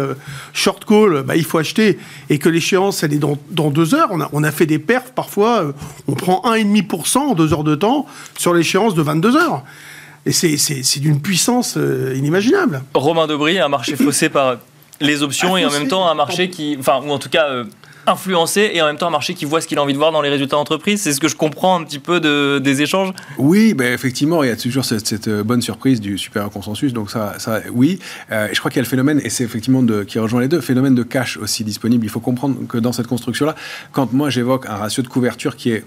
short 0.55 0.85
call, 0.87 1.25
bah, 1.25 1.37
il 1.37 1.45
faut 1.45 1.59
acheter 1.59 1.99
et 2.31 2.39
que 2.39 2.49
l'échéance 2.49 3.03
elle 3.03 3.13
est 3.13 3.19
dans, 3.19 3.37
deux 3.71 3.95
heures. 3.95 4.09
On 4.13 4.21
a, 4.21 4.31
on 4.33 4.43
a, 4.43 4.51
fait 4.51 4.67
des 4.67 4.79
perfs 4.79 5.13
parfois, 5.15 5.75
on 6.09 6.15
prend 6.15 6.43
1,5% 6.47 7.19
en 7.19 7.35
deux 7.35 7.53
heures 7.53 7.65
de 7.65 7.75
temps 7.75 8.07
sur 8.39 8.55
l'échéance 8.55 8.95
de 8.95 9.03
22 9.03 9.37
heures. 9.37 9.65
Et 10.27 10.33
c'est 10.33 11.01
d'une 11.01 11.21
puissance 11.21 11.77
euh, 11.77 12.15
inimaginable. 12.17 12.83
Romain 12.95 13.27
Debris, 13.27 13.59
un 13.59 13.69
marché 13.69 13.95
faussé 13.95 14.31
par 14.31 14.57
les 15.01 15.23
options 15.23 15.57
et 15.57 15.65
en 15.65 15.71
même 15.71 15.89
temps 15.89 16.09
un 16.09 16.15
marché 16.15 16.51
qui, 16.51 16.77
enfin, 16.79 17.01
ou 17.05 17.11
en 17.11 17.19
tout 17.19 17.29
cas 17.29 17.49
euh, 17.49 17.65
influencé 18.07 18.71
et 18.75 18.83
en 18.83 18.87
même 18.87 18.97
temps 18.97 19.09
un 19.09 19.11
marché 19.11 19.35
qui 19.35 19.45
voit 19.45 19.61
ce 19.61 19.67
qu'il 19.67 19.79
a 19.79 19.83
envie 19.83 19.93
de 19.93 19.99
voir 19.99 20.13
dans 20.13 20.23
les 20.23 20.29
résultats 20.29 20.57
d'entreprise. 20.57 21.01
C'est 21.01 21.13
ce 21.13 21.21
que 21.21 21.29
je 21.29 21.37
comprends 21.37 21.79
un 21.79 21.85
petit 21.85 21.99
peu 21.99 22.21
de, 22.21 22.59
des 22.59 22.83
échanges. 22.83 23.13
Oui, 23.39 23.75
ben 23.75 23.93
effectivement, 23.93 24.43
il 24.43 24.49
y 24.49 24.53
a 24.53 24.57
toujours 24.57 24.85
cette, 24.85 25.29
euh, 25.29 25.43
bonne 25.43 25.63
surprise 25.63 26.01
du 26.01 26.19
supérieur 26.19 26.51
consensus. 26.51 26.93
Donc 26.93 27.11
ça, 27.11 27.35
ça 27.39 27.61
oui. 27.73 27.99
je 28.31 28.59
crois 28.59 28.71
qu'il 28.71 28.79
y 28.79 28.81
a 28.81 28.85
le 28.85 28.89
phénomène, 28.89 29.21
et 29.25 29.31
c'est 29.31 29.45
effectivement 29.45 29.83
de, 29.83 30.05
qui 30.05 30.19
rejoint 30.19 30.41
les 30.41 30.49
deux, 30.49 30.61
phénomène 30.61 30.95
de 30.95 31.03
cash 31.03 31.37
aussi 31.37 31.65
disponible. 31.65 32.05
Il 32.05 32.11
faut 32.11 32.21
comprendre 32.21 32.67
que 32.69 32.79
dans 32.79 32.93
cette 32.93 33.07
construction-là, 33.07 33.55
quand 33.93 34.13
moi 34.13 34.31
j'évoque 34.31 34.67
un 34.67 34.77
ratio 34.77 35.03
de 35.03 35.09
couverture 35.09 35.57
qui 35.57 35.71
est 35.71 35.85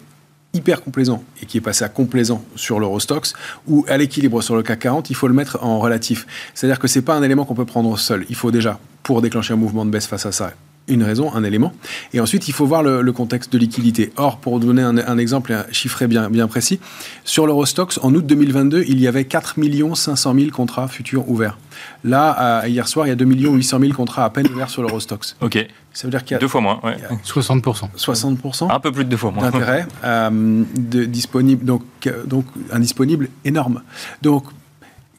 hyper 0.53 0.81
complaisant 0.81 1.23
et 1.41 1.45
qui 1.45 1.57
est 1.57 1.61
passé 1.61 1.83
à 1.83 1.89
complaisant 1.89 2.43
sur 2.55 2.79
l'Eurostox 2.79 3.33
ou 3.67 3.85
à 3.87 3.97
l'équilibre 3.97 4.41
sur 4.41 4.55
le 4.55 4.63
CAC 4.63 4.79
40, 4.79 5.09
il 5.09 5.15
faut 5.15 5.27
le 5.27 5.33
mettre 5.33 5.63
en 5.63 5.79
relatif. 5.79 6.25
C'est-à-dire 6.53 6.79
que 6.79 6.87
c'est 6.87 7.01
pas 7.01 7.15
un 7.15 7.23
élément 7.23 7.45
qu'on 7.45 7.55
peut 7.55 7.65
prendre 7.65 7.97
seul. 7.97 8.25
Il 8.29 8.35
faut 8.35 8.51
déjà, 8.51 8.79
pour 9.03 9.21
déclencher 9.21 9.53
un 9.53 9.57
mouvement 9.57 9.85
de 9.85 9.91
baisse 9.91 10.07
face 10.07 10.25
à 10.25 10.31
ça, 10.31 10.53
une 10.87 11.03
raison, 11.03 11.33
un 11.33 11.43
élément. 11.43 11.73
Et 12.13 12.19
ensuite, 12.19 12.47
il 12.47 12.53
faut 12.53 12.65
voir 12.65 12.83
le, 12.83 13.11
contexte 13.11 13.51
de 13.51 13.57
liquidité. 13.57 14.11
Or, 14.17 14.37
pour 14.37 14.59
donner 14.59 14.83
un, 14.83 15.17
exemple 15.17 15.51
un 15.53 15.65
chiffré 15.71 16.07
bien, 16.07 16.29
bien 16.29 16.47
précis, 16.47 16.79
sur 17.23 17.47
l'Eurostox, 17.47 17.99
en 18.03 18.13
août 18.13 18.25
2022, 18.25 18.83
il 18.87 18.99
y 18.99 19.07
avait 19.07 19.25
4 19.25 19.55
500 19.95 20.33
000 20.35 20.49
contrats 20.51 20.87
futurs 20.87 21.29
ouverts. 21.29 21.57
Là, 22.03 22.65
hier 22.67 22.87
soir, 22.87 23.07
il 23.07 23.09
y 23.09 23.13
a 23.13 23.15
2 23.15 23.25
800 23.25 23.79
000 23.79 23.93
contrats 23.93 24.25
à 24.25 24.29
peine 24.29 24.47
ouverts 24.47 24.69
sur 24.69 24.81
l'Eurostox. 24.81 25.35
OK. 25.41 25.67
Ça 25.93 26.05
veut 26.05 26.11
dire 26.11 26.23
qu'il 26.23 26.33
y 26.33 26.35
a... 26.35 26.39
Deux 26.39 26.47
fois 26.47 26.61
moins, 26.61 26.79
ouais. 26.83 26.95
60%. 27.25 27.89
60% 27.97 28.71
Un 28.71 28.79
peu 28.79 28.91
plus 28.91 29.03
de 29.03 29.09
deux 29.09 29.17
fois 29.17 29.31
moins. 29.31 29.49
D'intérêt 29.49 29.87
euh, 30.03 30.63
disponible, 30.75 31.65
donc, 31.65 31.81
euh, 32.05 32.23
donc 32.25 32.45
un 32.71 32.79
disponible 32.79 33.29
énorme. 33.45 33.81
Donc, 34.21 34.43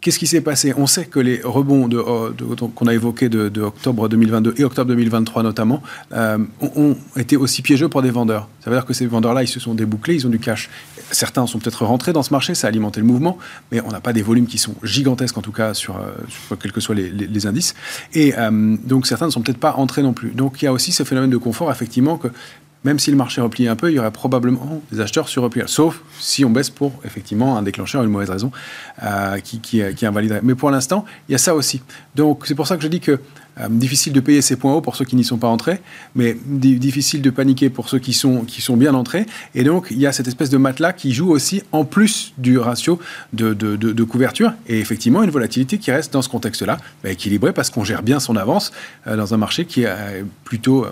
Qu'est-ce 0.00 0.18
qui 0.18 0.28
s'est 0.28 0.40
passé? 0.40 0.72
On 0.76 0.86
sait 0.86 1.06
que 1.06 1.18
les 1.18 1.40
rebonds 1.42 1.88
euh, 1.92 2.30
qu'on 2.74 2.86
a 2.86 2.94
évoqués 2.94 3.28
de, 3.28 3.60
octobre 3.60 4.08
2022 4.08 4.54
et 4.56 4.64
octobre 4.64 4.88
2023 4.88 5.42
notamment 5.42 5.82
euh, 6.12 6.38
ont, 6.60 6.96
été 7.16 7.36
aussi 7.36 7.62
piégeux 7.62 7.88
pour 7.88 8.02
des 8.02 8.10
vendeurs. 8.10 8.48
Ça 8.60 8.70
veut 8.70 8.76
dire 8.76 8.86
que 8.86 8.92
ces 8.92 9.06
vendeurs-là, 9.06 9.42
ils 9.42 9.48
se 9.48 9.58
sont 9.58 9.74
débouclés, 9.74 10.14
ils 10.14 10.26
ont 10.26 10.30
du 10.30 10.38
cash. 10.38 10.70
Certains 11.10 11.46
sont 11.46 11.58
peut-être 11.58 11.84
rentrés 11.84 12.12
dans 12.12 12.22
ce 12.22 12.32
marché, 12.32 12.54
ça 12.54 12.68
a 12.68 12.70
alimenté 12.70 13.00
le 13.00 13.06
mouvement, 13.06 13.38
mais 13.72 13.80
on 13.80 13.88
n'a 13.88 14.00
pas 14.00 14.12
des 14.12 14.22
volumes 14.22 14.46
qui 14.46 14.58
sont 14.58 14.74
gigantesques 14.84 15.36
en 15.36 15.42
tout 15.42 15.52
cas 15.52 15.74
sur, 15.74 15.96
euh, 15.96 16.54
quels 16.60 16.72
que 16.72 16.80
soient 16.80 16.94
les, 16.94 17.46
indices. 17.46 17.74
Et 18.14 18.34
donc 18.84 19.06
certains 19.06 19.26
ne 19.26 19.30
sont 19.30 19.40
peut-être 19.40 19.58
pas 19.58 19.74
entrés 19.74 20.02
non 20.02 20.12
plus. 20.12 20.30
Donc 20.30 20.60
il 20.60 20.64
y 20.64 20.68
a 20.68 20.72
aussi 20.72 20.92
ce 20.92 21.04
phénomène 21.04 21.30
de 21.30 21.36
confort, 21.36 21.70
effectivement, 21.70 22.18
que 22.18 22.28
même 22.84 22.98
si 22.98 23.10
le 23.10 23.16
marché 23.16 23.40
replie 23.40 23.68
un 23.68 23.76
peu, 23.76 23.90
il 23.90 23.96
y 23.96 23.98
aurait 23.98 24.10
probablement 24.10 24.80
des 24.92 25.00
acheteurs 25.00 25.28
sur 25.28 25.48
sauf 25.66 26.02
si 26.20 26.44
on 26.44 26.50
baisse 26.50 26.70
pour 26.70 26.92
effectivement 27.04 27.58
un 27.58 27.62
déclencheur, 27.62 28.02
une 28.02 28.10
mauvaise 28.10 28.30
raison 28.30 28.52
euh, 29.02 29.38
qui, 29.40 29.60
qui, 29.60 29.82
qui, 29.94 30.06
invaliderait. 30.06 30.40
Mais 30.42 30.54
pour 30.54 30.70
l'instant, 30.70 31.04
il 31.28 31.32
y 31.32 31.34
a 31.34 31.38
ça 31.38 31.54
aussi. 31.54 31.82
Donc 32.14 32.44
c'est 32.46 32.54
pour 32.54 32.66
ça 32.66 32.76
que 32.76 32.82
je 32.82 32.88
dis 32.88 33.00
que 33.00 33.20
euh, 33.60 33.68
difficile 33.68 34.12
de 34.12 34.20
payer 34.20 34.42
ces 34.42 34.56
points 34.56 34.74
hauts 34.74 34.80
pour 34.80 34.96
ceux 34.96 35.04
qui 35.04 35.16
n'y 35.16 35.24
sont 35.24 35.38
pas 35.38 35.48
entrés, 35.48 35.80
mais 36.14 36.36
difficile 36.46 37.22
de 37.22 37.30
paniquer 37.30 37.70
pour 37.70 37.88
ceux 37.88 37.98
qui 37.98 38.12
sont, 38.12 38.44
qui 38.44 38.60
sont 38.60 38.76
bien 38.76 38.94
entrés. 38.94 39.26
Et 39.54 39.64
donc, 39.64 39.88
il 39.90 39.98
y 39.98 40.06
a 40.06 40.12
cette 40.12 40.28
espèce 40.28 40.50
de 40.50 40.56
matelas 40.56 40.92
qui 40.92 41.12
joue 41.12 41.30
aussi 41.30 41.62
en 41.72 41.84
plus 41.84 42.32
du 42.38 42.58
ratio 42.58 42.98
de, 43.32 43.54
de, 43.54 43.76
de, 43.76 44.04
couverture. 44.04 44.52
Et 44.66 44.80
effectivement, 44.80 45.22
une 45.22 45.30
volatilité 45.30 45.78
qui 45.78 45.90
reste 45.90 46.12
dans 46.12 46.22
ce 46.22 46.28
contexte-là 46.28 46.78
bah, 47.02 47.10
équilibrée 47.10 47.52
parce 47.52 47.70
qu'on 47.70 47.84
gère 47.84 48.02
bien 48.02 48.20
son 48.20 48.36
avance 48.36 48.72
euh, 49.06 49.16
dans 49.16 49.34
un 49.34 49.36
marché 49.36 49.64
qui 49.64 49.82
est 49.82 49.88
euh, 49.88 50.22
plutôt 50.44 50.86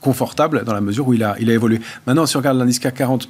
confortable 0.00 0.64
dans 0.64 0.74
la 0.74 0.80
mesure 0.80 1.08
où 1.08 1.14
il 1.14 1.22
a, 1.22 1.36
il 1.40 1.50
a 1.50 1.54
évolué. 1.54 1.80
Maintenant, 2.06 2.26
si 2.26 2.36
on 2.36 2.40
regarde 2.40 2.58
l'indice 2.58 2.78
CAC 2.78 2.94
40, 2.94 3.28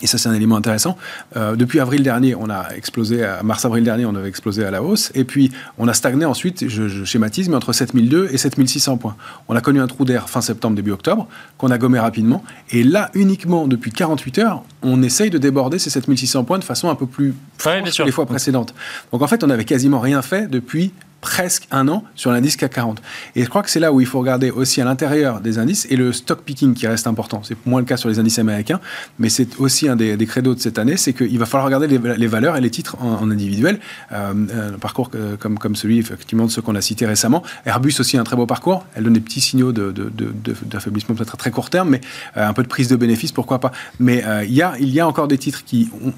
et 0.00 0.06
ça, 0.06 0.16
c'est 0.16 0.28
un 0.28 0.32
élément 0.32 0.56
intéressant. 0.56 0.96
Euh, 1.36 1.54
depuis 1.54 1.78
avril 1.78 2.02
dernier, 2.02 2.34
on 2.34 2.48
a 2.48 2.70
explosé, 2.74 3.24
à 3.24 3.42
mars-avril 3.42 3.84
dernier, 3.84 4.06
on 4.06 4.14
avait 4.14 4.28
explosé 4.28 4.64
à 4.64 4.70
la 4.70 4.82
hausse. 4.82 5.12
Et 5.14 5.24
puis, 5.24 5.52
on 5.76 5.86
a 5.86 5.92
stagné 5.92 6.24
ensuite, 6.24 6.66
je, 6.66 7.04
schématise, 7.04 7.50
mais 7.50 7.56
entre 7.56 7.74
7002 7.74 8.28
et 8.32 8.38
7600 8.38 8.96
points. 8.96 9.16
On 9.48 9.54
a 9.54 9.60
connu 9.60 9.80
un 9.80 9.86
trou 9.86 10.06
d'air 10.06 10.30
fin 10.30 10.40
septembre, 10.40 10.76
début 10.76 10.92
octobre, 10.92 11.28
qu'on 11.58 11.70
a 11.70 11.76
gommé 11.76 11.98
rapidement. 11.98 12.42
Et 12.70 12.84
là, 12.84 13.10
uniquement 13.12 13.68
depuis 13.68 13.92
48 13.92 14.38
heures, 14.38 14.62
on 14.82 15.02
essaye 15.02 15.28
de 15.28 15.36
déborder 15.36 15.78
ces 15.78 15.90
7600 15.90 16.44
points 16.44 16.58
de 16.58 16.64
façon 16.64 16.88
un 16.88 16.94
peu 16.94 17.06
plus 17.06 17.34
ouais, 17.66 17.82
que 17.82 18.02
les 18.02 18.12
fois 18.12 18.24
précédentes. 18.24 18.74
Donc, 19.12 19.20
en 19.20 19.26
fait, 19.26 19.44
on 19.44 19.48
n'avait 19.48 19.66
quasiment 19.66 20.00
rien 20.00 20.22
fait 20.22 20.48
depuis 20.50 20.92
presque 21.22 21.68
un 21.70 21.88
an 21.88 22.04
sur 22.14 22.32
l'indice 22.32 22.56
CAC 22.56 22.74
40. 22.74 23.00
Et 23.36 23.44
je 23.44 23.48
crois 23.48 23.62
que 23.62 23.70
c'est 23.70 23.80
là 23.80 23.92
où 23.92 24.00
il 24.00 24.06
faut 24.06 24.18
regarder 24.18 24.50
aussi 24.50 24.82
à 24.82 24.84
l'intérieur 24.84 25.40
des 25.40 25.58
indices 25.58 25.86
et 25.88 25.96
le 25.96 26.12
stock 26.12 26.42
picking 26.42 26.74
qui 26.74 26.86
reste 26.86 27.06
important. 27.06 27.40
C'est 27.44 27.56
moins 27.64 27.80
le 27.80 27.86
cas 27.86 27.96
sur 27.96 28.08
les 28.08 28.18
indices 28.18 28.38
américains, 28.38 28.80
mais 29.18 29.28
c'est 29.28 29.58
aussi 29.58 29.88
un 29.88 29.96
des, 29.96 30.16
des 30.16 30.26
credos 30.26 30.54
de 30.54 30.60
cette 30.60 30.78
année, 30.78 30.96
c'est 30.96 31.12
qu'il 31.12 31.38
va 31.38 31.46
falloir 31.46 31.64
regarder 31.64 31.86
les, 31.86 32.26
valeurs 32.26 32.56
et 32.56 32.60
les 32.60 32.70
titres 32.70 32.96
en, 33.00 33.30
individuel. 33.30 33.78
Euh, 34.10 34.74
un 34.74 34.78
parcours 34.78 35.10
comme, 35.38 35.58
comme 35.58 35.76
celui 35.76 35.98
effectivement 35.98 36.46
de 36.46 36.50
ceux 36.50 36.60
qu'on 36.60 36.74
a 36.74 36.80
cités 36.80 37.06
récemment. 37.06 37.42
Airbus 37.64 37.94
aussi 38.00 38.18
un 38.18 38.24
très 38.24 38.36
beau 38.36 38.46
parcours. 38.46 38.84
Elle 38.94 39.04
donne 39.04 39.12
des 39.12 39.20
petits 39.20 39.40
signaux 39.40 39.72
d'affaiblissement 39.72 41.14
de, 41.14 41.18
de, 41.18 41.24
peut-être 41.24 41.34
à 41.34 41.36
très 41.36 41.50
court 41.50 41.70
terme, 41.70 41.90
mais 41.90 42.00
euh, 42.36 42.48
un 42.48 42.52
peu 42.52 42.62
de 42.62 42.68
prise 42.68 42.88
de 42.88 42.96
bénéfice, 42.96 43.32
pourquoi 43.32 43.60
pas. 43.60 43.70
Mais 44.00 44.24
euh, 44.24 44.44
il 44.44 44.52
y, 44.52 44.62
a, 44.62 44.74
il 44.80 44.88
y 44.88 45.00
a 45.00 45.06
encore 45.06 45.28
des 45.28 45.38
titres 45.38 45.64
qui 45.64 45.88
ont 46.04 46.12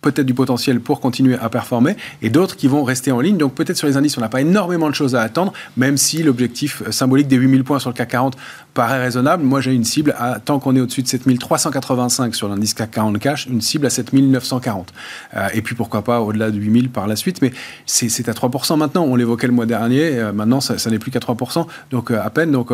peut-être 0.00 0.26
du 0.26 0.34
potentiel 0.34 0.80
pour 0.80 1.00
continuer 1.00 1.36
à 1.40 1.48
performer 1.48 1.96
et 2.22 2.30
d'autres 2.30 2.56
qui 2.56 2.68
vont 2.68 2.84
rester 2.84 3.10
en 3.12 3.20
ligne. 3.20 3.36
Donc 3.36 3.54
peut-être 3.54 3.76
sur 3.76 3.86
les 3.86 3.96
indices, 3.96 4.16
on 4.16 4.20
n'a 4.20 4.28
pas 4.28 4.40
énormément 4.40 4.88
de 4.88 4.94
choses 4.94 5.14
à 5.14 5.22
attendre, 5.22 5.52
même 5.76 5.96
si 5.96 6.22
l'objectif 6.22 6.88
symbolique 6.90 7.28
des 7.28 7.36
8000 7.36 7.64
points 7.64 7.78
sur 7.78 7.90
le 7.90 7.94
CAC 7.94 8.08
40 8.08 8.36
paraît 8.74 9.00
raisonnable. 9.00 9.42
Moi, 9.42 9.60
j'ai 9.60 9.74
une 9.74 9.84
cible, 9.84 10.14
à, 10.18 10.38
tant 10.38 10.60
qu'on 10.60 10.76
est 10.76 10.80
au-dessus 10.80 11.02
de 11.02 11.08
7385 11.08 12.34
sur 12.34 12.48
l'indice 12.48 12.74
CAC 12.74 12.92
40 12.92 13.18
cash, 13.18 13.46
une 13.46 13.60
cible 13.60 13.86
à 13.86 13.90
7940. 13.90 14.92
Euh, 15.34 15.48
et 15.52 15.62
puis 15.62 15.74
pourquoi 15.74 16.02
pas 16.02 16.20
au-delà 16.20 16.50
de 16.50 16.58
8000 16.58 16.90
par 16.90 17.06
la 17.06 17.16
suite, 17.16 17.42
mais 17.42 17.52
c'est 17.86 18.28
à 18.28 18.32
3% 18.32 18.76
maintenant. 18.76 19.04
On 19.04 19.16
l'évoquait 19.16 19.48
le 19.48 19.52
mois 19.52 19.66
dernier, 19.66 20.18
euh, 20.18 20.32
maintenant 20.32 20.60
ça, 20.60 20.78
ça 20.78 20.90
n'est 20.90 20.98
plus 20.98 21.10
qu'à 21.10 21.18
3%, 21.18 21.66
donc 21.90 22.10
euh, 22.10 22.20
à 22.22 22.30
peine. 22.30 22.52
Donc 22.52 22.70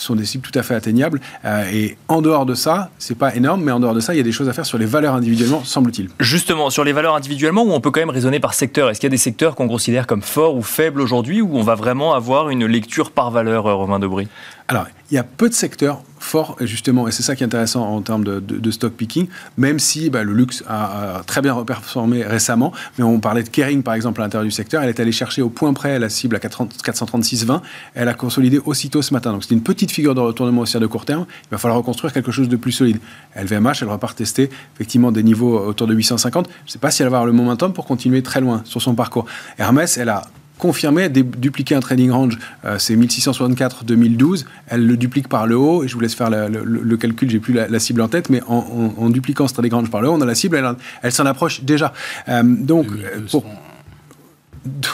sont 0.00 0.14
des 0.14 0.24
cibles 0.24 0.46
tout 0.48 0.58
à 0.58 0.62
fait 0.62 0.74
atteignables. 0.74 1.20
Euh, 1.44 1.64
et 1.72 1.96
en 2.08 2.22
dehors 2.22 2.46
de 2.46 2.54
ça, 2.54 2.90
c'est 2.98 3.16
pas 3.16 3.34
énorme, 3.34 3.62
mais 3.62 3.72
en 3.72 3.80
dehors 3.80 3.94
de 3.94 4.00
ça, 4.00 4.14
il 4.14 4.18
y 4.18 4.20
a 4.20 4.24
des 4.24 4.32
choses 4.32 4.48
à 4.48 4.52
faire 4.52 4.66
sur 4.66 4.78
les 4.78 4.86
valeurs 4.86 5.14
individuellement, 5.14 5.62
semble-t-il. 5.64 6.08
Justement, 6.20 6.70
sur 6.70 6.84
les 6.84 6.92
valeurs 6.92 7.14
individuellement, 7.14 7.62
où 7.62 7.72
on 7.72 7.80
peut 7.80 7.90
quand 7.90 8.00
même 8.00 8.10
raisonner 8.10 8.40
par 8.40 8.54
secteur. 8.54 8.90
Est-ce 8.90 9.00
qu'il 9.00 9.08
y 9.08 9.10
a 9.10 9.16
des 9.16 9.16
secteurs 9.16 9.54
qu'on 9.54 9.68
considère 9.68 10.06
comme 10.06 10.22
forts 10.22 10.56
ou 10.56 10.62
faibles 10.62 11.00
aujourd'hui, 11.00 11.40
où 11.40 11.56
on 11.56 11.62
va 11.62 11.74
vraiment 11.74 12.14
avoir 12.14 12.50
une 12.50 12.66
lecture 12.66 13.10
par 13.10 13.30
valeur, 13.30 13.66
euh, 13.66 13.74
Romain 13.74 13.98
Debris 13.98 14.28
Alors, 14.70 14.86
il 15.10 15.14
y 15.14 15.18
a 15.18 15.24
peu 15.24 15.48
de 15.48 15.54
secteurs 15.54 16.02
fort, 16.18 16.56
justement, 16.60 17.08
et 17.08 17.10
c'est 17.10 17.22
ça 17.22 17.34
qui 17.34 17.42
est 17.42 17.46
intéressant 17.46 17.86
en 17.86 18.02
termes 18.02 18.22
de, 18.22 18.70
stock 18.70 18.92
picking, 18.92 19.28
même 19.56 19.78
si 19.78 20.10
bah, 20.10 20.24
le 20.24 20.34
luxe 20.34 20.62
a, 20.68 21.22
très 21.26 21.40
bien 21.40 21.54
performé 21.64 22.22
récemment, 22.22 22.74
mais 22.98 23.04
on 23.04 23.18
parlait 23.18 23.42
de 23.42 23.48
Kering, 23.48 23.82
par 23.82 23.94
exemple, 23.94 24.20
à 24.20 24.24
l'intérieur 24.24 24.44
du 24.44 24.50
secteur, 24.50 24.82
elle 24.82 24.90
est 24.90 25.00
allée 25.00 25.12
chercher 25.12 25.40
au 25.40 25.48
point 25.48 25.72
près 25.72 25.98
la 25.98 26.10
cible 26.10 26.36
à 26.36 26.38
436,20, 26.38 27.62
elle 27.94 28.08
a 28.08 28.14
consolidé 28.14 28.60
aussitôt 28.62 29.00
ce 29.00 29.14
matin. 29.14 29.32
Donc 29.32 29.44
c'est 29.44 29.54
une 29.54 29.62
petite 29.62 29.90
figure 29.90 30.14
de 30.14 30.20
retournement 30.20 30.60
haussière 30.60 30.82
de 30.82 30.86
court 30.86 31.06
terme, 31.06 31.24
il 31.44 31.50
va 31.50 31.56
falloir 31.56 31.78
reconstruire 31.78 32.12
quelque 32.12 32.30
chose 32.30 32.50
de 32.50 32.56
plus 32.56 32.72
solide. 32.72 32.98
LVMH, 33.36 33.76
elle 33.80 33.88
repart 33.88 34.18
tester 34.18 34.50
effectivement 34.74 35.12
des 35.12 35.22
niveaux 35.22 35.58
autour 35.58 35.86
de 35.86 35.94
850, 35.94 36.46
je 36.46 36.50
ne 36.50 36.70
sais 36.70 36.78
pas 36.78 36.90
si 36.90 37.00
elle 37.02 37.08
va 37.08 37.16
avoir 37.16 37.26
le 37.26 37.32
momentum 37.32 37.72
pour 37.72 37.86
continuer 37.86 38.22
très 38.22 38.42
loin 38.42 38.60
sur 38.64 38.82
son 38.82 38.94
parcours. 38.94 39.24
Hermès, 39.56 39.96
elle 39.96 40.10
a 40.10 40.24
confirmer, 40.58 41.08
dupliquer 41.08 41.74
un 41.74 41.80
trading 41.80 42.10
range, 42.10 42.38
euh, 42.64 42.78
c'est 42.78 42.96
1664-2012, 42.96 44.44
elle 44.68 44.86
le 44.86 44.96
duplique 44.96 45.28
par 45.28 45.46
le 45.46 45.56
haut, 45.56 45.84
et 45.84 45.88
je 45.88 45.94
vous 45.94 46.00
laisse 46.00 46.14
faire 46.14 46.30
le, 46.30 46.96
calcul, 46.96 47.30
j'ai 47.30 47.38
plus 47.38 47.54
la, 47.54 47.78
cible 47.78 48.02
en 48.02 48.08
tête, 48.08 48.28
mais 48.28 48.42
en, 48.46 49.10
dupliquant 49.10 49.48
ce 49.48 49.54
trading 49.54 49.72
range 49.72 49.90
par 49.90 50.00
le 50.00 50.08
haut, 50.08 50.12
on 50.12 50.20
a 50.20 50.26
la 50.26 50.34
cible, 50.34 50.56
elle, 50.56 50.74
elle 51.02 51.12
s'en 51.12 51.26
approche 51.26 51.62
déjà. 51.62 51.92
Euh, 52.28 52.42
donc, 52.44 52.88
pour, 53.30 53.44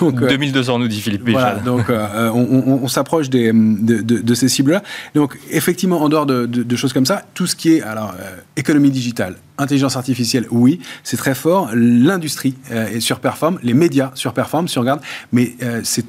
Donc, 0.00 0.20
2200, 0.20 0.78
nous 0.78 0.88
dit 0.88 1.00
Philippe 1.00 1.28
Voilà, 1.28 1.56
donc 1.56 1.90
on, 1.90 2.78
on, 2.82 2.88
s'approche 2.88 3.30
de, 3.30 3.52
de, 3.52 4.00
de, 4.00 4.34
ces 4.34 4.48
cibles-là. 4.48 4.82
Donc 5.14 5.38
effectivement, 5.50 6.02
en 6.02 6.08
dehors 6.08 6.26
de, 6.26 6.76
choses 6.76 6.92
comme 6.92 7.06
ça, 7.06 7.24
tout 7.34 7.46
ce 7.46 7.56
qui 7.56 7.74
est 7.74 7.82
alors 7.82 8.14
économie 8.56 8.90
digitale, 8.90 9.36
intelligence 9.58 9.96
artificielle, 9.96 10.46
oui, 10.50 10.80
c'est 11.02 11.16
très 11.16 11.34
fort. 11.34 11.70
L'industrie 11.74 12.54
est 12.70 13.00
surperforme, 13.00 13.58
les 13.62 13.74
médias 13.74 14.10
surperforment, 14.14 14.68
si 14.68 14.78
on 14.78 14.82
regarde, 14.82 15.00
mais 15.32 15.54
c'est 15.82 16.04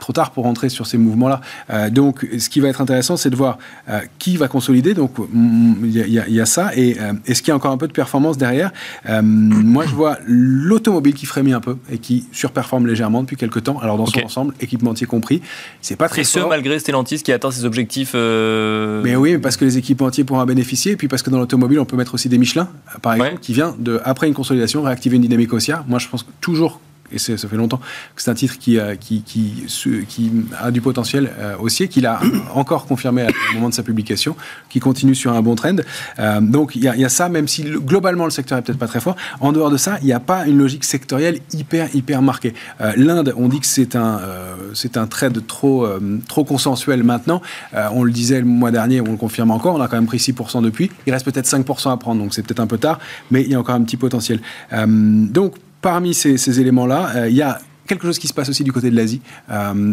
trop 0.00 0.12
tard 0.12 0.32
pour 0.32 0.44
rentrer 0.44 0.68
sur 0.68 0.86
ces 0.86 0.98
mouvements-là. 0.98 1.40
Euh, 1.70 1.90
donc, 1.90 2.26
ce 2.38 2.48
qui 2.48 2.58
va 2.60 2.68
être 2.68 2.80
intéressant, 2.80 3.16
c'est 3.16 3.30
de 3.30 3.36
voir 3.36 3.58
euh, 3.88 4.00
qui 4.18 4.36
va 4.36 4.48
consolider. 4.48 4.94
Donc, 4.94 5.18
mm, 5.18 5.74
il 5.84 6.08
y, 6.08 6.40
a 6.40 6.46
ça. 6.46 6.70
Et 6.74 6.96
euh, 7.00 7.12
est-ce 7.26 7.42
qu'il 7.42 7.50
y 7.50 7.52
a 7.52 7.56
encore 7.56 7.70
un 7.70 7.78
peu 7.78 7.86
de 7.86 7.92
performance 7.92 8.36
derrière? 8.36 8.72
Moi, 9.22 9.84
je 9.86 9.94
vois 9.94 10.18
l'automobile 10.26 11.14
qui 11.14 11.26
frémit 11.26 11.52
un 11.52 11.60
peu 11.60 11.76
et 11.90 11.98
qui 11.98 12.26
surperforme 12.32 12.86
légèrement 12.86 13.22
depuis 13.22 13.36
quelques 13.36 13.62
temps. 13.62 13.78
Alors, 13.80 13.96
dans 13.96 14.06
son 14.06 14.24
ensemble, 14.24 14.54
équipementier 14.60 15.06
compris, 15.06 15.42
c'est 15.80 15.96
pas 15.96 16.08
très 16.08 16.22
et 16.22 16.24
ce, 16.24 16.40
malgré 16.40 16.78
Stellantis 16.78 17.22
qui 17.22 17.32
atteint 17.32 17.50
ses 17.50 17.64
objectifs. 17.64 18.14
Mais 18.14 19.16
oui, 19.16 19.38
parce 19.38 19.56
que 19.56 19.64
les 19.64 19.78
équipementiers 19.78 20.24
pourront 20.24 20.40
en 20.40 20.46
bénéficier. 20.46 20.92
Et 20.92 20.96
puis, 20.96 21.08
parce 21.08 21.22
que 21.22 21.30
dans 21.30 21.38
l'automobile, 21.38 21.78
on 21.78 21.84
peut 21.84 21.96
mettre 21.96 22.14
aussi 22.14 22.28
des 22.28 22.38
Michelin, 22.38 22.68
par 23.02 23.14
exemple, 23.14 23.38
qui 23.40 23.52
vient 23.52 23.76
de, 23.78 24.00
après 24.04 24.26
une 24.26 24.34
consolidation, 24.34 24.82
réactiver 24.82 25.16
une 25.16 25.22
dynamique 25.22 25.52
haussière. 25.52 25.84
Moi, 25.86 25.98
je 25.98 26.08
pense 26.08 26.26
toujours 26.40 26.80
et 27.12 27.18
ça 27.18 27.36
fait 27.36 27.56
longtemps 27.56 27.80
que 28.14 28.22
c'est 28.22 28.30
un 28.30 28.34
titre 28.34 28.58
qui, 28.58 28.78
a 28.78 30.70
du 30.70 30.80
potentiel 30.80 31.30
euh, 31.38 31.56
haussier, 31.58 31.88
qu'il 31.88 32.06
a 32.06 32.20
encore 32.54 32.86
confirmé 32.86 33.26
au 33.50 33.54
moment 33.54 33.68
de 33.68 33.74
sa 33.74 33.82
publication, 33.82 34.36
qui 34.68 34.80
continue 34.80 35.14
sur 35.14 35.32
un 35.32 35.42
bon 35.42 35.54
trend. 35.54 35.76
Euh, 36.18 36.40
donc 36.40 36.76
il 36.76 36.82
y, 36.82 37.04
a 37.04 37.08
ça, 37.08 37.28
même 37.28 37.48
si 37.48 37.64
globalement 37.64 38.24
le 38.24 38.30
secteur 38.30 38.58
est 38.58 38.62
peut-être 38.62 38.78
pas 38.78 38.86
très 38.86 39.00
fort. 39.00 39.16
En 39.40 39.52
dehors 39.52 39.70
de 39.70 39.76
ça, 39.76 39.98
il 40.00 40.06
n'y 40.06 40.12
a 40.12 40.20
pas 40.20 40.46
une 40.46 40.58
logique 40.58 40.84
sectorielle 40.84 41.40
hyper 41.52 41.94
hyper 41.94 42.22
marquée. 42.22 42.54
Euh, 42.80 42.92
L'Inde, 42.96 43.34
on 43.36 43.48
dit 43.48 43.60
que 43.60 43.66
c'est 43.66 43.96
un 43.96 44.20
c'est 44.74 44.98
trade 45.08 45.46
trop 45.46 45.86
trop 46.28 46.44
consensuel 46.44 47.02
maintenant. 47.02 47.40
on 47.92 48.04
le 48.04 48.12
disait 48.12 48.40
le 48.40 48.46
mois 48.46 48.70
dernier, 48.70 49.00
on 49.00 49.10
le 49.10 49.16
confirme 49.16 49.50
encore. 49.50 49.74
On 49.76 49.80
a 49.80 49.88
quand 49.88 49.96
même 49.96 50.06
pris 50.06 50.18
6% 50.18 50.62
depuis. 50.62 50.90
Il 51.06 51.12
reste 51.12 51.24
peut-être 51.24 51.46
5% 51.46 51.92
à 51.92 51.96
prendre, 51.96 52.22
donc 52.22 52.34
c'est 52.34 52.42
peut-être 52.42 52.60
un 52.60 52.66
peu 52.66 52.78
tard, 52.78 52.98
mais 53.30 53.42
il 53.42 53.50
y 53.50 53.54
a 53.54 53.60
encore 53.60 53.74
un 53.74 53.82
petit 53.82 53.96
potentiel. 53.96 54.40
donc 54.72 55.54
Parmi 55.82 56.12
ces, 56.12 56.60
éléments-là, 56.60 57.12
euh, 57.16 57.28
il 57.30 57.36
y 57.36 57.42
a 57.42 57.58
quelque 57.86 58.06
chose 58.06 58.18
qui 58.18 58.28
se 58.28 58.34
passe 58.34 58.48
aussi 58.50 58.62
du 58.62 58.70
côté 58.70 58.90
de 58.90 58.96
l'Asie. 58.96 59.22
Euh, 59.50 59.92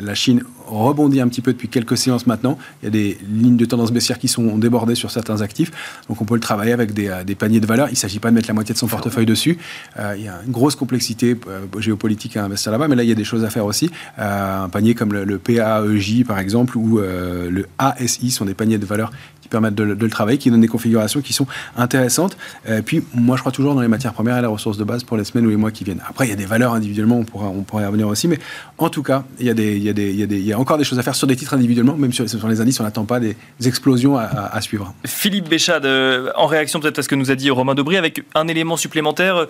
la 0.00 0.14
Chine 0.14 0.44
rebondit 0.66 1.20
un 1.20 1.28
petit 1.28 1.40
peu 1.40 1.52
depuis 1.52 1.68
quelques 1.68 1.96
séances 1.96 2.26
maintenant. 2.26 2.58
Il 2.82 2.84
y 2.84 2.88
a 2.88 2.90
des 2.90 3.18
lignes 3.28 3.56
de 3.56 3.64
tendance 3.64 3.90
baissière 3.90 4.18
qui 4.18 4.28
sont 4.28 4.56
débordées 4.58 4.94
sur 4.94 5.10
certains 5.10 5.40
actifs. 5.40 5.72
Donc 6.08 6.20
on 6.20 6.26
peut 6.26 6.34
le 6.34 6.40
travailler 6.40 6.72
avec 6.72 6.92
des, 6.92 7.08
euh, 7.08 7.24
paniers 7.36 7.58
de 7.58 7.66
valeur. 7.66 7.88
Il 7.88 7.92
ne 7.92 7.96
s'agit 7.96 8.20
pas 8.20 8.28
de 8.28 8.34
mettre 8.34 8.48
la 8.48 8.54
moitié 8.54 8.74
de 8.74 8.78
son 8.78 8.86
portefeuille 8.86 9.26
dessus. 9.26 9.58
il 9.96 10.22
y 10.22 10.28
a 10.28 10.40
une 10.46 10.52
grosse 10.52 10.76
complexité 10.76 11.36
géopolitique 11.78 12.36
à 12.36 12.44
investir 12.44 12.70
là-bas, 12.70 12.86
mais 12.86 12.96
là 12.96 13.02
il 13.02 13.08
y 13.08 13.12
a 13.12 13.16
des 13.16 13.24
choses 13.24 13.44
à 13.44 13.50
faire 13.50 13.64
aussi. 13.64 13.90
un 14.18 14.68
panier 14.68 14.94
comme 14.94 15.12
le, 15.12 15.24
le 15.24 15.38
PAEJ 15.38 16.24
par 16.24 16.38
exemple 16.38 16.76
ou 16.76 16.98
le 16.98 17.66
ASI 17.78 18.30
sont 18.30 18.44
des 18.44 18.54
paniers 18.54 18.78
de 18.78 18.86
valeur 18.86 19.10
permettre 19.48 19.76
de, 19.76 19.84
le 19.84 20.10
travailler, 20.10 20.38
qui 20.38 20.50
donnent 20.50 20.60
des 20.60 20.68
configurations 20.68 21.20
qui 21.20 21.32
sont 21.32 21.46
intéressantes. 21.76 22.36
Euh, 22.68 22.82
puis, 22.82 23.02
moi, 23.14 23.36
je 23.36 23.42
crois 23.42 23.52
toujours 23.52 23.74
dans 23.74 23.80
les 23.80 23.88
matières 23.88 24.12
premières 24.12 24.38
et 24.38 24.40
les 24.40 24.46
ressources 24.46 24.78
de 24.78 24.84
base 24.84 25.04
pour 25.04 25.16
les 25.16 25.24
semaines 25.24 25.46
ou 25.46 25.50
les 25.50 25.56
mois 25.56 25.70
qui 25.70 25.84
viennent. 25.84 26.02
Après, 26.08 26.26
il 26.26 26.30
y 26.30 26.32
a 26.32 26.36
des 26.36 26.46
valeurs 26.46 26.74
individuellement, 26.74 27.18
on 27.18 27.24
pourra, 27.24 27.48
on 27.48 27.62
pourra 27.62 27.82
y 27.82 27.86
revenir 27.86 28.08
aussi, 28.08 28.28
mais 28.28 28.38
en 28.78 28.88
tout 28.88 29.02
cas, 29.02 29.24
il 29.38 29.46
y, 29.46 29.50
a 29.50 29.54
des, 29.54 29.76
il, 29.76 29.82
y 29.82 29.88
a 29.88 29.92
des, 29.92 30.10
il, 30.10 30.44
y 30.44 30.52
a 30.52 30.58
encore 30.58 30.78
des 30.78 30.84
choses 30.84 30.98
à 30.98 31.02
faire 31.02 31.14
sur 31.14 31.26
des 31.26 31.36
titres 31.36 31.54
individuellement, 31.54 31.96
même 31.96 32.12
sur, 32.12 32.28
sur 32.28 32.48
les 32.48 32.60
indices, 32.60 32.80
on 32.80 32.84
n'attend 32.84 33.04
pas 33.04 33.20
des 33.20 33.36
explosions 33.64 34.16
à, 34.16 34.60
suivre. 34.60 34.94
Philippe 35.06 35.48
Béchade, 35.48 35.86
euh, 35.86 36.30
en 36.36 36.46
réaction 36.46 36.80
peut-être 36.80 36.98
à 36.98 37.02
ce 37.02 37.08
que 37.08 37.14
nous 37.14 37.30
a 37.30 37.34
dit 37.34 37.50
Romain 37.50 37.74
Debris, 37.74 37.96
avec 37.96 38.24
un 38.34 38.48
élément 38.48 38.76
supplémentaire. 38.76 39.46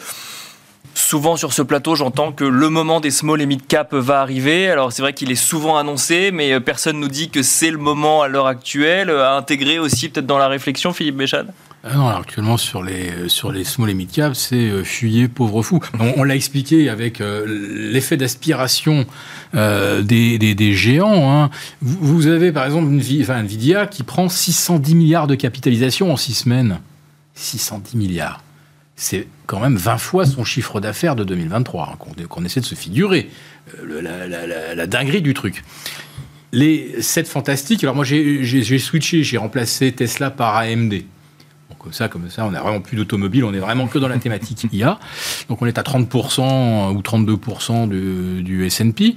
Souvent 1.08 1.38
sur 1.38 1.54
ce 1.54 1.62
plateau, 1.62 1.94
j'entends 1.94 2.32
que 2.32 2.44
le 2.44 2.68
moment 2.68 3.00
des 3.00 3.10
small 3.10 3.40
et 3.40 3.46
mid 3.46 3.66
cap 3.66 3.94
va 3.94 4.20
arriver. 4.20 4.68
Alors 4.68 4.92
c'est 4.92 5.00
vrai 5.00 5.14
qu'il 5.14 5.30
est 5.30 5.36
souvent 5.36 5.78
annoncé, 5.78 6.32
mais 6.32 6.52
euh, 6.52 6.60
personne 6.60 7.00
nous 7.00 7.08
dit 7.08 7.30
que 7.30 7.42
c'est 7.42 7.70
le 7.70 7.78
moment 7.78 8.20
à 8.20 8.28
l'heure 8.28 8.46
actuelle 8.46 9.08
à 9.08 9.34
intégrer 9.34 9.78
aussi 9.78 10.10
peut-être 10.10 10.26
dans 10.26 10.36
la 10.36 10.48
réflexion, 10.48 10.92
Philippe 10.92 11.16
Béchade. 11.16 11.50
Ah 11.82 11.96
non, 11.96 12.08
actuellement 12.08 12.58
sur 12.58 12.82
les 12.82 13.08
euh, 13.08 13.28
sur 13.30 13.50
les 13.50 13.64
small 13.64 13.88
et 13.88 13.94
mid 13.94 14.10
cap, 14.10 14.36
c'est 14.36 14.56
euh, 14.56 14.84
fuyez 14.84 15.28
pauvre 15.28 15.62
fou. 15.62 15.80
On, 15.98 16.24
l'a 16.24 16.36
expliqué 16.36 16.90
avec 16.90 17.22
l'effet 17.46 18.18
d'aspiration 18.18 19.06
des, 19.54 20.38
des, 20.38 20.72
géants. 20.74 21.32
Hein. 21.32 21.48
Vous, 21.80 22.26
avez 22.26 22.52
par 22.52 22.66
exemple 22.66 22.88
Nvidia 22.88 23.86
qui 23.86 24.02
prend 24.02 24.28
610 24.28 24.94
milliards 24.94 25.26
de 25.26 25.36
capitalisation 25.36 26.12
en 26.12 26.18
six 26.18 26.34
semaines. 26.34 26.80
610 27.34 27.96
milliards 27.96 28.42
c'est 28.98 29.28
quand 29.46 29.60
même 29.60 29.76
20 29.76 29.96
fois 29.96 30.26
son 30.26 30.44
chiffre 30.44 30.80
d'affaires 30.80 31.14
de 31.14 31.22
2023, 31.22 31.92
hein, 31.92 32.24
qu'on 32.28 32.44
essaie 32.44 32.60
de 32.60 32.66
se 32.66 32.74
figurer 32.74 33.30
euh, 33.80 34.74
la, 34.74 34.86
dinguerie 34.88 35.22
du 35.22 35.34
truc. 35.34 35.62
Les 36.52 37.00
7 37.00 37.28
fantastiques, 37.28 37.84
alors 37.84 37.94
moi 37.94 38.04
j'ai 38.04 38.78
switché, 38.78 39.22
j'ai 39.22 39.38
remplacé 39.38 39.92
Tesla 39.92 40.32
par 40.32 40.56
AMD. 40.56 40.94
comme 41.78 41.92
ça, 41.92 42.08
comme 42.08 42.28
ça, 42.28 42.44
on 42.44 42.50
n'a 42.50 42.60
vraiment 42.60 42.80
plus 42.80 42.96
d'automobile, 42.96 43.44
on 43.44 43.54
est 43.54 43.60
vraiment 43.60 43.86
que 43.86 44.00
dans 44.00 44.08
la 44.08 44.18
thématique 44.18 44.66
IA. 44.72 44.98
Donc 45.48 45.62
on 45.62 45.66
est 45.66 45.78
à 45.78 45.82
30% 45.82 46.92
ou 46.92 47.00
32% 47.00 47.88
du, 47.88 48.42
du 48.42 48.66
S&P. 48.66 49.16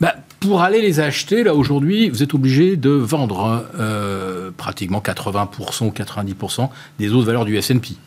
Bah, 0.00 0.14
pour 0.40 0.62
aller 0.62 0.80
les 0.80 1.00
acheter, 1.00 1.42
là 1.42 1.54
aujourd'hui, 1.54 2.08
vous 2.08 2.22
êtes 2.22 2.32
obligé 2.32 2.76
de 2.76 2.90
vendre 2.90 3.66
euh, 3.78 4.50
pratiquement 4.56 5.00
80% 5.00 5.84
ou 5.84 5.90
90% 5.90 6.70
des 6.98 7.12
autres 7.12 7.26
valeurs 7.26 7.44
du 7.44 7.54
S&P 7.58 7.98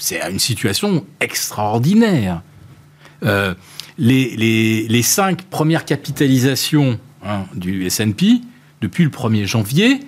c'est 0.00 0.20
une 0.30 0.38
situation 0.38 1.06
extraordinaire. 1.20 2.42
Euh, 3.22 3.54
les, 3.98 5.02
cinq 5.02 5.42
premières 5.42 5.84
capitalisations 5.84 6.98
hein, 7.24 7.44
du 7.54 7.86
S&P 7.86 8.40
depuis 8.80 9.04
le 9.04 9.10
1er 9.10 9.44
janvier, 9.46 10.00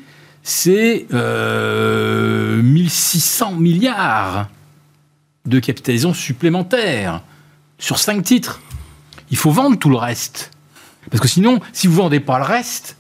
c'est 0.43 1.07
1600 1.11 1.13
euh, 1.13 2.63
milliards 3.59 4.49
de 5.45 5.61
capitalisation 5.61 6.15
supplémentaire 6.15 7.23
sur 7.79 7.99
cinq 7.99 8.23
titres. 8.25 8.61
Il 9.31 9.37
faut 9.37 9.51
vendre 9.51 9.79
tout 9.79 9.91
le 9.91 9.97
reste. 9.97 10.51
Parce 11.11 11.21
que 11.21 11.29
sinon, 11.29 11.61
si 11.73 11.87
vous 11.87 11.95
vendez 11.95 12.21
pas 12.21 12.39
le 12.39 12.45
reste, 12.45 12.97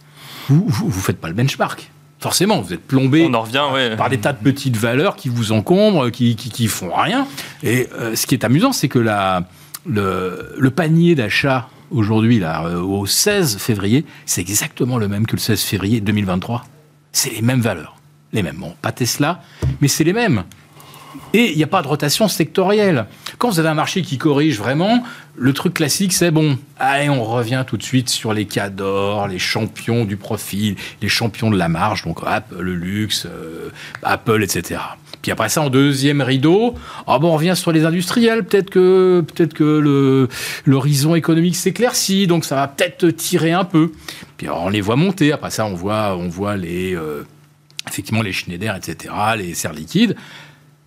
vous 0.49 0.87
ne 0.87 0.93
faites 0.93 1.21
pas 1.21 1.29
le 1.29 1.35
benchmark 1.35 1.92
forcément, 2.23 2.61
vous 2.61 2.73
êtes 2.73 2.87
plombé 2.87 3.27
On 3.29 3.35
en 3.35 3.43
revient, 3.43 3.97
par 3.97 4.09
des 4.09 4.19
tas 4.19 4.33
de 4.33 4.39
petites 4.39 4.77
valeurs 4.77 5.17
qui 5.17 5.29
vous 5.29 5.53
encombrent, 5.53 6.11
qui, 6.11 6.37
qui, 6.37 6.69
font 6.69 6.95
rien. 6.95 7.27
Et 7.63 7.89
euh, 7.95 8.15
ce 8.15 8.27
qui 8.27 8.35
est 8.35 8.45
amusant, 8.45 8.73
c'est 8.73 8.89
que 8.89 9.01
la, 9.01 9.45
le, 9.87 10.71
panier 10.71 11.15
d'achat 11.15 11.69
aujourd'hui, 11.91 12.39
là, 12.39 12.65
euh, 12.65 12.81
au 12.81 13.07
16 13.07 13.59
février, 13.59 14.07
c'est 14.25 14.41
exactement 14.41 14.99
le 14.99 15.09
même 15.09 15.27
que 15.27 15.37
le 15.37 15.41
16 15.41 15.61
février 15.63 16.01
2023. 16.01 16.65
C'est 17.11 17.31
les 17.31 17.43
mêmes 17.43 17.61
valeurs. 17.61 17.97
Les 18.33 18.43
mêmes. 18.43 18.57
Bon, 18.57 18.75
pas 18.81 18.93
Tesla, 18.93 19.43
mais 19.81 19.89
c'est 19.89 20.05
les 20.05 20.15
mêmes. 20.15 20.45
Et 21.35 21.51
il 21.51 21.57
n'y 21.57 21.65
a 21.65 21.67
pas 21.67 21.83
de 21.83 21.89
rotation 21.89 22.29
sectorielle. 22.29 23.07
Quand 23.39 23.51
vous 23.51 23.59
avez 23.59 23.69
un 23.69 23.75
marché 23.75 24.03
qui 24.03 24.19
corrige 24.19 24.59
vraiment, 24.59 25.03
le 25.37 25.53
truc 25.53 25.75
classique, 25.75 26.13
c'est 26.13 26.31
bon, 26.31 26.59
allez, 26.79 27.09
on 27.09 27.25
revient 27.25 27.65
tout 27.67 27.77
de 27.77 27.83
suite 27.83 28.09
sur 28.09 28.33
les 28.33 28.45
cadors, 28.45 29.29
les 29.29 29.39
champions 29.39 30.05
du 30.05 30.17
profil, 30.17 30.77
les 31.01 31.09
champions 31.09 31.51
de 31.51 31.57
la 31.57 31.69
marge, 31.69 32.05
donc 32.05 32.19
Apple, 32.27 32.61
le 32.61 32.75
luxe, 32.75 33.27
euh, 33.27 33.71
Apple, 34.03 34.43
etc. 34.43 34.81
Puis 35.23 35.31
après 35.31 35.49
ça, 35.49 35.63
en 35.63 35.71
deuxième 35.71 36.21
rideau, 36.21 36.75
ah 37.07 37.19
bon, 37.21 37.29
on 37.29 37.37
revient 37.37 37.55
sur 37.55 37.71
les 37.71 37.85
industriels. 37.85 38.45
Peut-être 38.45 38.71
que, 38.71 39.25
peut-être 39.33 39.55
que 39.55 40.29
l'horizon 40.67 41.15
économique 41.15 41.57
s'éclaircit, 41.57 42.27
donc 42.27 42.45
ça 42.45 42.57
va 42.57 42.69
peut-être 42.69 43.09
tirer 43.09 43.53
un 43.53 43.65
peu. 43.65 43.93
Puis 44.37 44.49
on 44.51 44.69
les 44.69 44.81
voit 44.81 44.97
monter. 44.97 45.33
Après 45.33 45.51
ça, 45.51 45.65
on 45.65 45.75
voit, 45.75 46.17
on 46.17 46.29
voit 46.29 46.57
les, 46.57 46.97
euh, 46.97 47.25
effectivement, 47.89 48.23
les 48.23 48.33
Schneider, 48.33 48.75
etc., 48.75 49.15
les 49.37 49.55
serres 49.55 49.75
liquides. 49.75 50.17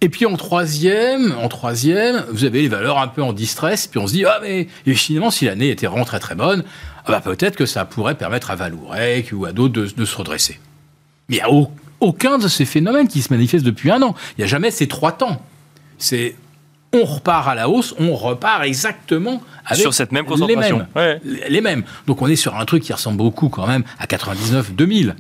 Et 0.02 0.10
puis 0.10 0.26
en 0.26 0.36
troisième, 0.36 1.34
en 1.42 1.48
troisième, 1.48 2.26
vous 2.30 2.44
avez 2.44 2.64
les 2.64 2.68
valeurs 2.68 3.00
un 3.00 3.08
peu 3.08 3.24
en 3.24 3.34
distress, 3.34 3.88
puis 3.88 4.00
on 4.00 4.08
se 4.08 4.14
dit 4.14 4.26
ah 4.26 4.40
mais 4.42 4.68
finalement 4.94 5.32
si 5.32 5.46
l'année 5.46 5.70
était 5.70 5.88
vraiment 5.88 6.06
très 6.06 6.20
très 6.20 6.36
bonne, 6.36 6.64
ah 7.06 7.12
bah, 7.12 7.22
peut-être 7.22 7.56
que 7.56 7.66
ça 7.66 7.86
pourrait 7.86 8.16
permettre 8.16 8.52
à 8.52 8.56
Valourec 8.56 9.32
ou 9.32 9.46
à 9.46 9.52
d'autres 9.52 9.96
de, 9.96 10.06
se 10.06 10.18
redresser. 10.18 10.60
Mais 11.30 11.38
il 11.38 11.44
n'y 11.44 11.64
a 11.64 11.68
aucun 12.02 12.38
de 12.38 12.48
ces 12.48 12.66
phénomènes 12.66 13.08
qui 13.08 13.22
se 13.22 13.32
manifestent 13.32 13.66
depuis 13.66 13.90
un 13.90 14.02
an. 14.02 14.16
Il 14.38 14.42
n'y 14.42 14.44
a 14.44 14.48
jamais 14.48 14.70
ces 14.70 14.88
trois 14.88 15.14
temps. 15.14 15.42
C'est 15.98 16.36
on 16.94 17.04
repart 17.04 17.48
à 17.48 17.56
la 17.56 17.70
hausse, 17.70 17.94
on 18.00 18.16
repart 18.16 18.64
exactement 18.64 19.42
avec 19.66 19.82
sur 19.82 19.94
cette 19.94 20.12
même 20.12 20.26
concentration. 20.26 20.88
Les 20.96 21.02
mêmes, 21.02 21.20
les 21.50 21.62
mêmes. 21.62 21.84
Donc 22.08 22.22
on 22.22 22.28
est 22.28 22.36
sur 22.36 22.56
un 22.56 22.66
truc 22.66 22.84
qui 22.84 22.94
ressemble 22.94 23.18
beaucoup 23.18 23.50
quand 23.50 23.68
même 23.68 23.84
à 24.00 24.06
99-2000. 24.06 25.14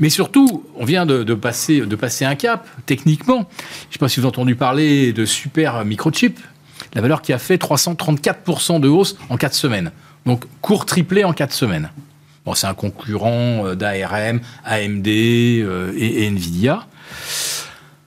Mais 0.00 0.10
surtout, 0.10 0.64
on 0.76 0.84
vient 0.84 1.06
de, 1.06 1.34
passer, 1.34 1.82
un 2.22 2.34
cap, 2.34 2.66
techniquement. 2.86 3.48
Je 3.58 3.88
ne 3.88 3.92
sais 3.92 3.98
pas 3.98 4.08
si 4.08 4.20
vous 4.20 4.26
avez 4.26 4.34
entendu 4.34 4.56
parler 4.56 5.12
de 5.12 5.24
super 5.24 5.84
microchip, 5.84 6.38
la 6.94 7.00
valeur 7.00 7.22
qui 7.22 7.32
a 7.32 7.38
fait 7.38 7.60
334% 7.60 8.80
de 8.80 8.88
hausse 8.88 9.16
en 9.28 9.36
4 9.36 9.54
semaines. 9.54 9.92
Donc, 10.24 10.44
cours 10.60 10.86
triplé 10.86 11.24
en 11.24 11.32
4 11.32 11.52
semaines. 11.52 11.90
Bon, 12.44 12.54
c'est 12.54 12.66
un 12.68 12.74
concurrent 12.74 13.66
euh, 13.66 13.74
d'ARM, 13.74 14.40
AMD 14.64 15.08
euh, 15.08 15.92
et, 15.96 16.26
Nvidia. 16.28 16.86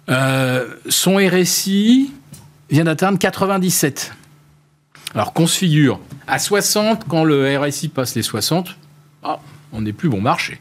Euh, 0.10 0.76
son 0.88 1.18
RSI 1.18 2.14
vient 2.70 2.86
d'atteindre 2.86 3.20
97. 3.20 4.14
Alors 5.14 5.34
qu'on 5.34 5.48
se 5.48 5.58
figure, 5.58 6.00
à 6.28 6.40
60, 6.40 7.06
quand 7.08 7.24
le 7.24 7.58
RSI 7.60 7.90
passe 7.90 8.16
les 8.16 8.22
60, 8.22 8.76
ah, 9.24 9.40
on 9.74 9.82
n'est 9.82 9.94
plus 9.94 10.08
bon 10.08 10.22
marché. 10.22 10.60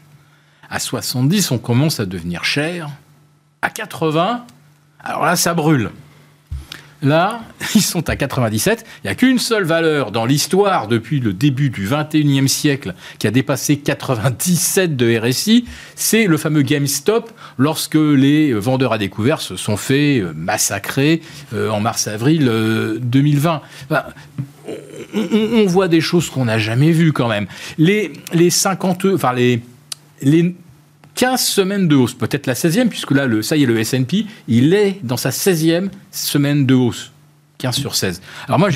À 0.69 0.79
70, 0.79 1.51
on 1.51 1.57
commence 1.57 1.99
à 1.99 2.05
devenir 2.05 2.43
cher. 2.43 2.89
À 3.61 3.69
80, 3.69 4.45
alors 5.03 5.25
là, 5.25 5.35
ça 5.35 5.53
brûle. 5.53 5.89
Là, 7.01 7.41
ils 7.75 7.81
sont 7.81 8.09
à 8.09 8.15
97. 8.15 8.85
Il 9.03 9.07
n'y 9.07 9.11
a 9.11 9.15
qu'une 9.15 9.39
seule 9.39 9.63
valeur 9.63 10.11
dans 10.11 10.25
l'histoire 10.25 10.87
depuis 10.87 11.19
le 11.19 11.33
début 11.33 11.69
du 11.69 11.87
21e 11.87 12.47
siècle 12.47 12.93
qui 13.17 13.27
a 13.27 13.31
dépassé 13.31 13.79
97 13.79 14.95
de 14.95 15.17
RSI. 15.17 15.65
C'est 15.95 16.25
le 16.25 16.37
fameux 16.37 16.61
GameStop 16.61 17.31
lorsque 17.57 17.95
les 17.95 18.53
vendeurs 18.53 18.93
à 18.93 18.97
découvert 18.97 19.41
se 19.41 19.55
sont 19.55 19.77
fait 19.77 20.19
euh, 20.19 20.33
massacrer 20.35 21.21
euh, 21.53 21.69
en 21.69 21.79
mars-avril 21.79 22.45
2020. 23.01 23.61
Euh, 23.91 23.99
on, 25.15 25.65
voit 25.65 25.87
des 25.87 26.01
choses 26.01 26.29
qu'on 26.29 26.45
n'a 26.45 26.59
jamais 26.59 26.91
vues 26.91 27.13
quand 27.13 27.27
même. 27.27 27.47
Les, 27.79 28.13
les 28.33 28.51
50, 28.51 29.05
enfin 29.05 29.33
les, 29.33 29.61
les 30.21 30.55
15 31.15 31.41
semaines 31.41 31.87
de 31.87 31.95
hausse, 31.95 32.13
peut-être 32.13 32.47
la 32.47 32.53
16e, 32.53 32.87
puisque 32.87 33.11
là, 33.11 33.27
le, 33.27 33.41
ça 33.41 33.57
y 33.57 33.63
est, 33.63 33.65
le 33.65 33.79
S&P, 33.79 34.25
il 34.47 34.73
est 34.73 34.99
dans 35.03 35.17
sa 35.17 35.29
16e 35.29 35.89
semaine 36.11 36.65
de 36.65 36.75
hausse. 36.75 37.11
15 37.57 37.75
sur 37.75 37.95
16. 37.95 38.21
Alors 38.47 38.57
moi, 38.57 38.69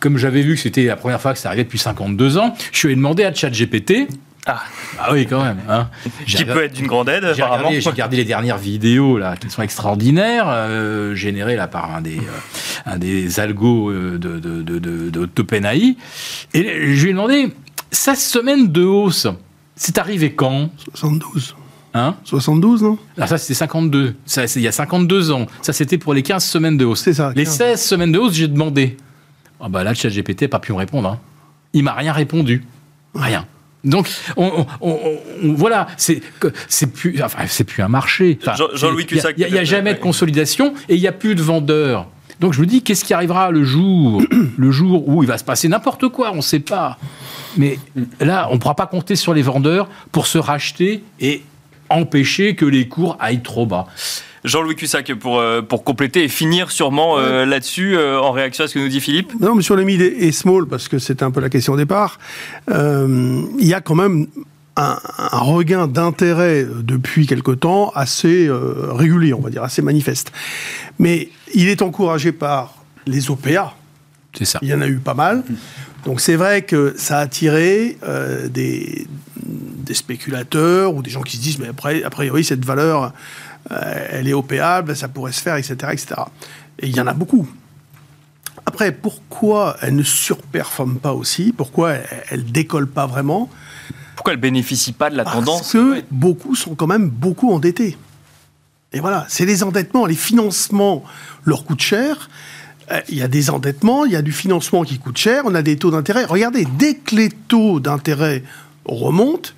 comme 0.00 0.18
j'avais 0.18 0.42
vu 0.42 0.56
que 0.56 0.60
c'était 0.60 0.84
la 0.86 0.96
première 0.96 1.20
fois 1.20 1.34
que 1.34 1.38
ça 1.38 1.48
arrivait 1.48 1.62
depuis 1.62 1.78
52 1.78 2.36
ans, 2.36 2.54
je 2.72 2.78
suis 2.78 2.88
allé 2.88 2.96
demander 2.96 3.22
à 3.22 3.32
ChatGPT, 3.32 4.08
ah. 4.46 4.60
ah. 4.98 5.12
oui, 5.12 5.26
quand 5.26 5.42
même. 5.42 5.58
Hein. 5.68 5.88
Qui 6.26 6.44
peut 6.44 6.64
être 6.64 6.72
d'une 6.72 6.88
grande 6.88 7.08
aide, 7.08 7.24
j'ai 7.36 7.42
regardé, 7.42 7.80
j'ai 7.80 7.90
regardé, 7.90 8.16
les 8.16 8.24
dernières 8.24 8.58
vidéos 8.58 9.16
là, 9.18 9.36
qui 9.36 9.48
sont 9.50 9.62
extraordinaires, 9.62 10.46
euh, 10.48 11.14
générées 11.14 11.54
là 11.54 11.68
par 11.68 11.94
un 11.94 12.00
des, 12.00 12.16
euh, 12.18 12.86
un 12.86 12.98
des 12.98 13.38
algos 13.38 13.90
euh, 13.90 14.18
de, 14.18 14.40
de, 14.40 14.62
de, 14.62 14.78
de, 14.80 15.10
de 15.10 15.96
Et 16.54 16.94
je 16.94 17.02
lui 17.02 17.10
ai 17.10 17.12
demandé, 17.12 17.52
16 17.92 18.18
semaines 18.18 18.72
de 18.72 18.82
hausse, 18.82 19.28
c'est 19.76 19.98
arrivé 19.98 20.34
quand? 20.34 20.70
72. 20.94 21.56
Hein? 21.94 22.16
72, 22.24 22.82
non? 22.82 22.98
Alors 23.16 23.28
ça, 23.28 23.38
c'était 23.38 23.54
52. 23.54 24.14
Ça, 24.24 24.44
il 24.56 24.62
y 24.62 24.68
a 24.68 24.72
52 24.72 25.30
ans. 25.30 25.46
Ça, 25.60 25.72
c'était 25.72 25.98
pour 25.98 26.14
les 26.14 26.22
15 26.22 26.44
semaines 26.44 26.78
de 26.78 26.84
hausse. 26.84 27.02
C'est 27.02 27.14
ça. 27.14 27.32
Les 27.36 27.44
16 27.44 27.80
semaines 27.80 28.12
de 28.12 28.18
hausse, 28.18 28.34
j'ai 28.34 28.48
demandé. 28.48 28.96
Ah 29.60 29.68
bah 29.68 29.84
là, 29.84 29.90
le 29.90 29.96
chat 29.96 30.08
GPT 30.08 30.42
n'a 30.42 30.48
pas 30.48 30.58
pu 30.58 30.72
me 30.72 30.78
répondre. 30.78 31.08
Hein. 31.08 31.20
Il 31.72 31.84
m'a 31.84 31.92
rien 31.92 32.12
répondu. 32.12 32.64
Rien. 33.14 33.46
Donc, 33.84 34.08
on, 34.36 34.66
voilà, 35.42 35.88
c'est 35.96 36.20
c'est 36.68 36.86
plus, 36.86 37.20
enfin, 37.22 37.44
c'est 37.48 37.64
plus 37.64 37.82
un 37.82 37.88
marché. 37.88 38.38
Jean-Louis 38.74 39.06
Cussac. 39.06 39.34
Il 39.36 39.52
n'y 39.52 39.58
a, 39.58 39.64
jamais 39.64 39.94
de 39.94 39.98
consolidation 39.98 40.74
et 40.88 40.94
il 40.94 41.00
n'y 41.00 41.08
a 41.08 41.12
plus 41.12 41.34
de 41.34 41.42
vendeurs. 41.42 42.06
Donc 42.42 42.54
je 42.54 42.60
me 42.60 42.66
dis, 42.66 42.82
qu'est-ce 42.82 43.04
qui 43.04 43.14
arrivera 43.14 43.52
le 43.52 43.62
jour, 43.62 44.20
le 44.58 44.70
jour 44.72 45.08
où 45.08 45.22
il 45.22 45.28
va 45.28 45.38
se 45.38 45.44
passer 45.44 45.68
n'importe 45.68 46.08
quoi, 46.08 46.32
on 46.32 46.36
ne 46.36 46.40
sait 46.42 46.58
pas. 46.58 46.98
Mais 47.56 47.78
là, 48.18 48.48
on 48.50 48.54
ne 48.54 48.58
pourra 48.58 48.74
pas 48.74 48.86
compter 48.86 49.14
sur 49.14 49.32
les 49.32 49.42
vendeurs 49.42 49.88
pour 50.10 50.26
se 50.26 50.38
racheter 50.38 51.04
et 51.20 51.42
empêcher 51.88 52.56
que 52.56 52.64
les 52.64 52.88
cours 52.88 53.16
aillent 53.20 53.42
trop 53.42 53.64
bas. 53.64 53.86
Jean-Louis 54.42 54.74
Cussac, 54.74 55.14
pour, 55.14 55.38
euh, 55.38 55.62
pour 55.62 55.84
compléter 55.84 56.24
et 56.24 56.28
finir 56.28 56.72
sûrement 56.72 57.16
euh, 57.16 57.46
là-dessus, 57.46 57.96
euh, 57.96 58.20
en 58.20 58.32
réaction 58.32 58.64
à 58.64 58.66
ce 58.66 58.74
que 58.74 58.80
nous 58.80 58.88
dit 58.88 59.00
Philippe. 59.00 59.32
Non, 59.38 59.54
mais 59.54 59.62
sur 59.62 59.76
les 59.76 59.84
mid 59.84 60.00
et 60.00 60.32
small, 60.32 60.66
parce 60.66 60.88
que 60.88 60.98
c'était 60.98 61.22
un 61.22 61.30
peu 61.30 61.40
la 61.40 61.48
question 61.48 61.74
au 61.74 61.76
départ, 61.76 62.18
il 62.68 63.46
y 63.60 63.72
a 63.72 63.80
quand 63.80 63.94
même 63.94 64.26
un, 64.76 64.98
regain 65.32 65.86
d'intérêt 65.86 66.66
depuis 66.82 67.26
quelque 67.26 67.52
temps 67.52 67.90
assez 67.94 68.48
régulier, 68.50 69.34
on 69.34 69.40
va 69.40 69.50
dire, 69.50 69.62
assez 69.62 69.82
manifeste. 69.82 70.32
Mais 70.98 71.28
il 71.54 71.68
est 71.68 71.82
encouragé 71.82 72.32
par 72.32 72.74
les 73.06 73.30
OPA. 73.30 73.74
C'est 74.36 74.46
ça. 74.46 74.58
Il 74.62 74.68
y 74.68 74.74
en 74.74 74.80
a 74.80 74.86
eu 74.86 74.96
pas 74.96 75.14
mal. 75.14 75.44
Donc 76.04 76.20
c'est 76.20 76.36
vrai 76.36 76.62
que 76.62 76.94
ça 76.96 77.18
a 77.18 77.20
attiré 77.20 77.98
des, 78.48 79.06
des 79.36 79.94
spéculateurs 79.94 80.94
ou 80.94 81.02
des 81.02 81.10
gens 81.10 81.22
qui 81.22 81.36
se 81.36 81.42
disent 81.42 81.58
mais 81.58 81.68
après, 81.68 82.02
a 82.02 82.10
priori 82.10 82.42
cette 82.42 82.64
valeur 82.64 83.12
euh, 83.70 84.06
elle 84.10 84.28
est 84.28 84.32
opéable, 84.32 84.96
ça 84.96 85.08
pourrait 85.08 85.32
se 85.32 85.40
faire, 85.40 85.56
etc., 85.56 85.74
etc. 85.92 86.14
Et 86.78 86.88
il 86.88 86.96
y 86.96 87.00
en 87.00 87.06
a 87.06 87.12
beaucoup. 87.12 87.48
Après, 88.66 88.92
pourquoi 88.92 89.76
elle 89.82 89.96
ne 89.96 90.02
surperforme 90.02 90.98
pas 90.98 91.12
aussi? 91.12 91.52
Pourquoi 91.56 91.94
elle, 92.30 92.44
ne 92.44 92.50
décolle 92.50 92.88
pas 92.88 93.06
vraiment? 93.06 93.48
Pourquoi 94.16 94.34
elle 94.34 94.40
bénéficie 94.40 94.92
pas 94.92 95.10
de 95.10 95.16
la 95.16 95.24
tendance 95.24 95.60
Parce 95.60 95.72
que 95.72 96.02
beaucoup 96.10 96.54
sont 96.54 96.74
quand 96.74 96.86
même 96.86 97.08
beaucoup 97.08 97.52
endettés. 97.52 97.96
Et 98.92 99.00
voilà, 99.00 99.24
c'est 99.28 99.46
les 99.46 99.62
endettements, 99.62 100.04
les 100.06 100.14
financements 100.14 101.02
leur 101.44 101.64
coûtent 101.64 101.80
cher. 101.80 102.28
Euh, 102.90 103.00
il 103.08 103.16
y 103.16 103.22
a 103.22 103.28
des 103.28 103.48
endettements, 103.50 104.04
il 104.04 104.12
y 104.12 104.16
a 104.16 104.22
du 104.22 104.32
financement 104.32 104.82
qui 104.84 104.98
coûte 104.98 105.16
cher, 105.16 105.42
on 105.46 105.54
a 105.54 105.62
des 105.62 105.76
taux 105.76 105.90
d'intérêt. 105.90 106.24
Regardez, 106.24 106.66
dès 106.78 106.94
que 106.94 107.16
les 107.16 107.30
taux 107.30 107.80
d'intérêt 107.80 108.42
remontent, 108.84 109.50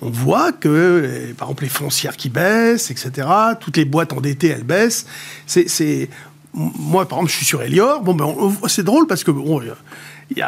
on 0.00 0.10
voit 0.10 0.52
que, 0.52 0.68
euh, 0.68 1.34
par 1.36 1.48
exemple, 1.48 1.64
les 1.64 1.68
foncières 1.68 2.16
qui 2.16 2.30
baissent, 2.30 2.90
etc., 2.90 3.28
toutes 3.60 3.76
les 3.76 3.84
boîtes 3.84 4.12
endettées, 4.12 4.48
elles 4.48 4.64
baissent. 4.64 5.06
C'est, 5.46 6.08
Moi, 6.54 7.06
par 7.06 7.18
exemple, 7.18 7.32
je 7.32 7.36
suis 7.36 7.46
sur 7.46 7.62
Elior. 7.62 8.02
Bon, 8.02 8.14
ben, 8.14 8.34
c'est 8.66 8.84
drôle 8.84 9.06
parce 9.06 9.22
que, 9.22 9.30
bon, 9.30 9.60
a, 9.60 9.64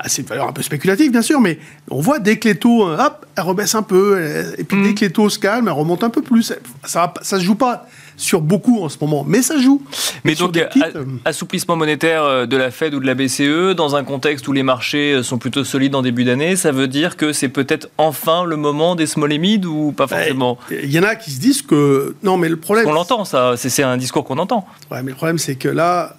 c'est 0.07 0.23
une 0.23 0.29
valeur 0.29 0.49
un 0.49 0.53
peu 0.53 0.63
spéculative, 0.63 1.11
bien 1.11 1.23
sûr, 1.23 1.41
mais 1.41 1.59
on 1.91 2.01
voit 2.01 2.19
dès 2.19 2.39
que 2.39 2.49
les 2.49 2.55
taux, 2.55 2.89
euh, 2.89 2.99
hop, 2.99 3.27
elles 3.37 3.45
rebaissent 3.45 3.75
un 3.75 3.83
peu, 3.83 4.21
et 4.59 4.65
puis 4.65 4.83
dès 4.83 4.91
mm. 4.91 4.95
que 4.95 5.01
les 5.01 5.11
taux 5.11 5.29
se 5.29 5.39
calment, 5.39 5.69
elles 5.69 5.75
remontent 5.75 6.07
un 6.07 6.11
peu 6.11 6.23
plus. 6.23 6.53
Ça 6.85 7.13
ne 7.21 7.39
se 7.39 7.45
joue 7.45 7.55
pas 7.55 7.87
sur 8.21 8.41
beaucoup 8.41 8.83
en 8.83 8.89
ce 8.89 8.99
moment, 9.01 9.25
mais 9.27 9.43
ça 9.43 9.59
joue. 9.59 9.83
Mais 10.25 10.35
donc, 10.35 10.57
euh, 10.57 11.05
assouplissement 11.25 11.77
monétaire 11.77 12.23
euh, 12.23 12.47
de 12.47 12.57
la 12.57 12.71
Fed 12.71 12.95
ou 12.95 13.01
de 13.01 13.07
la 13.07 13.15
BCE, 13.15 13.75
dans 13.75 13.97
un 13.97 14.05
contexte 14.05 14.47
où 14.47 14.53
les 14.53 14.63
marchés 14.63 15.15
euh, 15.15 15.23
sont 15.23 15.39
plutôt 15.39 15.65
solides 15.65 15.95
en 15.95 16.03
début 16.03 16.25
d'année, 16.25 16.55
ça 16.57 16.71
veut 16.71 16.87
dire 16.87 17.17
que 17.17 17.33
c'est 17.33 17.49
peut-être 17.49 17.89
enfin 17.99 18.45
le 18.45 18.57
moment 18.57 18.95
des 18.95 19.07
small 19.07 19.31
mid 19.39 19.65
ou 19.65 19.93
pas 19.93 20.07
forcément? 20.07 20.59
Il 20.71 20.91
y 20.91 20.99
en 20.99 21.03
a 21.03 21.17
qui 21.17 21.31
se 21.31 21.41
disent 21.41 21.63
que. 21.63 22.15
Non, 22.23 22.37
mais 22.37 22.49
le 22.49 22.57
problème. 22.57 22.87
On 22.87 22.93
l'entend, 22.93 23.25
ça, 23.25 23.55
c'est 23.57 23.83
un 23.83 23.97
discours 23.97 24.25
qu'on 24.25 24.39
entend. 24.39 24.67
Ouais, 24.91 25.03
mais 25.03 25.11
le 25.11 25.17
problème, 25.17 25.39
c'est 25.39 25.57
que 25.57 25.69
là, 25.69 26.17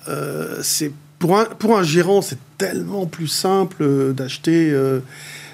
c'est 0.61 0.91
pour 1.21 1.39
un, 1.39 1.45
pour 1.45 1.77
un 1.77 1.83
gérant, 1.83 2.21
c'est 2.21 2.39
tellement 2.57 3.05
plus 3.05 3.27
simple 3.27 4.13
d'acheter 4.13 4.73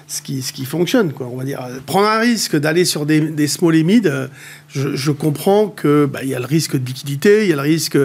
ce 0.08 0.22
qui, 0.22 0.42
ce 0.42 0.52
qui 0.52 0.64
fonctionne, 0.64 1.12
quoi. 1.12 1.28
On 1.30 1.36
va 1.36 1.44
dire, 1.44 1.60
prendre 1.86 2.08
un 2.08 2.18
risque 2.18 2.56
d'aller 2.56 2.84
sur 2.84 3.06
des, 3.06 3.20
des 3.20 3.46
small 3.46 3.76
et 3.76 3.84
mid, 3.84 4.06
euh, 4.06 4.26
je, 4.68 5.10
comprends 5.12 5.68
que 5.68 6.06
bah, 6.06 6.24
y 6.24 6.34
a 6.34 6.38
le 6.38 6.46
risque 6.46 6.76
de 6.76 6.84
liquidité, 6.84 7.44
il 7.44 7.50
y 7.50 7.52
a 7.52 7.56
le 7.56 7.62
risque 7.62 7.98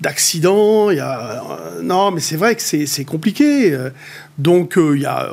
d'accident, 0.00 0.90
il 0.90 0.98
y 0.98 1.00
a 1.00 1.42
euh, 1.42 1.82
non, 1.82 2.12
mais 2.12 2.20
c'est 2.20 2.36
vrai 2.36 2.54
que 2.54 2.62
c'est 2.62 3.04
compliqué. 3.04 3.76
Donc 4.38 4.78
euh, 4.78 4.94
il 4.94 5.02
y 5.02 5.06
a 5.06 5.32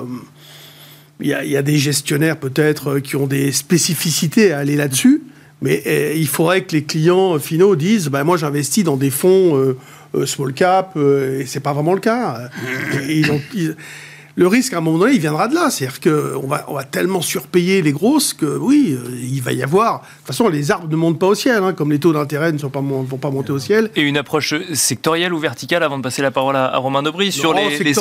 il 1.22 1.28
y, 1.28 1.56
a, 1.56 1.62
des 1.62 1.78
gestionnaires 1.78 2.36
peut-être 2.36 3.00
qui 3.00 3.16
ont 3.16 3.26
des 3.26 3.54
spécificités 3.54 4.52
à 4.52 4.58
aller 4.58 4.76
là-dessus, 4.76 5.24
mais 5.62 5.82
il 6.14 6.28
faudrait 6.28 6.64
que 6.64 6.76
les 6.76 6.84
clients 6.84 7.40
finaux 7.40 7.78
disent 7.78 8.10
bah, 8.10 8.26
moi 8.26 8.36
j'investis 8.36 8.84
dans 8.84 8.98
des 8.98 9.12
fonds 9.12 9.76
small 10.26 10.54
cap 10.54 10.96
et 10.96 11.46
c'est 11.46 11.60
pas 11.60 11.74
vraiment 11.74 11.94
le 11.94 12.00
cas. 12.00 12.50
Le 14.38 14.48
risque, 14.48 14.74
à 14.74 14.78
un 14.78 14.82
moment 14.82 14.98
donné, 14.98 15.14
il 15.14 15.22
viendra 15.22 15.48
de 15.48 15.56
là. 15.56 15.70
C'est-à-dire 15.70 16.02
qu'on 16.02 16.46
va, 16.46 16.66
on 16.68 16.74
va 16.74 16.84
tellement 16.84 17.22
surpayer 17.22 17.82
les 17.82 17.94
grosses 17.94 18.34
que, 18.34 18.58
oui, 18.58 18.94
euh, 18.98 19.18
il 19.22 19.42
va 19.42 19.54
y 19.54 19.64
avoir... 19.64 20.02
De 20.02 20.06
toute 20.18 20.28
façon, 20.28 20.50
les 20.50 20.72
arbres 20.72 20.90
ne 20.90 20.96
montent 20.98 21.20
pas 21.20 21.28
au 21.28 21.36
ciel, 21.36 21.64
hein, 21.64 21.72
comme 21.72 21.92
les 21.92 22.00
taux 22.00 22.12
d'intérêt 22.12 22.52
ne 22.52 22.58
sont 22.58 22.70
pas, 22.70 22.82
vont 22.82 23.06
pas 23.06 23.30
monter 23.30 23.54
au 23.54 23.60
ciel. 23.60 23.90
Et 23.96 24.02
une 24.02 24.18
approche 24.18 24.54
sectorielle 24.74 25.34
ou 25.34 25.40
verticale, 25.40 25.84
avant 25.84 25.98
de 25.98 26.04
passer 26.04 26.22
la 26.22 26.32
parole 26.32 26.58
à, 26.58 26.76
Romain 26.78 27.02
Debris, 27.02 27.32
sur 27.32 27.54
les, 27.54 27.80
les 27.80 27.96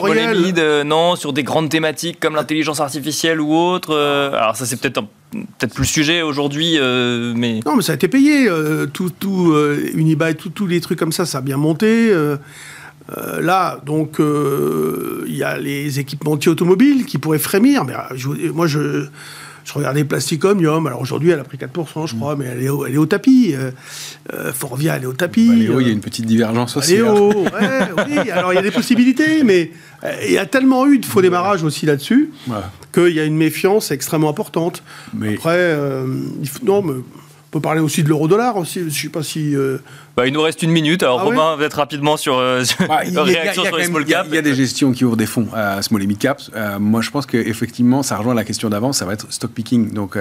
euh, 0.58 0.82
non, 0.82 1.14
sur 1.14 1.32
des 1.32 1.44
grandes 1.44 1.68
thématiques 1.68 2.18
comme 2.18 2.34
l'intelligence 2.34 2.80
artificielle 2.80 3.40
ou 3.40 3.54
autre. 3.54 3.94
Euh, 3.94 4.32
alors 4.32 4.56
ça, 4.56 4.66
c'est 4.66 4.80
peut-être 4.80 5.04
peut-être 5.30 5.74
plus 5.74 5.82
le 5.82 5.88
sujet 5.88 6.22
aujourd'hui, 6.22 6.78
mais... 7.34 7.58
Non, 7.66 7.74
mais 7.74 7.82
ça 7.82 7.92
a 7.92 7.94
été 7.96 8.06
payé. 8.06 8.48
tout, 8.92 9.10
tout 9.10 9.52
Unibail, 9.94 10.36
tous 10.36 10.66
les 10.66 10.80
trucs 10.80 10.98
comme 10.98 11.10
ça, 11.10 11.26
ça 11.26 11.38
a 11.38 11.40
bien 11.40 11.56
monté. 11.56 12.12
Euh, 13.16 13.40
là, 13.40 13.80
donc, 13.84 14.18
euh, 14.20 15.24
il 15.26 15.36
y 15.36 15.42
a 15.42 15.58
les 15.58 15.98
équipementiers 15.98 16.50
automobiles 16.50 17.04
qui 17.04 17.18
pourraient 17.18 17.38
frémir. 17.38 17.84
Mais 17.84 17.94
euh, 17.94 18.52
moi, 18.52 18.66
je, 18.66 19.06
je 19.64 19.72
regardais 19.72 20.04
Plastic 20.04 20.44
Omnium. 20.44 20.86
Alors 20.86 21.00
aujourd'hui, 21.00 21.30
elle 21.30 21.40
a 21.40 21.44
pris 21.44 21.58
4%, 21.58 22.06
je 22.06 22.16
crois, 22.16 22.36
mais 22.36 22.46
elle 22.46 22.62
est 22.62 22.68
au, 22.68 22.86
elle 22.86 22.94
est 22.94 22.98
au 22.98 23.06
tapis. 23.06 23.54
Forvia, 24.52 24.96
elle 24.96 25.02
est 25.02 25.06
au 25.06 25.12
tapis. 25.12 25.48
Bah, 25.48 25.54
Léo, 25.54 25.80
il 25.80 25.86
y 25.86 25.90
a 25.90 25.92
une 25.92 26.00
petite 26.00 26.26
divergence 26.26 26.76
aussi. 26.76 26.94
Léo, 26.94 27.30
hein. 27.60 27.88
oui. 28.08 28.30
Alors 28.30 28.52
il 28.52 28.56
y 28.56 28.58
a 28.58 28.62
des 28.62 28.70
possibilités, 28.70 29.44
mais 29.44 29.70
il 30.26 30.32
y 30.32 30.38
a 30.38 30.46
tellement 30.46 30.86
eu 30.86 30.98
de 30.98 31.06
faux 31.06 31.22
démarrages 31.22 31.62
aussi 31.62 31.86
là-dessus 31.86 32.30
qu'il 32.92 33.14
y 33.14 33.20
a 33.20 33.24
une 33.24 33.36
méfiance 33.36 33.90
extrêmement 33.90 34.30
importante. 34.30 34.82
Mais... 35.12 35.34
Après, 35.34 35.76
non, 36.62 36.82
mais 36.82 36.94
peut 37.54 37.60
parler 37.60 37.80
aussi 37.80 38.02
de 38.02 38.08
l'euro-dollar 38.08 38.56
aussi. 38.56 38.90
Je 38.90 39.02
sais 39.02 39.08
pas 39.08 39.22
si. 39.22 39.54
Euh, 39.54 39.78
bah, 40.16 40.26
il 40.26 40.32
nous 40.32 40.42
reste 40.42 40.62
une 40.62 40.70
minute. 40.70 41.02
Alors, 41.02 41.20
ah 41.20 41.24
Romain, 41.24 41.56
peut-être 41.58 41.74
rapidement 41.74 42.16
sur, 42.16 42.38
euh, 42.38 42.62
réaction 43.16 43.64
sur 43.64 43.76
les 43.76 43.84
small 43.84 44.04
caps. 44.04 44.28
Il 44.30 44.36
y 44.36 44.38
a 44.38 44.42
des 44.42 44.54
gestions 44.54 44.92
qui 44.92 45.04
ouvrent 45.04 45.16
des 45.16 45.26
fonds 45.26 45.48
à 45.52 45.82
small 45.82 46.02
et 46.02 46.06
mid 46.06 46.18
caps. 46.18 46.50
Euh, 46.54 46.78
moi, 46.78 47.00
je 47.00 47.10
pense 47.10 47.26
qu'effectivement, 47.26 48.02
ça 48.02 48.16
rejoint 48.16 48.34
la 48.34 48.44
question 48.44 48.68
d'avant. 48.68 48.92
Ça 48.92 49.04
va 49.04 49.14
être 49.14 49.32
stock 49.32 49.50
picking. 49.50 49.92
Donc, 49.92 50.16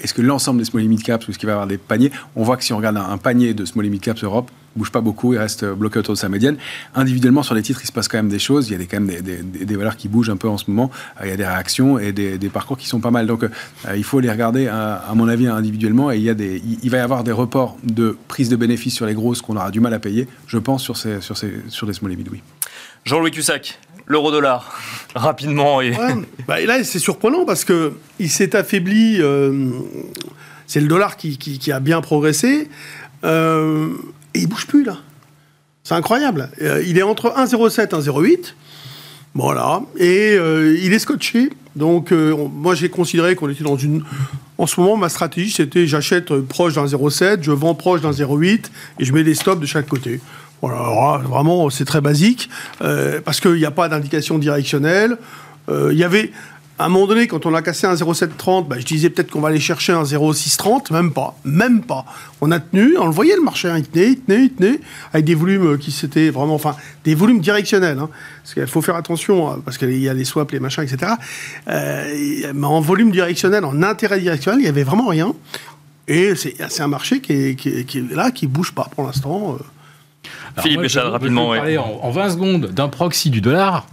est-ce 0.00 0.14
que 0.14 0.22
l'ensemble 0.22 0.58
des 0.58 0.64
small 0.64 0.82
et 0.82 0.88
mid 0.88 1.02
caps 1.02 1.26
ou 1.26 1.30
est-ce 1.30 1.38
qu'il 1.38 1.46
va 1.46 1.52
y 1.52 1.54
avoir 1.54 1.66
des 1.66 1.78
paniers? 1.78 2.10
On 2.36 2.42
voit 2.42 2.56
que 2.56 2.64
si 2.64 2.72
on 2.72 2.76
regarde 2.76 2.96
un, 2.96 3.18
panier 3.18 3.54
de 3.54 3.64
small 3.64 3.86
et 3.86 3.90
mid 3.90 4.00
caps 4.00 4.22
Europe, 4.22 4.50
bouge 4.76 4.92
pas 4.92 5.00
beaucoup, 5.00 5.34
il 5.34 5.38
reste 5.38 5.64
bloqué 5.64 5.98
autour 5.98 6.14
de 6.14 6.18
sa 6.18 6.28
médiane. 6.28 6.56
Individuellement, 6.94 7.42
sur 7.42 7.54
les 7.54 7.62
titres, 7.62 7.80
il 7.82 7.86
se 7.86 7.92
passe 7.92 8.08
quand 8.08 8.18
même 8.18 8.28
des 8.28 8.38
choses. 8.38 8.68
Il 8.68 8.72
y 8.72 8.74
a 8.74 8.78
des, 8.78 8.86
quand 8.86 9.00
même 9.00 9.20
des, 9.22 9.42
des, 9.42 9.64
des 9.64 9.76
valeurs 9.76 9.96
qui 9.96 10.08
bougent 10.08 10.30
un 10.30 10.36
peu 10.36 10.48
en 10.48 10.56
ce 10.56 10.70
moment. 10.70 10.90
Euh, 11.20 11.26
il 11.26 11.30
y 11.30 11.32
a 11.32 11.36
des 11.36 11.46
réactions 11.46 11.98
et 11.98 12.12
des, 12.12 12.48
parcours 12.48 12.78
qui 12.78 12.86
sont 12.86 13.00
pas 13.00 13.10
mal. 13.10 13.26
Donc, 13.26 13.42
euh, 13.42 13.48
il 13.96 14.04
faut 14.04 14.20
les 14.20 14.30
regarder, 14.30 14.68
à, 14.68 15.12
mon 15.14 15.28
avis, 15.28 15.46
individuellement. 15.46 16.10
Et 16.10 16.16
il, 16.16 16.22
y 16.22 16.30
a 16.30 16.34
des, 16.34 16.62
il, 16.82 16.90
va 16.90 16.98
y 16.98 17.00
avoir 17.00 17.24
des 17.24 17.32
reports 17.32 17.76
de 17.82 18.16
prise 18.28 18.48
de 18.48 18.56
bénéfices 18.56 18.94
sur 18.94 19.06
les 19.06 19.14
grosses 19.14 19.37
qu'on 19.42 19.56
aura 19.56 19.70
du 19.70 19.80
mal 19.80 19.94
à 19.94 19.98
payer, 19.98 20.26
je 20.46 20.58
pense, 20.58 20.82
sur, 20.82 20.96
ces, 20.96 21.20
sur, 21.20 21.36
ces, 21.36 21.52
sur 21.68 21.86
les 21.86 21.92
small 21.92 22.12
et 22.12 22.16
mid, 22.16 22.28
oui. 22.30 22.42
Jean-Louis 23.04 23.30
Cussac, 23.30 23.78
l'euro-dollar, 24.06 24.78
rapidement. 25.14 25.80
Et... 25.80 25.92
Bah, 26.46 26.60
là, 26.60 26.82
c'est 26.84 26.98
surprenant 26.98 27.44
parce 27.44 27.64
qu'il 27.64 28.30
s'est 28.30 28.56
affaibli. 28.56 29.20
c'est 30.66 30.80
le 30.80 30.88
dollar 30.88 31.16
qui, 31.16 31.38
qui, 31.38 31.72
a 31.72 31.80
bien 31.80 32.00
progressé. 32.00 32.68
Euh, 33.24 33.90
et 34.34 34.40
il 34.40 34.46
bouge 34.46 34.66
plus 34.66 34.84
là. 34.84 34.98
C'est 35.82 35.94
incroyable. 35.94 36.50
Euh, 36.60 36.82
il 36.86 36.98
est 36.98 37.02
entre 37.02 37.30
1,07 37.30 37.82
et 37.82 38.10
1,08. 38.10 38.54
Voilà. 39.38 39.82
Et 39.96 40.36
euh, 40.36 40.76
il 40.82 40.92
est 40.92 40.98
scotché. 40.98 41.50
Donc, 41.76 42.10
euh, 42.10 42.34
moi, 42.52 42.74
j'ai 42.74 42.88
considéré 42.88 43.36
qu'on 43.36 43.48
était 43.48 43.62
dans 43.62 43.76
une. 43.76 44.02
En 44.58 44.66
ce 44.66 44.80
moment, 44.80 44.96
ma 44.96 45.08
stratégie, 45.08 45.52
c'était 45.52 45.86
j'achète 45.86 46.34
proche 46.40 46.74
d'un 46.74 46.86
0,7, 46.86 47.38
je 47.42 47.52
vends 47.52 47.76
proche 47.76 48.00
d'un 48.00 48.10
0,8 48.10 48.64
et 48.98 49.04
je 49.04 49.12
mets 49.12 49.22
des 49.22 49.36
stops 49.36 49.60
de 49.60 49.66
chaque 49.66 49.86
côté. 49.86 50.20
Voilà, 50.60 51.18
vraiment, 51.18 51.70
c'est 51.70 51.84
très 51.84 52.00
basique 52.00 52.50
parce 52.80 53.40
qu'il 53.40 53.54
n'y 53.54 53.64
a 53.64 53.70
pas 53.70 53.88
d'indication 53.88 54.38
directionnelle. 54.38 55.16
Il 55.70 55.96
y 55.96 56.02
avait 56.02 56.32
à 56.78 56.84
un 56.84 56.88
moment 56.88 57.08
donné, 57.08 57.26
quand 57.26 57.44
on 57.44 57.54
a 57.54 57.62
cassé 57.62 57.88
un 57.88 57.94
0,730, 57.94 58.68
bah, 58.68 58.76
je 58.78 58.84
disais 58.84 59.10
peut-être 59.10 59.30
qu'on 59.30 59.40
va 59.40 59.48
aller 59.48 59.58
chercher 59.58 59.92
un 59.92 60.04
0,630. 60.04 60.92
Même 60.92 61.12
pas. 61.12 61.36
Même 61.44 61.82
pas. 61.82 62.04
On 62.40 62.52
a 62.52 62.60
tenu, 62.60 62.96
on 62.98 63.06
le 63.06 63.12
voyait 63.12 63.34
le 63.34 63.42
marché, 63.42 63.68
hein, 63.68 63.78
il 63.78 63.86
tenait, 63.86 64.10
il 64.10 64.20
tenait, 64.20 64.44
il 64.44 64.50
tenait, 64.52 64.80
avec 65.12 65.24
des 65.24 65.34
volumes 65.34 65.76
qui 65.78 65.90
s'étaient 65.90 66.30
vraiment, 66.30 66.54
enfin, 66.54 66.76
des 67.04 67.16
volumes 67.16 67.40
directionnels. 67.40 67.98
Hein, 67.98 68.08
parce 68.42 68.54
qu'il 68.54 68.66
faut 68.68 68.80
faire 68.80 68.94
attention, 68.94 69.50
hein, 69.50 69.60
parce 69.64 69.76
qu'il 69.76 69.98
y 69.98 70.08
a 70.08 70.14
les 70.14 70.24
swaps, 70.24 70.52
les 70.52 70.60
machins, 70.60 70.84
etc. 70.84 71.12
Euh, 71.68 72.52
mais 72.54 72.66
en 72.66 72.80
volume 72.80 73.10
directionnel, 73.10 73.64
en 73.64 73.82
intérêt 73.82 74.20
directionnel, 74.20 74.60
il 74.60 74.64
n'y 74.64 74.68
avait 74.68 74.84
vraiment 74.84 75.08
rien. 75.08 75.34
Et 76.06 76.34
c'est 76.36 76.80
un 76.80 76.88
marché 76.88 77.20
qui 77.20 77.32
est, 77.32 77.54
qui, 77.56 77.68
est, 77.68 78.14
là, 78.14 78.30
qui 78.30 78.46
bouge 78.46 78.72
pas 78.72 78.88
pour 78.94 79.04
l'instant. 79.04 79.56
Euh. 79.58 80.62
Philippe 80.62 80.82
Béchal, 80.82 81.08
rapidement. 81.08 81.52
Je 81.52 81.58
parler 81.58 81.78
en, 81.78 81.98
en 82.02 82.10
20 82.10 82.30
secondes 82.30 82.66
d'un 82.66 82.88
proxy 82.88 83.30
du 83.30 83.40
dollar 83.40 83.86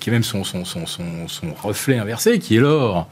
qui 0.00 0.10
est 0.10 0.12
même 0.12 0.22
son, 0.22 0.44
son, 0.44 0.64
son, 0.64 0.86
son, 0.86 1.54
reflet 1.62 1.98
inversé, 1.98 2.38
qui 2.38 2.56
est 2.56 2.60
l'or. 2.60 3.08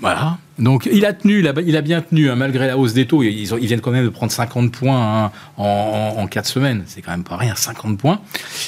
Voilà. 0.00 0.38
Donc 0.58 0.88
il 0.90 1.04
a 1.04 1.12
tenu, 1.12 1.40
il 1.40 1.48
a, 1.48 1.52
il 1.64 1.76
a 1.76 1.80
bien 1.80 2.00
tenu, 2.00 2.30
hein, 2.30 2.36
malgré 2.36 2.66
la 2.66 2.78
hausse 2.78 2.92
des 2.92 3.06
taux. 3.06 3.22
Ils, 3.22 3.42
ils, 3.42 3.66
viennent 3.66 3.80
quand 3.80 3.90
même 3.90 4.04
de 4.04 4.10
prendre 4.10 4.32
50 4.32 4.72
points 4.72 5.24
hein, 5.24 5.32
en, 5.56 6.14
en, 6.18 6.26
4 6.26 6.46
semaines. 6.46 6.84
C'est 6.86 7.02
quand 7.02 7.10
même 7.10 7.24
pas 7.24 7.36
rien, 7.36 7.54
50 7.54 7.98
points. 7.98 8.20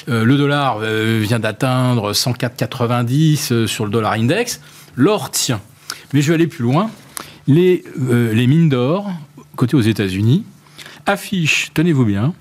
Euh, 0.09 0.25
le 0.25 0.37
dollar 0.37 0.79
euh, 0.83 1.21
vient 1.23 1.39
d'atteindre 1.39 2.13
104,90 2.13 3.53
euh, 3.53 3.67
sur 3.67 3.85
le 3.85 3.91
dollar 3.91 4.13
index. 4.13 4.61
L'or 4.97 5.31
tient. 5.31 5.61
Mais 6.13 6.23
je 6.23 6.29
vais 6.29 6.35
aller 6.35 6.47
plus 6.47 6.65
loin. 6.65 6.91
Les, 7.49 7.85
les 8.01 8.47
mines 8.49 8.69
d'or, 8.69 9.09
côté 9.55 9.77
aux 9.77 9.81
États-Unis, 9.81 10.45
affichent, 11.07 11.71
tenez-vous 11.75 12.05
bien, 12.05 12.35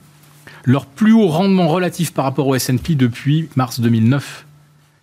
leur 0.63 0.87
plus 0.87 1.13
haut 1.13 1.27
rendement 1.27 1.67
relatif 1.67 2.11
par 2.11 2.25
rapport 2.25 2.47
au 2.47 2.55
S&P 2.55 2.95
depuis 2.95 3.49
mars 3.55 3.79
2009. 3.79 4.45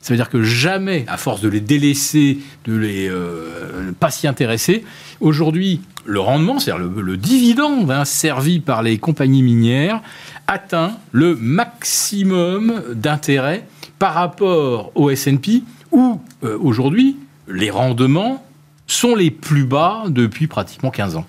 Ça 0.03 0.13
veut 0.13 0.17
dire 0.17 0.29
que 0.29 0.43
jamais, 0.43 1.05
à 1.07 1.17
force 1.17 1.41
de 1.41 1.49
les 1.49 1.61
délaisser, 1.61 2.39
de 2.65 2.77
les 2.77 3.09
euh, 3.09 3.93
pas 3.99 4.11
s'y 4.11 4.27
intéresser, 4.27 4.85
aujourd'hui, 5.21 5.81
le 6.05 6.19
rendement, 6.19 6.59
c'est-à-dire 6.59 6.85
le, 6.85 7.17
dividende 7.17 7.89
hein, 7.89 8.05
servi 8.05 8.59
par 8.59 8.83
les 8.83 8.99
compagnies 8.99 9.45
minières, 9.45 10.03
atteint 10.49 10.97
le 11.13 11.37
maximum 11.37 12.83
d'intérêt 12.95 13.65
par 14.01 14.15
rapport 14.15 14.91
au 14.97 15.09
S&P, 15.09 15.63
où 15.93 16.21
euh, 16.43 16.59
aujourd'hui, 16.61 17.17
les 17.47 17.71
rendements 17.71 18.45
sont 18.89 19.15
les 19.15 19.31
plus 19.31 19.65
bas 19.65 20.05
depuis 20.09 20.49
pratiquement 20.49 20.91
15 20.91 21.17
ans. 21.17 21.27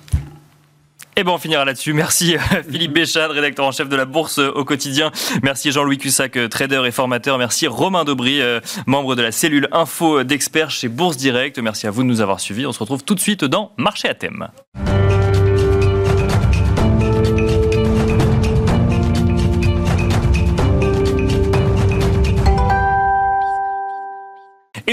Et 1.16 1.24
ben 1.24 1.32
on 1.32 1.38
finira 1.38 1.64
là-dessus. 1.64 1.94
Merci 1.94 2.36
euh, 2.36 2.40
Philippe 2.72 2.94
Béchade, 2.94 3.32
rédacteur 3.32 3.66
en 3.66 3.72
chef 3.72 3.88
de 3.88 3.96
la 3.96 4.06
Bourse 4.06 4.40
euh, 4.40 4.52
au 4.56 4.66
quotidien. 4.66 5.12
Merci 5.44 5.72
Jean-Louis 5.72 6.00
Cussac, 6.00 6.36
euh, 6.38 6.48
trader 6.48 6.82
et 6.86 6.92
formateur. 6.92 7.38
Merci 7.38 7.68
Romain 7.68 8.04
Dobry, 8.04 8.42
membre 8.88 9.16
de 9.16 9.22
la 9.22 9.32
cellule 9.32 9.68
info 9.72 10.24
d'experts 10.24 10.72
chez 10.72 10.88
Bourse 10.88 11.18
Direct. 11.18 11.60
Merci 11.60 11.88
à 11.88 11.92
vous 11.92 12.02
de 12.02 12.08
nous 12.08 12.22
avoir 12.22 12.40
suivis. 12.40 12.66
On 12.66 12.72
se 12.72 12.80
retrouve 12.80 13.04
tout 13.04 13.16
de 13.16 13.20
suite 13.20 13.44
dans 13.46 13.72
Marché 13.78 14.10
à 14.10 14.14
thème. 14.14 14.48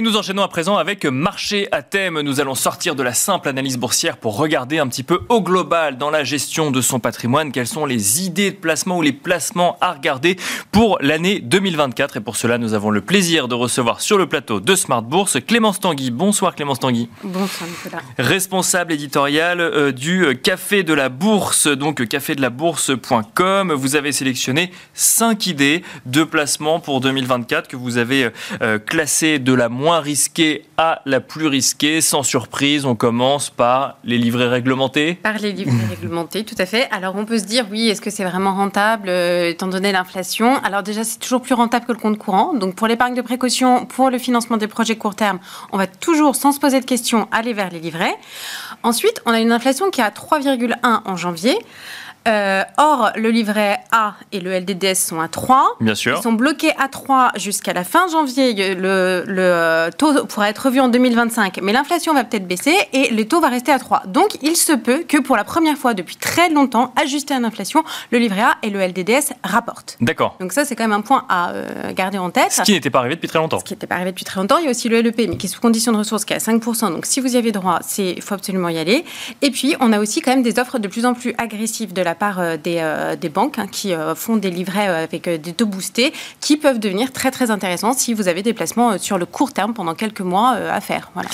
Et 0.01 0.03
nous 0.03 0.16
enchaînons 0.16 0.42
à 0.42 0.48
présent 0.48 0.78
avec 0.78 1.05
marché 1.05 1.68
à 1.72 1.82
thème. 1.82 2.22
Nous 2.22 2.40
allons 2.40 2.55
sortir 2.55 2.94
de 2.94 3.03
la 3.03 3.12
simple 3.12 3.51
analyse 3.51 3.76
boursière 3.76 4.16
pour 4.16 4.38
regarder 4.38 4.78
un 4.78 4.88
petit 4.88 5.03
peu 5.03 5.20
au 5.28 5.42
global 5.42 5.98
dans 5.98 6.09
la 6.09 6.24
gestion 6.24 6.70
de 6.70 6.80
son 6.80 7.01
patrimoine. 7.01 7.53
Quelles 7.53 7.66
sont 7.66 7.84
les 7.84 8.24
idées 8.24 8.51
de 8.51 8.57
placement 8.57 8.96
ou 8.96 9.03
les 9.03 9.12
placements 9.12 9.76
à 9.82 9.92
regarder 9.92 10.38
pour 10.72 10.96
l'année 11.03 11.40
2024 11.40 12.16
Et 12.16 12.20
pour 12.20 12.36
cela, 12.36 12.57
nous 12.57 12.72
avons 12.72 12.88
le 12.88 13.03
plaisir 13.03 13.46
de 13.46 13.55
recevoir 13.55 14.01
sur 14.01 14.16
le 14.16 14.26
plateau 14.26 14.59
de 14.59 14.74
Smart 14.74 15.03
Bourse 15.03 15.36
Clémence 15.46 15.80
Tanguy. 15.80 16.11
Bonsoir 16.11 16.55
Clémence 16.55 16.80
Tanguy. 16.80 17.11
Bonsoir 17.22 17.68
Nicolas. 17.68 18.03
Responsable 18.16 18.94
éditorial 18.94 19.61
euh, 19.61 19.92
du 19.92 20.40
Café 20.42 20.82
de 20.82 20.94
la 20.94 21.11
Bourse, 21.11 21.66
donc 21.66 22.09
cafédelabourse.com. 22.09 23.74
Vous 23.74 23.96
avez 23.96 24.12
sélectionné 24.12 24.70
5 24.94 25.46
idées 25.46 25.82
de 26.07 26.24
placement 26.24 26.80
pour 26.80 27.03
2024 27.03 27.68
que 27.68 27.76
vous 27.76 27.98
avez 27.98 28.30
euh, 28.62 28.78
classées 28.78 29.38
de 29.38 29.53
la 29.53 29.68
moins 29.91 29.99
risquée 29.99 30.66
à 30.76 31.03
la 31.05 31.18
plus 31.18 31.49
risquée. 31.49 32.01
Sans 32.01 32.22
surprise, 32.22 32.84
on 32.84 32.95
commence 32.95 33.51
par 33.51 33.97
les 34.05 34.18
livrets 34.18 34.47
réglementés. 34.47 35.14
Par 35.14 35.38
les 35.38 35.51
livrets 35.51 35.84
réglementés, 35.91 36.45
tout 36.45 36.55
à 36.59 36.66
fait. 36.66 36.88
Alors 36.93 37.16
on 37.16 37.24
peut 37.24 37.41
se 37.41 37.45
dire, 37.45 37.66
oui, 37.72 37.88
est-ce 37.88 38.01
que 38.01 38.09
c'est 38.09 38.22
vraiment 38.22 38.55
rentable 38.55 39.09
euh, 39.09 39.51
étant 39.51 39.66
donné 39.66 39.91
l'inflation? 39.91 40.62
Alors 40.62 40.84
déjà, 40.84 41.03
c'est 41.03 41.18
toujours 41.18 41.43
plus 41.43 41.55
rentable 41.55 41.86
que 41.86 41.93
le 41.93 41.99
compte 41.99 42.18
courant. 42.18 42.55
Donc 42.55 42.76
pour 42.76 42.86
l'épargne 42.86 43.16
de 43.16 43.20
précaution, 43.20 43.84
pour 43.84 44.11
le 44.11 44.18
financement 44.18 44.59
des 44.59 44.68
projets 44.68 44.95
court 44.95 45.16
terme, 45.16 45.41
on 45.72 45.76
va 45.76 45.88
toujours, 45.88 46.36
sans 46.36 46.53
se 46.53 46.61
poser 46.61 46.78
de 46.78 46.86
questions, 46.86 47.26
aller 47.32 47.53
vers 47.53 47.70
les 47.70 47.80
livrets. 47.80 48.14
Ensuite, 48.84 49.20
on 49.26 49.32
a 49.32 49.41
une 49.41 49.51
inflation 49.51 49.91
qui 49.91 50.01
est 50.01 50.05
à 50.05 50.11
3,1 50.11 51.01
en 51.05 51.16
janvier. 51.16 51.59
Euh, 52.28 52.62
or, 52.76 53.12
le 53.16 53.30
livret 53.30 53.80
A 53.92 54.14
et 54.32 54.40
le 54.40 54.52
LDDS 54.52 54.94
sont 54.94 55.20
à 55.20 55.28
3. 55.28 55.76
Bien 55.80 55.94
sûr. 55.94 56.18
Ils 56.18 56.22
sont 56.22 56.32
bloqués 56.32 56.72
à 56.78 56.88
3 56.88 57.32
jusqu'à 57.36 57.72
la 57.72 57.84
fin 57.84 58.08
janvier. 58.08 58.74
Le, 58.74 59.24
le, 59.26 59.90
taux 59.96 60.26
pourra 60.26 60.50
être 60.50 60.66
revu 60.66 60.80
en 60.80 60.88
2025, 60.88 61.60
mais 61.62 61.72
l'inflation 61.72 62.12
va 62.12 62.24
peut-être 62.24 62.46
baisser 62.46 62.74
et 62.92 63.10
le 63.10 63.26
taux 63.26 63.40
va 63.40 63.48
rester 63.48 63.72
à 63.72 63.78
3. 63.78 64.02
Donc, 64.06 64.36
il 64.42 64.56
se 64.56 64.72
peut 64.72 65.04
que 65.06 65.18
pour 65.18 65.36
la 65.36 65.44
première 65.44 65.76
fois 65.76 65.94
depuis 65.94 66.16
très 66.16 66.50
longtemps, 66.50 66.92
ajusté 67.00 67.34
à 67.34 67.40
l'inflation, 67.40 67.84
le 68.10 68.18
livret 68.18 68.42
A 68.42 68.56
et 68.62 68.70
le 68.70 68.80
LDDS 68.80 69.32
rapportent. 69.42 69.96
D'accord. 70.00 70.36
Donc 70.40 70.52
ça, 70.52 70.64
c'est 70.64 70.76
quand 70.76 70.84
même 70.84 70.92
un 70.92 71.00
point 71.00 71.24
à 71.28 71.50
euh, 71.50 71.92
garder 71.94 72.18
en 72.18 72.30
tête. 72.30 72.52
Ce 72.52 72.62
qui 72.62 72.72
n'était 72.72 72.90
pas 72.90 72.98
arrivé 73.00 73.14
depuis 73.14 73.28
très 73.28 73.38
longtemps. 73.38 73.60
Ce 73.60 73.64
qui 73.64 73.72
n'était 73.72 73.86
pas 73.86 73.94
arrivé 73.94 74.10
depuis 74.10 74.24
très 74.24 74.40
longtemps. 74.40 74.58
Il 74.58 74.64
y 74.64 74.68
a 74.68 74.70
aussi 74.70 74.88
le 74.88 75.00
LEP, 75.00 75.28
mais 75.28 75.36
qui 75.36 75.46
est 75.46 75.50
sous 75.50 75.60
condition 75.60 75.92
de 75.92 75.98
ressources, 75.98 76.24
qui 76.24 76.34
est 76.34 76.36
à 76.36 76.52
5%. 76.52 76.92
Donc, 76.92 77.06
si 77.06 77.20
vous 77.20 77.34
y 77.34 77.38
avez 77.38 77.52
droit, 77.52 77.80
il 77.98 78.20
faut 78.22 78.34
absolument 78.34 78.68
y 78.68 78.78
aller. 78.78 79.04
Et 79.42 79.50
puis, 79.50 79.74
on 79.80 79.92
a 79.92 79.98
aussi 79.98 80.20
quand 80.20 80.32
même 80.32 80.42
des 80.42 80.58
offres 80.58 80.78
de 80.78 80.88
plus 80.88 81.06
en 81.06 81.14
plus 81.14 81.34
agressives 81.38 81.92
de 81.92 82.02
la 82.02 82.09
part 82.14 82.40
euh, 82.40 82.56
des, 82.56 82.78
euh, 82.80 83.16
des 83.16 83.28
banques 83.28 83.58
hein, 83.58 83.66
qui 83.70 83.92
euh, 83.92 84.14
font 84.14 84.36
des 84.36 84.50
livrets 84.50 84.86
avec 84.86 85.28
des 85.28 85.52
taux 85.52 85.66
boostés 85.66 86.12
qui 86.40 86.56
peuvent 86.56 86.78
devenir 86.78 87.12
très 87.12 87.30
très 87.30 87.50
intéressants 87.50 87.92
si 87.92 88.14
vous 88.14 88.28
avez 88.28 88.42
des 88.42 88.54
placements 88.54 88.98
sur 88.98 89.18
le 89.18 89.26
court 89.26 89.52
terme 89.52 89.74
pendant 89.74 89.94
quelques 89.94 90.20
mois 90.20 90.50
à 90.50 90.80
faire. 90.80 91.11
Voilà. 91.14 91.28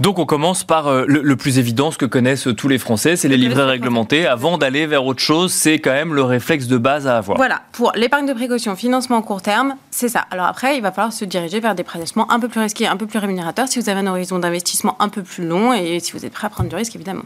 Donc 0.00 0.18
on 0.18 0.26
commence 0.26 0.64
par 0.64 0.90
le, 1.06 1.36
plus 1.36 1.58
évident, 1.58 1.90
ce 1.90 1.98
que 1.98 2.06
connaissent 2.06 2.48
tous 2.56 2.68
les 2.68 2.78
Français, 2.78 3.16
c'est 3.16 3.28
les 3.28 3.36
livrets 3.36 3.64
réglementés. 3.64 4.26
Avant 4.26 4.58
d'aller 4.58 4.86
vers 4.86 5.04
autre 5.04 5.20
chose, 5.20 5.52
c'est 5.52 5.78
quand 5.78 5.92
même 5.92 6.14
le 6.14 6.22
réflexe 6.22 6.66
de 6.66 6.76
base 6.76 7.06
à 7.06 7.18
avoir. 7.18 7.36
Voilà, 7.36 7.62
pour 7.72 7.92
l'épargne 7.94 8.26
de 8.26 8.32
précaution, 8.32 8.76
financement 8.76 9.22
court 9.22 9.42
terme, 9.42 9.76
c'est 9.90 10.08
ça. 10.08 10.24
Alors 10.30 10.46
après, 10.46 10.76
il 10.76 10.82
va 10.82 10.92
falloir 10.92 11.12
se 11.12 11.24
diriger 11.24 11.60
vers 11.60 11.74
des 11.74 11.84
placements 11.84 12.30
un 12.30 12.40
peu 12.40 12.48
plus 12.48 12.60
risqués, 12.60 12.86
un 12.86 12.96
peu 12.96 13.06
plus 13.06 13.18
rémunérateurs 13.18 13.68
si 13.68 13.80
vous 13.80 13.88
avez 13.88 14.00
un 14.00 14.06
horizon 14.06 14.38
d'investissement 14.38 14.96
un 15.00 15.08
peu 15.08 15.22
plus 15.22 15.46
long 15.46 15.72
et 15.72 16.00
si 16.00 16.12
vous 16.12 16.24
êtes 16.24 16.32
prêt 16.32 16.46
à 16.46 16.50
prendre 16.50 16.68
du 16.68 16.76
risque, 16.76 16.94
évidemment. 16.94 17.24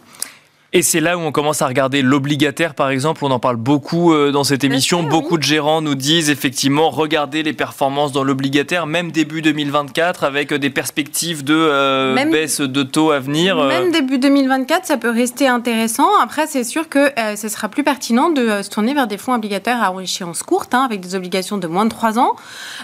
Et 0.76 0.82
c'est 0.82 1.00
là 1.00 1.16
où 1.16 1.22
on 1.22 1.32
commence 1.32 1.62
à 1.62 1.68
regarder 1.68 2.02
l'obligataire, 2.02 2.74
par 2.74 2.90
exemple. 2.90 3.24
On 3.24 3.30
en 3.30 3.38
parle 3.38 3.56
beaucoup 3.56 4.12
euh, 4.12 4.30
dans 4.30 4.44
cette 4.44 4.62
émission. 4.62 5.02
beaucoup 5.02 5.38
de 5.38 5.42
gérants 5.42 5.80
nous 5.80 5.94
disent 5.94 6.28
effectivement, 6.28 6.90
regardez 6.90 7.42
les 7.42 7.54
performances 7.54 8.12
dans 8.12 8.22
l'obligataire, 8.22 8.86
même 8.86 9.10
début 9.10 9.40
2024, 9.40 10.24
avec 10.24 10.52
euh, 10.52 10.58
des 10.58 10.68
perspectives 10.68 11.44
de 11.44 11.54
euh, 11.56 12.14
baisse 12.30 12.60
de 12.60 12.82
taux 12.82 13.10
à 13.10 13.20
venir. 13.20 13.56
Même 13.56 13.90
début 13.90 14.18
2024, 14.18 14.84
ça 14.84 14.98
peut 14.98 15.08
rester 15.08 15.48
intéressant. 15.48 16.08
Après, 16.22 16.46
c'est 16.46 16.62
sûr 16.62 16.90
que 16.90 17.10
ce 17.36 17.48
sera 17.48 17.70
plus 17.70 17.82
pertinent 17.82 18.28
de 18.28 18.60
se 18.60 18.68
tourner 18.68 18.92
vers 18.92 19.06
des 19.06 19.16
fonds 19.16 19.32
obligataires 19.32 19.82
à 19.82 20.02
échéance 20.02 20.42
courte, 20.42 20.74
hein, 20.74 20.82
avec 20.84 21.00
des 21.00 21.14
obligations 21.14 21.56
de 21.56 21.68
moins 21.68 21.86
de 21.86 21.90
3 21.90 22.18
ans. 22.18 22.36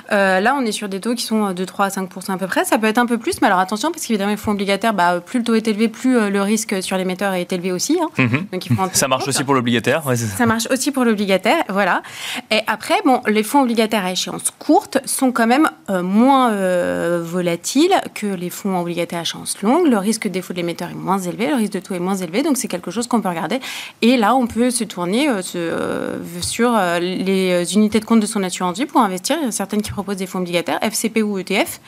là, 0.09 0.57
on 0.59 0.65
est 0.65 0.73
sur 0.73 0.89
des 0.89 1.01
taux 1.01 1.15
qui 1.15 1.25
sont 1.25 1.53
de 1.53 1.65
3 1.67 1.85
à 1.85 1.89
5% 1.91 2.33
à 2.33 2.39
peu 2.39 2.47
près. 2.47 2.65
Ça 2.65 2.79
peut 2.79 2.87
être 2.87 2.97
un 2.97 3.05
peu 3.05 3.19
plus, 3.19 3.43
mais 3.43 3.49
alors 3.49 3.59
attention, 3.59 3.91
parce 3.91 4.07
qu'évidemment, 4.07 4.31
les 4.31 4.39
fonds 4.39 4.53
obligataires, 4.53 4.95
bah, 4.95 5.21
plus 5.21 5.41
le 5.41 5.45
taux 5.45 5.55
est 5.55 5.69
élevé, 5.69 5.89
plus 5.89 6.31
le 6.31 6.41
risque 6.41 6.83
sur 6.83 6.97
l'émetteur 6.97 7.35
est 7.35 7.53
élevé 7.53 7.71
aussi 7.71 7.82
aussi. 7.83 7.99
Hein. 8.01 8.09
Mhm. 8.19 8.47
Donc, 8.53 8.67
il 8.67 8.77
faut 8.77 8.83
en 8.83 8.89
Ça 8.93 9.09
marche 9.09 9.23
compte. 9.25 9.29
aussi 9.35 9.45
pour 9.45 9.55
l'obligataire. 9.55 10.07
ouais, 10.07 10.17
ça. 10.17 10.47
Marche 10.47 10.69
aussi 10.71 10.91
pour 10.93 11.05
l'obligataire, 11.05 11.65
voilà. 11.69 12.03
Et 12.51 12.61
après, 12.67 12.95
bon, 13.05 13.21
les 13.27 13.43
fonds 13.43 13.63
obligataires 13.63 14.05
à 14.05 14.13
échéance 14.13 14.45
courte 14.59 14.99
sont 15.05 15.33
quand 15.33 15.47
même 15.47 15.69
euh, 15.91 16.03
moins 16.03 16.53
euh, 16.53 17.23
volatiles 17.25 17.95
que 18.15 18.27
les 18.27 18.51
fonds 18.51 18.79
obligataires 18.81 19.21
à 19.21 19.23
échéance 19.23 19.61
longue. 19.63 19.87
Le 19.89 19.99
risque 19.99 20.25
de 20.25 20.33
défaut 20.33 20.53
de 20.53 20.59
l'émetteur 20.59 20.91
est 20.91 20.95
moins 20.95 21.19
élevé, 21.19 21.49
le 21.49 21.57
risque 21.57 21.73
de 21.73 21.81
taux 21.81 21.95
est 21.95 21.99
moins 22.01 22.17
élevé, 22.17 22.43
donc 22.43 22.57
c'est 22.57 22.69
quelque 22.69 22.91
chose 22.91 23.07
qu'on 23.07 23.21
peut 23.21 23.29
regarder. 23.29 23.61
Et 24.03 24.17
là, 24.17 24.35
on 24.35 24.47
peut 24.47 24.71
se 24.71 24.85
tourner 24.85 25.29
euh, 25.29 25.43
se, 25.43 26.41
sur 26.41 26.73
les 27.01 27.75
unités 27.75 28.01
de 28.01 28.05
compte 28.05 28.21
de 28.21 28.27
son 28.27 28.43
assurance 28.43 28.79
vie 28.79 28.87
pour 28.87 29.01
investir. 29.01 29.37
Il 29.41 29.47
y 29.47 29.49
a 29.49 29.53
certaines 29.53 29.83
qui 29.83 29.91
proposent 29.91 30.17
des 30.17 30.27
fonds 30.27 30.41
obligataires, 30.41 30.79
FCP 30.83 31.23
ou 31.23 31.39
ETF. 31.39 31.81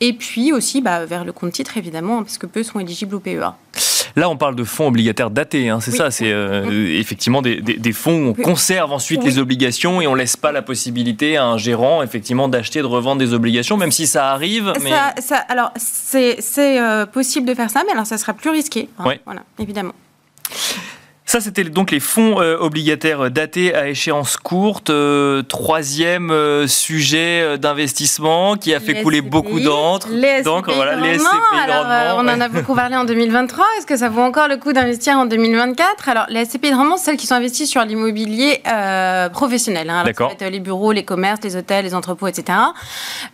Et 0.00 0.12
puis 0.12 0.52
aussi 0.52 0.80
bah, 0.80 1.04
vers 1.06 1.24
le 1.24 1.32
compte 1.32 1.52
titre, 1.52 1.76
évidemment, 1.76 2.22
parce 2.22 2.38
que 2.38 2.46
peu 2.46 2.62
sont 2.62 2.80
éligibles 2.80 3.14
au 3.14 3.20
PEA. 3.20 3.54
Là, 4.18 4.30
on 4.30 4.36
parle 4.38 4.56
de 4.56 4.64
fonds 4.64 4.86
obligataires 4.88 5.30
datés, 5.30 5.68
hein, 5.68 5.78
c'est 5.80 5.90
Oui. 5.90 5.96
ça. 5.98 6.10
C'est 6.10 6.32
euh, 6.32 6.88
effectivement 6.98 7.42
des, 7.42 7.60
des- 7.60 7.76
des 7.76 7.92
fonds 7.92 8.16
où 8.18 8.28
on 8.30 8.34
Oui. 8.36 8.42
conserve 8.42 8.90
ensuite 8.92 9.20
Oui. 9.22 9.26
les 9.26 9.38
obligations 9.38 10.00
et 10.00 10.06
on 10.06 10.14
laisse 10.14 10.36
pas 10.38 10.52
la 10.52 10.62
possibilité 10.62 11.36
à 11.36 11.44
un 11.44 11.58
gérant, 11.58 12.02
effectivement, 12.02 12.48
d'acheter, 12.48 12.80
de 12.80 12.86
revendre 12.86 13.18
des 13.20 13.34
obligations, 13.34 13.76
même 13.76 13.92
si 13.92 14.06
ça 14.06 14.30
arrive. 14.30 14.72
Mais 14.82 14.88
Ça, 14.90 15.14
ça- 15.20 15.44
alors, 15.48 15.70
c'est 15.76 16.38
euh, 16.80 17.04
possible 17.04 17.46
de 17.46 17.54
faire 17.54 17.68
ça, 17.70 17.82
mais 17.86 17.92
alors 17.92 18.06
ça 18.06 18.16
sera 18.16 18.32
plus 18.32 18.48
risqué. 18.50 18.88
hein. 18.98 19.04
Voilà, 19.26 19.42
évidemment. 19.58 19.92
Ça, 21.26 21.40
c'était 21.40 21.64
donc 21.64 21.90
les 21.90 21.98
fonds 21.98 22.40
euh, 22.40 22.56
obligataires 22.58 23.30
datés 23.32 23.74
à 23.74 23.88
échéance 23.88 24.36
courte. 24.36 24.90
Euh, 24.90 25.42
troisième 25.42 26.30
euh, 26.30 26.68
sujet 26.68 27.40
euh, 27.42 27.56
d'investissement 27.56 28.56
qui 28.56 28.72
a 28.72 28.78
fait 28.80 28.94
Les 28.94 29.02
couler 29.02 29.18
SCPI, 29.18 29.30
beaucoup 29.30 29.58
d'encre. 29.60 30.06
Les 30.10 30.42
SCPI 30.42 30.74
voilà, 30.74 30.94
les. 30.96 31.18
SCPI 31.18 31.26
de 31.26 31.70
Alors, 31.70 31.90
euh, 31.90 32.14
rendement, 32.14 32.32
on 32.32 32.36
en 32.36 32.40
a 32.40 32.48
beaucoup 32.48 32.74
parlé 32.76 32.94
en 32.94 33.04
2023. 33.04 33.64
Est-ce 33.78 33.86
que 33.86 33.96
ça 33.96 34.08
vaut 34.08 34.20
encore 34.22 34.46
le 34.46 34.56
coup 34.56 34.72
d'investir 34.72 35.18
en 35.18 35.26
2024 35.26 36.08
Alors, 36.08 36.26
les 36.28 36.44
SCPI 36.44 36.70
de 36.70 36.76
rendement, 36.76 36.96
c'est 36.96 37.06
celles 37.06 37.16
qui 37.16 37.26
sont 37.26 37.34
investies 37.34 37.66
sur 37.66 37.82
l'immobilier 37.84 38.60
euh, 38.68 39.28
professionnel. 39.28 39.90
hein. 39.90 40.04
D'accord. 40.04 40.32
les 40.40 40.60
bureaux, 40.60 40.92
les 40.92 41.04
commerces, 41.04 41.40
les 41.42 41.56
hôtels, 41.56 41.84
les 41.84 41.94
entrepôts, 41.94 42.28
etc. 42.28 42.58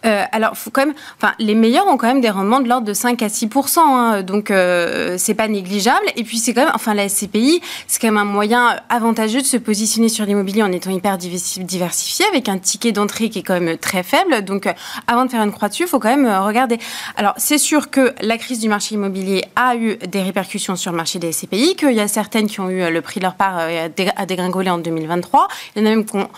Euh, 0.06 0.24
alors, 0.32 0.56
faut 0.56 0.70
quand 0.70 0.86
même, 0.86 0.94
enfin, 1.20 1.34
les 1.38 1.54
meilleurs 1.54 1.86
ont 1.88 1.98
quand 1.98 2.06
même 2.08 2.22
des 2.22 2.30
rendements 2.30 2.60
de 2.60 2.68
l'ordre 2.68 2.86
de 2.86 2.94
5 2.94 3.22
à 3.22 3.28
6% 3.28 3.78
hein, 3.80 4.22
donc 4.22 4.50
euh, 4.50 5.16
c'est 5.18 5.34
pas 5.34 5.48
négligeable. 5.48 6.06
Et 6.16 6.24
puis 6.24 6.38
c'est 6.38 6.54
quand 6.54 6.64
même, 6.64 6.72
enfin, 6.74 6.94
la 6.94 7.08
SCPI, 7.08 7.60
c'est 7.86 8.00
quand 8.00 8.08
même 8.08 8.18
un 8.18 8.24
moyen 8.24 8.76
avantageux 8.88 9.40
de 9.40 9.46
se 9.46 9.56
positionner 9.56 10.08
sur 10.08 10.24
l'immobilier 10.24 10.62
en 10.62 10.72
étant 10.72 10.90
hyper 10.90 11.16
diversif- 11.18 11.64
diversifié, 11.64 12.24
avec 12.26 12.48
un 12.48 12.58
ticket 12.58 12.92
d'entrée 12.92 13.28
qui 13.30 13.40
est 13.40 13.42
quand 13.42 13.58
même 13.60 13.76
très 13.78 14.02
faible. 14.02 14.42
Donc, 14.44 14.66
euh, 14.66 14.72
avant 15.06 15.24
de 15.24 15.30
faire 15.30 15.42
une 15.42 15.52
croix 15.52 15.68
dessus, 15.68 15.84
il 15.84 15.88
faut 15.88 15.98
quand 15.98 16.08
même 16.10 16.26
euh, 16.26 16.40
regarder. 16.42 16.78
Alors, 17.16 17.34
c'est 17.36 17.58
sûr 17.58 17.90
que 17.90 18.14
la 18.20 18.38
crise 18.38 18.58
du 18.60 18.68
marché 18.68 18.94
immobilier 18.94 19.44
a 19.56 19.76
eu 19.76 19.96
des 19.96 20.22
répercussions 20.22 20.76
sur 20.76 20.90
le 20.90 20.96
marché 20.96 21.18
des 21.18 21.32
SCPI, 21.32 21.76
qu'il 21.76 21.92
y 21.92 22.00
a 22.00 22.08
certaines 22.08 22.46
qui 22.48 22.60
ont 22.60 22.70
eu 22.70 22.82
euh, 22.82 22.90
le 22.90 23.00
prix 23.00 23.20
de 23.20 23.24
leur 23.24 23.34
part 23.34 23.56
à 23.58 23.88
dé- 23.88 24.10
à 24.16 24.26
dégringoler 24.26 24.70
en 24.70 24.78
2023. 24.78 25.48
Il 25.76 25.82
y 25.82 25.84
en 25.84 25.86
a 25.86 25.94
même 25.94 26.04
qui 26.04 26.16
ont 26.16 26.28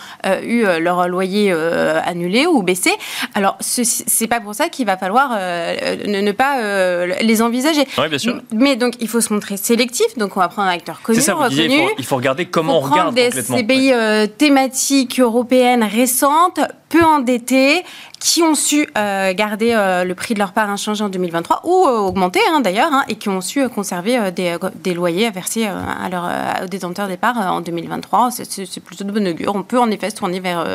eu 0.43 0.63
leur 0.79 1.07
loyer 1.07 1.51
annulé 1.51 2.45
ou 2.45 2.61
baissé. 2.63 2.91
Alors, 3.33 3.57
ce- 3.59 3.83
c'est 3.83 4.27
pas 4.27 4.39
pour 4.39 4.55
ça 4.55 4.69
qu'il 4.69 4.85
va 4.85 4.97
falloir 4.97 5.29
ne, 5.31 6.31
pas 6.31 7.05
les 7.21 7.41
envisager. 7.41 7.85
Ouais, 7.97 8.09
bien 8.09 8.17
sûr. 8.17 8.41
Mais 8.53 8.75
donc, 8.75 8.93
il 8.99 9.07
faut 9.07 9.21
se 9.21 9.31
montrer 9.33 9.57
sélectif. 9.57 10.05
Donc, 10.17 10.37
on 10.37 10.39
va 10.39 10.47
prendre 10.47 10.67
un 10.69 10.71
acteur 10.73 11.01
connu, 11.01 11.19
C'est 11.19 11.25
ça, 11.25 11.34
disiez, 11.49 11.65
il 11.65 11.71
reconnu 11.71 11.87
faut, 11.89 11.95
il 11.99 12.05
faut 12.05 12.15
regarder 12.15 12.45
comment 12.45 12.79
on 12.79 12.81
faut 12.81 12.89
regarde 12.89 13.15
prendre 13.15 13.15
des 13.15 13.25
complètement. 13.27 13.57
CBI 13.57 13.93
euh, 13.93 14.27
thématiques 14.27 15.19
européennes 15.19 15.83
récentes, 15.83 16.59
peu 16.89 17.03
endettées, 17.03 17.83
qui 18.27 18.41
ont 18.41 18.55
su 18.55 18.87
euh, 18.97 19.33
garder 19.35 19.73
euh, 19.73 20.03
le 20.03 20.15
prix 20.15 20.33
de 20.33 20.39
leur 20.39 20.51
part 20.51 20.67
inchangé 20.67 21.03
en 21.03 21.09
2023 21.09 21.61
ou 21.63 21.85
euh, 21.85 21.99
augmenter 21.99 22.39
hein, 22.51 22.59
d'ailleurs, 22.59 22.89
hein, 22.91 23.03
et 23.07 23.15
qui 23.15 23.29
ont 23.29 23.39
su 23.39 23.69
conserver 23.69 24.31
des, 24.31 24.57
des 24.83 24.95
loyers 24.95 25.27
à 25.27 25.29
verser 25.29 25.67
euh, 25.67 25.75
à 26.03 26.09
leurs 26.09 26.25
euh, 26.25 26.63
aux 26.63 26.67
détenteurs 26.67 27.07
des 27.07 27.17
parts 27.17 27.37
en 27.37 27.61
2023. 27.61 28.31
C'est- 28.31 28.79
plutôt 28.79 29.03
de 29.03 29.11
bonne 29.11 29.27
augure. 29.27 29.53
On 29.55 29.61
peut 29.61 29.79
en 29.79 29.91
effet 29.91 30.09
se 30.09 30.15
tourner 30.15 30.39
vers, 30.39 30.65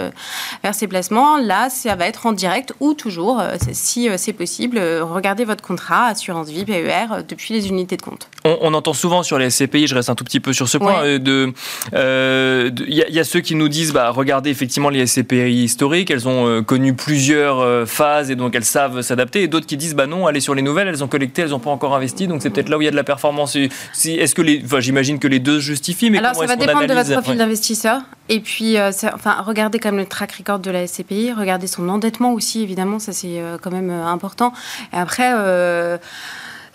vers 0.63 0.75
ces 0.77 0.87
placements. 0.87 1.39
Là, 1.39 1.69
ça 1.71 1.97
va 1.97 2.07
être 2.07 2.25
en 2.27 2.33
direct 2.33 2.73
ou 2.79 2.95
toujours, 2.95 3.43
si 3.73 4.09
c'est 4.17 4.33
possible, 4.33 4.79
regardez 5.03 5.45
votre 5.45 5.63
contrat 5.65 6.07
assurance 6.07 6.49
vie 6.49 6.65
PER 6.65 7.23
depuis 7.29 7.53
les 7.55 7.69
unités 7.69 7.97
de 7.97 8.03
compte. 8.03 8.29
On, 8.45 8.59
on 8.61 8.75
entend 8.75 8.93
souvent 8.93 9.23
sur 9.25 9.39
les 9.39 9.51
SCPI, 9.51 9.87
je 9.89 9.95
reste 9.97 10.09
un 10.09 10.15
tout 10.15 10.25
petit 10.25 10.41
peu 10.41 10.53
sur 10.53 10.69
ce 10.69 10.79
point, 10.79 11.03
Ouais. 11.03 11.17
il 11.17 12.95
y, 12.95 13.03
a- 13.03 13.09
il 13.09 13.15
y 13.15 13.19
a 13.19 13.25
ceux 13.25 13.41
qui 13.41 13.55
nous 13.55 13.69
disent, 13.69 13.93
bah, 13.93 14.11
regardez 14.11 14.51
effectivement 14.51 14.89
les 14.89 15.05
SCPI 15.07 15.65
historiques, 15.65 16.11
elles 16.11 16.29
ont 16.29 16.63
connu 16.63 16.95
plusieurs 16.95 17.40
euh, 17.49 17.87
phases 17.87 18.31
et 18.31 18.37
donc 18.37 18.55
elles 18.55 18.65
savent 18.65 19.01
s'adapter, 19.03 19.43
et 19.43 19.49
d'autres 19.49 19.67
qui 19.67 19.77
disent, 19.77 19.95
bah 19.95 20.07
non, 20.07 20.27
allez 20.27 20.41
sur 20.41 20.55
les 20.55 20.63
nouvelles, 20.63 20.89
elles 20.89 21.03
ont 21.03 21.09
collecté, 21.09 21.43
elles 21.43 21.51
n'ont 21.51 21.59
pas 21.59 21.71
encore 21.71 21.95
investi, 21.95 22.27
donc 22.27 22.43
c'est 22.43 22.51
peut-être 22.51 22.69
là 22.69 22.77
où 22.79 22.83
il 22.83 22.85
y 22.85 22.89
a 22.89 22.91
de 22.91 22.97
la 22.97 23.05
performance. 23.05 23.57
Si- 23.93 24.13
Est-ce 24.13 24.35
que 24.35 24.43
les, 24.43 24.63
enfin, 24.65 24.81
j'imagine 24.81 25.19
que 25.19 25.29
les 25.29 25.39
deux 25.41 25.55
se 25.57 25.65
justifient, 25.65 26.11
mais 26.11 26.19
Alors, 26.19 26.35
ça 26.35 26.47
va 26.47 26.57
dépendre 26.57 26.87
de 26.87 26.95
votre 26.95 27.13
profil 27.13 27.33
Ouais. 27.33 27.37
d'investisseur. 27.39 28.01
Et 28.29 28.41
puis, 28.41 28.77
euh, 28.77 28.91
enfin, 29.15 29.43
regardez 29.45 29.79
quand 29.79 29.91
même 29.91 29.99
le 30.01 30.07
track 30.07 30.33
record 30.33 30.59
de 30.61 30.71
la 30.71 30.87
SCPI, 30.87 31.33
regardez 31.33 31.67
son 31.67 31.89
endettement 31.89 32.33
aussi, 32.33 32.63
évidemment, 32.63 32.99
ça 32.99 33.13
c'est 33.13 33.41
euh, 33.41 33.57
quand 33.61 33.71
même 33.73 33.91
important. 33.91 34.53
Et 34.93 34.97
après, 34.97 35.33
euh, 35.35 35.99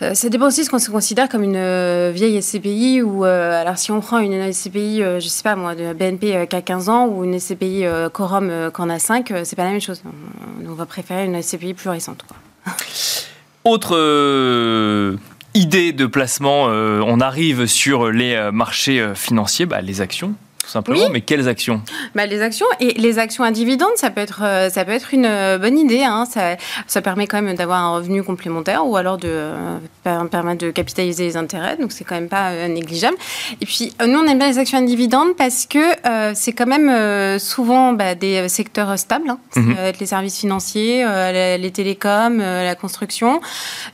euh, 0.02 0.12
ça 0.12 0.28
dépend 0.28 0.46
aussi 0.46 0.60
de 0.60 0.66
ce 0.66 0.70
qu'on 0.70 0.78
se 0.78 0.90
considère 0.90 1.28
comme 1.28 1.42
une 1.42 1.56
euh, 1.56 2.12
vieille 2.14 2.40
SCPI 2.42 3.00
ou 3.00 3.24
euh, 3.24 3.58
alors 3.58 3.78
si 3.78 3.90
on 3.90 4.00
prend 4.00 4.18
une 4.18 4.52
SCPI, 4.52 4.98
je 4.98 5.26
sais 5.26 5.42
pas 5.42 5.56
moi, 5.56 5.74
de 5.74 5.94
BNP 5.94 6.46
qui 6.48 6.56
a 6.56 6.60
15 6.62 6.88
ans 6.90 7.06
ou 7.06 7.24
une 7.24 7.38
SCPI 7.38 7.86
Quorum 8.12 8.70
en 8.76 8.90
a 8.90 8.98
5, 8.98 9.30
euh, 9.30 9.40
c'est 9.44 9.56
pas 9.56 9.64
la 9.64 9.70
même 9.70 9.80
chose. 9.80 10.02
On, 10.68 10.74
va 10.74 10.84
préférer 10.84 11.24
une 11.24 11.40
SCPI 11.40 11.72
plus 11.72 11.88
récente. 11.88 12.24
Autre 13.64 13.96
idée 15.54 15.92
de 15.92 16.06
placement, 16.06 16.64
on 16.64 17.20
arrive 17.20 17.66
sur 17.66 18.10
les 18.10 18.50
marchés 18.52 19.12
financiers, 19.14 19.66
bah, 19.66 19.80
les 19.80 20.00
actions. 20.02 20.34
Tout 20.66 20.72
simplement, 20.72 20.98
Oui. 20.98 21.08
mais 21.12 21.20
quelles 21.20 21.46
actions? 21.48 21.80
Bah, 22.16 22.26
les 22.26 22.42
actions 22.42 22.66
et 22.80 22.94
les 22.94 23.20
actions 23.20 23.44
à 23.44 23.52
dividendes, 23.52 23.88
ça 23.94 24.10
peut 24.10 24.20
être 24.20 24.40
euh, 24.42 24.68
ça 24.68 24.84
peut 24.84 24.90
être 24.90 25.14
une 25.14 25.24
euh, 25.24 25.58
bonne 25.58 25.78
idée. 25.78 26.02
Hein. 26.02 26.24
Ça, 26.28 26.56
ça 26.88 27.00
permet 27.02 27.28
quand 27.28 27.40
même 27.40 27.54
d'avoir 27.54 27.78
un 27.84 27.94
revenu 27.94 28.24
complémentaire 28.24 28.84
ou 28.84 28.96
alors 28.96 29.16
de 29.16 29.28
euh, 29.28 29.78
permettre 30.28 30.64
de 30.64 30.72
capitaliser 30.72 31.22
les 31.24 31.36
intérêts. 31.36 31.76
Donc 31.76 31.92
c'est 31.92 32.02
quand 32.02 32.16
même 32.16 32.28
pas 32.28 32.50
euh, 32.50 32.66
négligeable. 32.66 33.16
Et 33.60 33.66
puis 33.66 33.92
nous 34.04 34.18
on 34.18 34.26
aime 34.26 34.38
bien 34.38 34.48
les 34.48 34.58
actions 34.58 34.78
à 34.78 34.82
dividendes 34.82 35.36
parce 35.36 35.66
que 35.66 35.78
euh, 36.04 36.32
c'est 36.34 36.52
quand 36.52 36.66
même 36.66 37.38
souvent 37.38 37.92
bah, 37.92 38.16
des 38.16 38.48
secteurs 38.48 38.98
stables. 38.98 39.30
Hein. 39.30 39.38
Ça 39.52 39.60
va 39.60 39.82
être 39.82 40.00
les 40.00 40.06
services 40.06 40.38
financiers, 40.40 41.04
les 41.58 41.70
télécoms, 41.70 42.38
la 42.38 42.74
construction. 42.74 43.40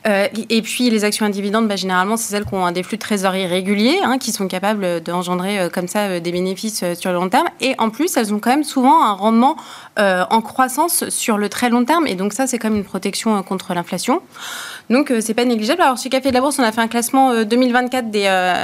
Et 0.06 0.62
puis 0.62 0.88
les 0.88 1.04
actions 1.04 1.26
à 1.26 1.28
dividendes, 1.28 1.68
bah, 1.68 1.76
généralement 1.76 2.16
c'est 2.16 2.30
celles 2.30 2.46
qui 2.46 2.54
ont 2.54 2.70
des 2.70 2.82
flux 2.82 2.96
de 2.96 3.02
trésorerie 3.02 3.46
réguliers, 3.46 3.98
hein, 4.02 4.16
qui 4.18 4.32
sont 4.32 4.48
capables 4.48 5.02
d'engendrer 5.02 5.68
comme 5.72 5.88
ça 5.88 6.18
des 6.20 6.32
bénéfices 6.32 6.61
euh, 6.82 6.94
sur 6.94 7.10
le 7.10 7.16
long 7.16 7.28
terme. 7.28 7.48
Et 7.60 7.74
en 7.78 7.90
plus, 7.90 8.16
elles 8.16 8.32
ont 8.32 8.38
quand 8.38 8.50
même 8.50 8.64
souvent 8.64 9.02
un 9.04 9.12
rendement 9.12 9.56
euh, 9.98 10.24
en 10.30 10.40
croissance 10.40 11.08
sur 11.10 11.36
le 11.36 11.48
très 11.48 11.68
long 11.68 11.84
terme. 11.84 12.06
Et 12.06 12.14
donc 12.14 12.32
ça, 12.32 12.46
c'est 12.46 12.58
quand 12.58 12.70
même 12.70 12.78
une 12.78 12.84
protection 12.84 13.36
euh, 13.36 13.42
contre 13.42 13.74
l'inflation. 13.74 14.22
Donc 14.88 15.10
euh, 15.10 15.20
c'est 15.20 15.34
pas 15.34 15.44
négligeable. 15.44 15.82
Alors 15.82 15.98
chez 15.98 16.08
Café 16.08 16.30
de 16.30 16.34
la 16.34 16.40
Bourse, 16.40 16.58
on 16.58 16.62
a 16.62 16.72
fait 16.72 16.80
un 16.80 16.88
classement 16.88 17.30
euh, 17.30 17.44
2024 17.44 18.10
des 18.10 18.22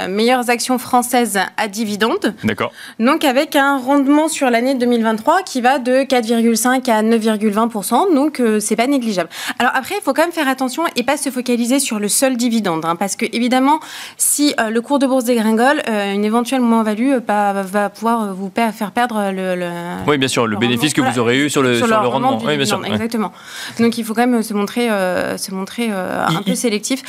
meilleures 0.08 0.48
actions 0.48 0.78
françaises 0.78 1.38
à 1.56 1.68
dividendes. 1.68 2.34
D'accord. 2.44 2.72
Donc 2.98 3.24
avec 3.24 3.56
un 3.56 3.78
rendement 3.78 4.28
sur 4.28 4.50
l'année 4.50 4.74
2023 4.74 5.42
qui 5.42 5.60
va 5.60 5.78
de 5.78 6.02
4,5 6.02 6.90
à 6.90 7.02
9,20%. 7.02 8.14
Donc 8.14 8.42
c'est 8.60 8.76
pas 8.76 8.86
négligeable. 8.86 9.28
Alors 9.58 9.72
après, 9.74 9.96
il 9.98 10.02
faut 10.02 10.12
quand 10.12 10.22
même 10.22 10.32
faire 10.32 10.48
attention 10.48 10.84
et 10.96 11.02
pas 11.02 11.16
se 11.16 11.30
focaliser 11.30 11.78
sur 11.78 11.98
le 11.98 12.08
seul 12.08 12.36
dividende, 12.36 12.84
hein, 12.84 12.96
parce 12.96 13.16
que 13.16 13.26
évidemment, 13.32 13.80
si 14.16 14.54
le 14.58 14.80
cours 14.80 14.98
de 14.98 15.06
bourse 15.06 15.24
dégringole, 15.24 15.82
une 15.86 16.24
éventuelle 16.24 16.60
moins-value 16.60 17.16
va, 17.26 17.87
va 17.88 17.90
pouvoir 17.90 18.22
euh, 18.22 18.32
vous 18.32 18.50
faire 18.54 18.90
perdre 18.92 19.30
le, 19.32 19.54
le- 19.56 20.06
Oui, 20.06 20.18
bien 20.18 20.28
sûr, 20.28 20.46
le 20.46 20.52
le 20.54 20.58
bénéfice 20.58 20.92
que 20.92 21.00
vous 21.00 21.18
aurez 21.18 21.38
eu 21.38 21.50
sur 21.50 21.62
le, 21.62 21.76
sur 21.76 21.86
le 21.86 21.94
rendement. 21.96 22.38
Oui, 22.44 22.56
bien 22.56 22.66
sûr. 22.66 22.78
ouais. 22.80 22.90
Exactement. 22.90 23.32
Donc 23.78 23.96
il 23.98 24.04
faut 24.04 24.14
quand 24.14 24.26
même 24.26 24.42
se 24.42 24.54
montrer, 24.54 24.90
euh, 24.90 25.36
se 25.38 25.52
montrer 25.54 25.88
euh, 25.90 26.26
un 26.26 26.30
Il- 26.30 26.42
peu 26.42 26.54
sélectif. 26.54 27.02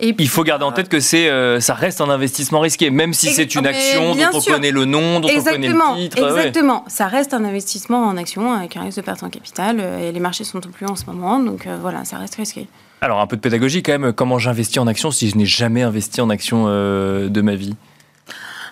Et 0.00 0.12
puis, 0.12 0.24
Il 0.24 0.28
faut 0.28 0.44
garder 0.44 0.64
en 0.64 0.72
tête 0.72 0.88
que 0.88 1.00
c'est, 1.00 1.28
euh, 1.28 1.60
ça 1.60 1.74
reste 1.74 2.00
un 2.00 2.08
investissement 2.10 2.60
risqué, 2.60 2.90
même 2.90 3.12
si 3.12 3.28
c'est 3.30 3.54
une 3.54 3.66
action 3.66 4.14
dont 4.14 4.20
on 4.34 4.40
sûr. 4.40 4.54
connaît 4.54 4.70
le 4.70 4.84
nom, 4.84 5.20
dont 5.20 5.28
on 5.28 5.32
Exactement, 5.32 5.90
connaît 5.92 6.02
le 6.04 6.08
titre. 6.08 6.22
ouais. 6.22 6.28
exactement. 6.40 6.84
Ça 6.88 7.06
reste 7.06 7.34
un 7.34 7.44
investissement 7.44 8.04
en 8.06 8.16
action 8.16 8.52
avec 8.52 8.76
un 8.76 8.82
risque 8.82 8.98
de 8.98 9.02
perte 9.02 9.22
en 9.22 9.28
capital 9.30 9.78
euh, 9.80 10.08
et 10.08 10.12
les 10.12 10.20
marchés 10.20 10.44
sont 10.44 10.58
au 10.66 10.70
plus 10.70 10.86
en 10.86 10.96
ce 10.96 11.04
moment, 11.06 11.38
donc 11.40 11.66
euh, 11.66 11.76
voilà, 11.80 12.04
ça 12.04 12.16
reste 12.18 12.36
risqué. 12.36 12.66
Alors 13.00 13.20
un 13.20 13.26
peu 13.26 13.36
de 13.36 13.40
pédagogie 13.40 13.82
quand 13.82 13.98
même. 13.98 14.12
Comment 14.12 14.38
j'investis 14.38 14.78
en 14.78 14.86
action 14.86 15.10
si 15.10 15.28
je 15.28 15.36
n'ai 15.36 15.46
jamais 15.46 15.82
investi 15.82 16.20
en 16.20 16.30
action 16.30 16.64
euh, 16.68 17.28
de 17.28 17.40
ma 17.40 17.54
vie? 17.56 17.74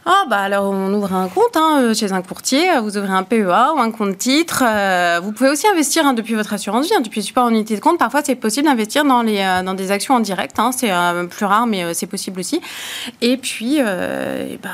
Ah 0.07 0.25
bah 0.29 0.39
alors 0.39 0.71
on 0.71 0.93
ouvre 0.95 1.13
un 1.15 1.29
compte 1.29 1.57
hein, 1.57 1.81
euh, 1.83 1.95
chez 1.95 2.13
un 2.13 2.23
courtier, 2.23 2.71
euh, 2.71 2.81
vous 2.81 2.97
ouvrez 2.97 3.13
un 3.13 3.23
PEA 3.23 3.75
ou 3.75 3.79
un 3.79 3.91
compte 3.91 4.17
titre. 4.17 4.65
euh, 4.67 5.21
vous 5.23 5.33
pouvez 5.33 5.51
aussi 5.51 5.69
investir 5.69 6.07
hein, 6.07 6.15
depuis 6.15 6.35
votre 6.35 6.55
assurance 6.55 6.87
vie, 6.87 6.95
hein, 6.95 7.03
depuis 7.03 7.21
le 7.21 7.27
support 7.27 7.45
en 7.45 7.51
unité 7.51 7.77
de 7.77 7.81
compte. 7.81 7.99
Parfois 7.99 8.23
c'est 8.25 8.35
possible 8.35 8.67
d'investir 8.67 9.05
dans, 9.05 9.23
dans 9.23 9.75
des 9.75 9.91
actions 9.91 10.15
en 10.15 10.21
direct, 10.21 10.57
c'est 10.73 10.91
plus 11.29 11.45
rare 11.45 11.67
mais 11.67 11.93
c'est 11.93 12.07
possible 12.07 12.41
aussi. 12.41 12.63
Et 13.21 13.37
puis 13.37 13.77
et 13.77 14.59
bah, 14.63 14.71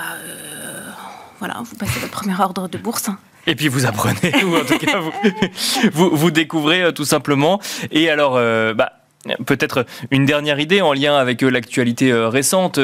voilà, 1.41 1.57
vous 1.65 1.75
passez 1.77 1.99
votre 1.99 2.13
premier 2.13 2.41
ordre 2.41 2.69
de 2.69 2.79
bourse. 2.79 3.11
Et 3.47 3.55
puis 3.55 3.69
vous 3.69 3.87
apprenez, 3.87 4.33
ou 4.45 4.57
en 4.57 4.65
tout 4.65 4.79
cas 4.79 5.01
vous, 5.93 6.11
vous, 6.11 6.31
découvrez 6.31 6.93
tout 6.93 7.05
simplement. 7.05 7.61
Et 7.93 8.11
alors, 8.11 8.35
euh, 8.37 8.75
bah, 8.75 8.96
Peut-être 9.47 9.87
une 10.11 10.27
dernière 10.27 10.61
idée 10.61 10.81
en 10.81 10.93
lien 10.93 11.17
avec 11.17 11.43
l'actualité 11.43 12.13
récente. 12.13 12.79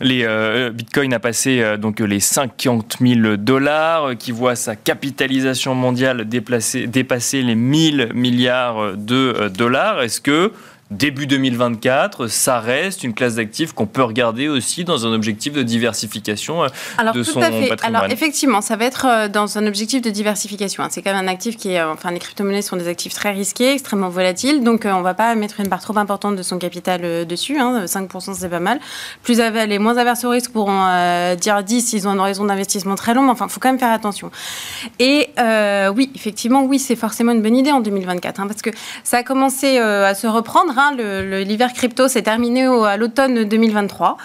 Les 0.00 0.26
Bitcoin 0.72 1.12
a 1.14 1.18
passé 1.18 1.76
donc 1.78 2.00
les 2.00 2.20
50 2.20 2.96
000 3.00 3.36
dollars, 3.36 4.16
qui 4.18 4.32
voit 4.32 4.56
sa 4.56 4.76
capitalisation 4.76 5.74
mondiale 5.74 6.28
dépasser 6.28 7.42
les 7.42 7.54
1000 7.54 8.10
milliards 8.14 8.96
de 8.96 9.48
dollars. 9.56 10.02
Est-ce 10.02 10.20
que 10.20 10.52
début 10.90 11.26
2024, 11.26 12.28
ça 12.28 12.60
reste 12.60 13.02
une 13.02 13.12
classe 13.12 13.34
d'actifs 13.34 13.72
qu'on 13.72 13.86
peut 13.86 14.04
regarder 14.04 14.48
aussi 14.48 14.84
dans 14.84 15.04
un 15.04 15.12
objectif 15.12 15.52
de 15.52 15.64
diversification 15.64 16.62
euh, 16.62 16.68
Alors, 16.96 17.12
de 17.12 17.24
tout 17.24 17.32
son 17.32 17.42
à 17.42 17.50
fait. 17.50 17.68
patrimoine. 17.68 18.02
Alors 18.02 18.12
effectivement, 18.12 18.60
ça 18.60 18.76
va 18.76 18.84
être 18.84 19.06
euh, 19.06 19.28
dans 19.28 19.58
un 19.58 19.66
objectif 19.66 20.00
de 20.00 20.10
diversification. 20.10 20.84
hein. 20.84 20.88
C'est 20.90 21.02
quand 21.02 21.12
même 21.12 21.24
un 21.24 21.28
actif 21.28 21.56
qui 21.56 21.72
est, 21.72 21.80
euh, 21.80 21.92
enfin, 21.92 22.12
les 22.12 22.20
crypto-monnaies 22.20 22.62
sont 22.62 22.76
des 22.76 22.86
actifs 22.86 23.14
très 23.14 23.32
risqués, 23.32 23.72
extrêmement 23.72 24.10
volatiles, 24.10 24.62
donc 24.62 24.86
on 24.86 25.02
va 25.02 25.14
pas 25.14 25.34
mettre 25.34 25.58
une 25.58 25.68
part 25.68 25.80
trop 25.80 25.98
importante 25.98 26.36
de 26.36 26.42
son 26.42 26.58
capital 26.58 27.26
dessus. 27.26 27.58
Hein. 27.58 27.86
5% 27.86 28.34
c'est 28.34 28.48
pas 28.48 28.60
mal. 28.60 28.78
Plus 29.24 29.40
les 29.40 29.78
moins 29.78 29.96
averses 29.96 30.24
au 30.24 30.30
risque 30.30 30.52
pourront 30.52 31.34
dire 31.34 31.62
10 31.62 31.80
s'ils 31.82 32.06
ont 32.06 32.12
une 32.12 32.20
horizon 32.20 32.44
d'investissement 32.44 32.94
très 32.94 33.14
long. 33.14 33.22
Mais 33.22 33.30
enfin, 33.30 33.48
faut 33.48 33.60
quand 33.60 33.68
même 33.68 33.78
faire 33.78 33.92
attention. 33.92 34.30
Et 34.98 35.30
oui, 35.94 36.10
effectivement, 36.14 36.62
oui, 36.64 36.78
c'est 36.78 36.96
forcément 36.96 37.32
une 37.32 37.42
bonne 37.42 37.56
idée 37.56 37.72
en 37.72 37.80
2024, 37.80 38.40
hein, 38.40 38.46
parce 38.46 38.62
que 38.62 38.70
ça 39.02 39.18
a 39.18 39.22
commencé 39.22 39.78
à 39.78 40.14
se 40.14 40.26
reprendre. 40.26 40.75
L'hiver 40.98 41.72
crypto 41.72 42.08
s'est 42.08 42.22
terminé 42.22 42.64
à 42.64 42.96
l'automne 42.96 43.44
2023. 43.44 44.16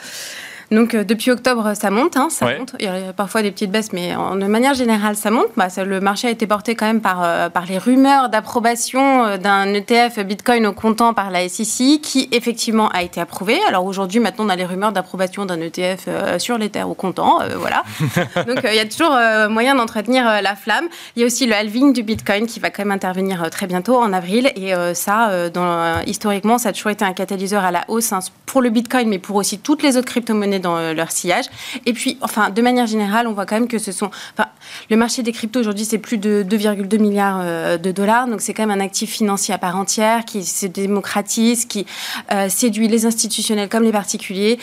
Donc 0.71 0.95
euh, 0.95 1.03
depuis 1.03 1.31
octobre, 1.31 1.73
ça 1.75 1.91
monte, 1.91 2.15
hein, 2.15 2.27
ça 2.29 2.45
Ouais. 2.45 2.57
monte. 2.59 2.75
Il 2.79 2.85
y 2.85 2.87
a 2.87 3.11
parfois 3.13 3.41
des 3.41 3.51
petites 3.51 3.71
baisses, 3.71 3.91
mais 3.91 4.15
en- 4.15 4.35
de 4.37 4.45
manière 4.45 4.73
générale, 4.73 5.15
ça 5.17 5.29
monte. 5.29 5.47
Bah, 5.57 5.69
ça- 5.69 5.83
le 5.83 5.99
marché 5.99 6.27
a 6.27 6.31
été 6.31 6.47
porté 6.47 6.75
quand 6.75 6.85
même 6.85 7.01
par, 7.01 7.21
euh, 7.23 7.49
par 7.49 7.65
les 7.65 7.77
rumeurs 7.77 8.29
d'approbation 8.29 9.25
euh, 9.25 9.37
d'un 9.37 9.73
ETF 9.73 10.19
Bitcoin 10.25 10.65
au 10.65 10.71
comptant 10.73 11.13
par 11.13 11.29
la 11.29 11.41
SEC, 11.49 11.99
qui 12.01 12.29
effectivement 12.31 12.87
a 12.89 13.03
été 13.03 13.19
approuvé. 13.19 13.59
Alors 13.67 13.85
aujourd'hui, 13.85 14.21
maintenant, 14.21 14.45
on 14.45 14.49
a 14.49 14.55
les 14.55 14.63
rumeurs 14.65 14.93
d'approbation 14.93 15.45
d'un 15.45 15.59
ETF 15.59 16.05
euh, 16.07 16.39
sur 16.39 16.57
l'Ether 16.57 16.83
au 16.83 16.93
comptant, 16.93 17.39
voilà. 17.57 17.83
Donc 18.47 18.61
il 18.63 18.75
y 18.75 18.79
a 18.79 18.85
toujours 18.85 19.15
moyen 19.49 19.75
d'entretenir 19.75 20.23
la 20.41 20.55
flamme. 20.55 20.85
Il 21.15 21.19
y 21.21 21.23
a 21.23 21.25
aussi 21.25 21.45
le 21.47 21.53
halving 21.53 21.91
du 21.91 22.03
Bitcoin 22.03 22.47
qui 22.47 22.59
va 22.61 22.69
quand 22.69 22.83
même 22.83 22.91
intervenir 22.91 23.49
très 23.49 23.67
bientôt 23.67 23.97
en 23.97 24.13
avril. 24.13 24.51
Et 24.55 24.73
ça, 24.93 25.49
dans, 25.49 25.99
historiquement, 26.05 26.57
ça 26.57 26.69
a 26.69 26.71
toujours 26.71 26.91
été 26.91 27.03
un 27.03 27.13
catalyseur 27.13 27.63
à 27.65 27.71
la 27.71 27.83
hausse 27.89 28.13
hein, 28.13 28.19
pour 28.45 28.61
le 28.61 28.69
Bitcoin, 28.69 29.09
mais 29.09 29.19
pour 29.19 29.35
aussi 29.35 29.59
toutes 29.59 29.83
les 29.83 29.97
autres 29.97 30.07
crypto-monnaies 30.07 30.59
dans 30.61 30.77
euh, 30.77 30.93
leur 30.93 31.11
sillage. 31.11 31.45
Et 31.85 31.93
puis, 31.93 32.17
enfin, 32.21 32.49
de 32.49 32.61
manière 32.61 32.87
générale, 32.87 33.27
on 33.27 33.33
voit 33.33 33.45
quand 33.45 33.55
même 33.55 33.67
que 33.67 33.79
ce 33.79 33.91
sont. 33.91 34.09
Le 34.89 34.95
marché 34.95 35.23
des 35.23 35.31
cryptos 35.31 35.59
aujourd'hui, 35.59 35.85
c'est 35.85 35.97
plus 35.97 36.17
de 36.17 36.45
2,2 36.47 36.99
milliards 36.99 37.41
euh, 37.41 37.77
de 37.77 37.91
dollars. 37.91 38.27
Donc, 38.27 38.41
c'est 38.41 38.53
quand 38.53 38.65
même 38.65 38.79
un 38.79 38.83
actif 38.83 39.09
financier 39.09 39.53
à 39.53 39.57
part 39.57 39.75
entière 39.75 40.25
qui 40.25 40.45
se 40.45 40.65
démocratise, 40.65 41.65
qui 41.65 41.85
euh, 42.31 42.49
séduit 42.49 42.87
les 42.87 43.05
institutionnels 43.05 43.69
comme 43.69 43.83
les 43.83 43.91
particuliers. 43.91 44.59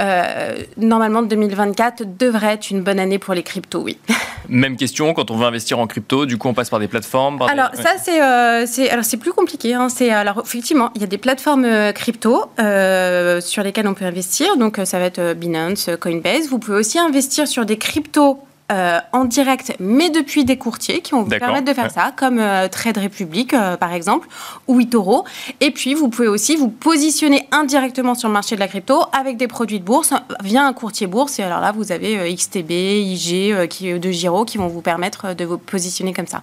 Euh, 0.00 0.62
normalement, 0.76 1.22
2024 1.22 2.16
devrait 2.18 2.54
être 2.54 2.70
une 2.70 2.82
bonne 2.82 2.98
année 2.98 3.18
pour 3.18 3.34
les 3.34 3.42
cryptos, 3.42 3.82
oui. 3.82 3.98
Même 4.48 4.76
question 4.76 5.12
quand 5.14 5.30
on 5.30 5.36
veut 5.36 5.46
investir 5.46 5.78
en 5.78 5.86
crypto, 5.86 6.26
du 6.26 6.36
coup 6.36 6.48
on 6.48 6.54
passe 6.54 6.70
par 6.70 6.80
des 6.80 6.88
plateformes. 6.88 7.38
par 7.38 7.48
Alors 7.50 7.70
ça 7.74 7.90
c'est 8.02 8.20
euh, 8.20 8.64
c'est 8.66 8.90
alors 8.90 9.04
c'est 9.04 9.16
plus 9.16 9.32
compliqué. 9.32 9.74
Hein. 9.74 9.88
C'est 9.88 10.10
alors 10.10 10.42
effectivement 10.44 10.90
il 10.96 11.00
y 11.00 11.04
a 11.04 11.06
des 11.06 11.18
plateformes 11.18 11.64
euh, 11.64 11.92
crypto 11.92 12.46
euh, 12.58 13.40
sur 13.40 13.62
lesquelles 13.62 13.86
on 13.86 13.94
peut 13.94 14.04
investir. 14.04 14.56
Donc 14.56 14.80
ça 14.84 14.98
va 14.98 15.04
être 15.04 15.34
Binance, 15.34 15.90
Coinbase. 16.00 16.48
Vous 16.48 16.58
pouvez 16.58 16.78
aussi 16.78 16.98
investir 16.98 17.46
sur 17.46 17.64
des 17.64 17.78
cryptos. 17.78 18.40
Euh, 18.70 19.00
en 19.12 19.24
direct, 19.24 19.74
mais 19.80 20.10
depuis 20.10 20.44
des 20.44 20.56
courtiers 20.56 21.00
qui 21.00 21.12
vont 21.12 21.22
vous 21.22 21.30
permettre 21.30 21.64
de 21.64 21.74
faire 21.74 21.84
ouais. 21.84 21.90
ça, 21.90 22.12
comme 22.14 22.38
euh, 22.38 22.68
Trade 22.68 22.98
Republic 22.98 23.52
euh, 23.52 23.76
par 23.76 23.92
exemple, 23.92 24.28
ou 24.68 24.80
eToro. 24.80 25.24
Et 25.60 25.72
puis 25.72 25.94
vous 25.94 26.08
pouvez 26.08 26.28
aussi 26.28 26.54
vous 26.54 26.68
positionner 26.68 27.48
indirectement 27.50 28.14
sur 28.14 28.28
le 28.28 28.34
marché 28.34 28.54
de 28.54 28.60
la 28.60 28.68
crypto 28.68 29.02
avec 29.12 29.36
des 29.36 29.48
produits 29.48 29.80
de 29.80 29.84
bourse 29.84 30.12
via 30.44 30.64
un 30.64 30.72
courtier 30.72 31.08
bourse. 31.08 31.38
Et 31.40 31.42
alors 31.42 31.60
là, 31.60 31.72
vous 31.72 31.90
avez 31.90 32.32
XTB, 32.34 32.70
IG, 32.70 33.66
qui, 33.68 33.98
de 33.98 34.10
Giro 34.10 34.44
qui 34.44 34.58
vont 34.58 34.68
vous 34.68 34.82
permettre 34.82 35.34
de 35.34 35.44
vous 35.44 35.58
positionner 35.58 36.12
comme 36.12 36.28
ça. 36.28 36.42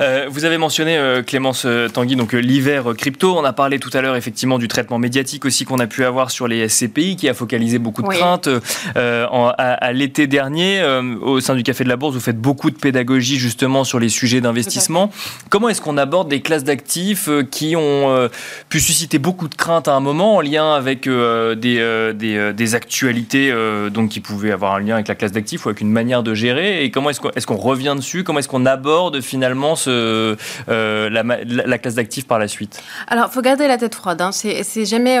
Euh, 0.00 0.26
vous 0.30 0.44
avez 0.44 0.58
mentionné 0.58 0.96
euh, 0.96 1.22
Clémence 1.22 1.64
euh, 1.64 1.88
Tanguy, 1.88 2.16
donc 2.16 2.34
euh, 2.34 2.38
l'hiver 2.38 2.84
crypto. 2.96 3.36
On 3.36 3.44
a 3.44 3.52
parlé 3.52 3.78
tout 3.78 3.90
à 3.94 4.00
l'heure 4.00 4.16
effectivement 4.16 4.58
du 4.58 4.68
traitement 4.68 4.98
médiatique 4.98 5.44
aussi 5.44 5.64
qu'on 5.64 5.78
a 5.78 5.86
pu 5.86 6.04
avoir 6.04 6.30
sur 6.30 6.48
les 6.48 6.68
SCPI, 6.68 7.16
qui 7.16 7.28
a 7.28 7.34
focalisé 7.34 7.78
beaucoup 7.78 8.02
de 8.02 8.08
Oui. 8.08 8.16
craintes 8.16 8.48
en- 8.96 9.48
à, 9.48 9.52
à 9.72 9.92
l'été 9.92 10.26
dernier. 10.26 10.82
au 11.22 11.40
sein 11.40 11.54
du 11.54 11.62
Café 11.62 11.84
de 11.84 11.88
la 11.88 11.96
Bourse, 11.96 12.14
vous 12.14 12.20
faites 12.20 12.40
beaucoup 12.40 12.70
de 12.70 12.76
pédagogie 12.76 13.38
justement 13.38 13.84
sur 13.84 13.98
les 13.98 14.08
sujets 14.08 14.40
d'investissement. 14.40 15.10
Comment 15.50 15.68
est-ce 15.68 15.80
qu'on 15.80 15.96
aborde 15.98 16.28
des 16.28 16.40
classes 16.40 16.64
d'actifs 16.64 17.28
qui 17.50 17.74
ont 17.76 18.28
pu 18.68 18.80
susciter 18.80 19.18
beaucoup 19.18 19.48
de 19.48 19.54
craintes 19.54 19.88
à 19.88 19.94
un 19.94 20.00
moment 20.00 20.36
en 20.36 20.40
lien 20.40 20.72
avec 20.74 21.08
des, 21.08 22.12
des, 22.14 22.52
des 22.54 22.74
actualités 22.74 23.52
donc 23.90 24.10
qui 24.10 24.20
pouvaient 24.20 24.52
avoir 24.52 24.74
un 24.74 24.80
lien 24.80 24.94
avec 24.94 25.08
la 25.08 25.14
classe 25.14 25.32
d'actifs 25.32 25.64
ou 25.66 25.68
avec 25.68 25.80
une 25.80 25.90
manière 25.92 26.22
de 26.22 26.34
gérer? 26.34 26.84
Et 26.84 26.90
comment 26.90 27.10
est-ce 27.10 27.20
qu'on 27.20 27.30
est-ce 27.34 27.46
qu'on 27.46 27.56
revient 27.56 27.94
dessus? 27.96 28.24
Comment 28.24 28.38
est-ce 28.40 28.48
qu'on 28.48 28.66
aborde 28.66 29.20
finalement 29.20 29.76
ce, 29.78 30.36
euh, 30.68 31.10
la, 31.10 31.78
classe 31.78 31.94
d'actifs 31.94 32.26
par 32.26 32.38
la 32.38 32.48
suite 32.48 32.82
Alors, 33.06 33.32
faut 33.32 33.42
garder 33.42 33.66
la 33.66 33.78
tête 33.78 33.94
froide. 33.94 34.20
Hein. 34.20 34.32
C'est 34.32 34.62
c'est 34.62 34.84
jamais 34.84 35.18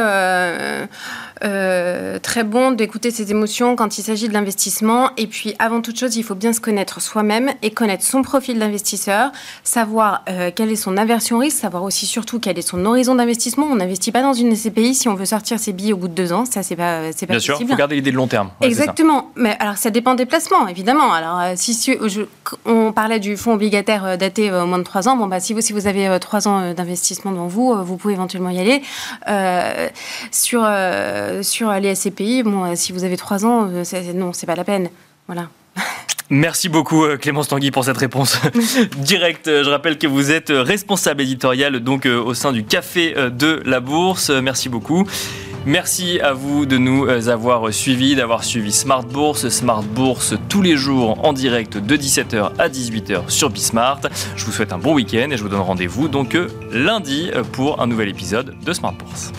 euh, 1.44 2.18
très 2.18 2.44
bon 2.44 2.70
d'écouter 2.72 3.10
ses 3.10 3.30
émotions 3.30 3.76
quand 3.76 3.98
il 3.98 4.02
s'agit 4.02 4.28
de 4.28 4.32
l'investissement. 4.32 5.10
Et 5.16 5.26
puis, 5.26 5.54
avant 5.58 5.80
toute 5.80 5.98
chose, 5.98 6.16
il 6.16 6.22
faut 6.24 6.34
bien 6.34 6.52
se 6.52 6.60
connaître 6.60 7.00
soi-même 7.00 7.50
et 7.62 7.70
connaître 7.70 8.04
son 8.04 8.22
profil 8.22 8.58
d'investisseur, 8.58 9.30
savoir 9.64 10.22
euh, 10.28 10.50
quelle 10.54 10.70
est 10.70 10.76
son 10.76 10.96
aversion 10.96 11.36
au 11.36 11.40
risque, 11.40 11.58
savoir 11.58 11.82
aussi 11.84 12.06
surtout 12.06 12.38
quel 12.40 12.58
est 12.58 12.62
son 12.62 12.84
horizon 12.84 13.14
d'investissement. 13.14 13.66
On 13.70 13.76
n'investit 13.76 14.12
pas 14.12 14.22
dans 14.22 14.32
une 14.32 14.54
SCPI 14.54 14.94
si 14.94 15.08
on 15.08 15.14
veut 15.14 15.26
sortir 15.26 15.58
ses 15.58 15.72
billes 15.72 15.92
au 15.92 15.96
bout 15.96 16.08
de 16.08 16.14
deux 16.14 16.32
ans. 16.32 16.44
Ça, 16.44 16.62
c'est 16.62 16.76
pas, 16.76 17.12
c'est 17.14 17.26
pas 17.26 17.32
Bien 17.34 17.40
sûr, 17.40 17.56
il 17.60 17.68
faut 17.68 17.76
garder 17.76 17.94
l'idée 17.96 18.10
de 18.10 18.16
long 18.16 18.28
terme. 18.28 18.50
Ouais. 18.60 18.66
Exactement. 18.68 19.30
Mais 19.36 19.56
alors, 19.60 19.76
ça 19.76 19.90
dépend 19.90 20.14
des 20.14 20.26
placements, 20.26 20.66
évidemment. 20.68 21.12
Alors, 21.12 21.38
euh, 21.40 21.52
si 21.56 21.74
je- 22.06 22.22
on 22.64 22.92
parlait 22.92 23.20
du 23.20 23.36
fonds 23.36 23.52
obligataire 23.54 24.18
daté 24.18 24.50
euh, 24.50 24.64
moins 24.66 24.78
de 24.78 24.82
3 24.84 25.08
ans, 25.08 25.16
bon, 25.16 25.26
bah, 25.26 25.40
si 25.40 25.54
vous, 25.54 25.60
si 25.60 25.72
vous 25.72 25.86
avez 25.86 26.18
3 26.20 26.48
ans 26.48 26.72
d'investissement 26.72 27.32
devant 27.32 27.46
vous, 27.46 27.74
vous 27.84 27.96
pouvez 27.96 28.14
éventuellement 28.14 28.50
y 28.50 28.58
aller. 28.60 28.82
Sur, 30.30 30.64
euh, 31.28 31.42
sur 31.42 31.70
les 31.72 31.94
SCPI, 31.94 32.42
bon, 32.42 32.64
euh, 32.64 32.72
si 32.74 32.92
vous 32.92 33.04
avez 33.04 33.16
3 33.16 33.44
ans, 33.44 33.68
euh, 33.70 33.84
non, 34.14 34.32
c'est 34.32 34.46
pas 34.46 34.56
la 34.56 34.64
peine. 34.64 34.88
Voilà. 35.26 35.48
Merci 36.30 36.68
beaucoup 36.68 37.06
Clémence 37.18 37.48
Tanguy 37.48 37.70
pour 37.70 37.84
cette 37.86 37.96
réponse 37.96 38.38
directe. 38.98 39.46
Je 39.46 39.70
rappelle 39.70 39.96
que 39.96 40.06
vous 40.06 40.30
êtes 40.30 40.50
responsable 40.50 41.22
éditorial 41.22 41.80
donc 41.80 42.04
au 42.04 42.34
sein 42.34 42.52
du 42.52 42.64
Café 42.64 43.14
de 43.14 43.62
la 43.64 43.80
Bourse. 43.80 44.28
Merci 44.28 44.68
beaucoup. 44.68 45.06
Merci 45.64 46.20
à 46.20 46.34
vous 46.34 46.66
de 46.66 46.76
nous 46.76 47.08
avoir 47.30 47.72
suivis, 47.72 48.14
d'avoir 48.14 48.44
suivi 48.44 48.72
Smart 48.72 49.04
Bourse. 49.04 49.48
Smart 49.48 49.82
Bourse 49.82 50.34
tous 50.50 50.60
les 50.60 50.76
jours 50.76 51.24
en 51.24 51.32
direct 51.32 51.78
de 51.78 51.96
17h 51.96 52.50
à 52.58 52.68
18h 52.68 53.30
sur 53.30 53.48
Bismart. 53.48 54.00
Je 54.36 54.44
vous 54.44 54.52
souhaite 54.52 54.74
un 54.74 54.78
bon 54.78 54.92
week-end 54.92 55.28
et 55.30 55.38
je 55.38 55.42
vous 55.42 55.48
donne 55.48 55.60
rendez-vous 55.60 56.08
donc 56.08 56.36
lundi 56.72 57.30
pour 57.52 57.80
un 57.80 57.86
nouvel 57.86 58.10
épisode 58.10 58.54
de 58.62 58.72
Smart 58.74 58.92
Bourse. 58.92 59.32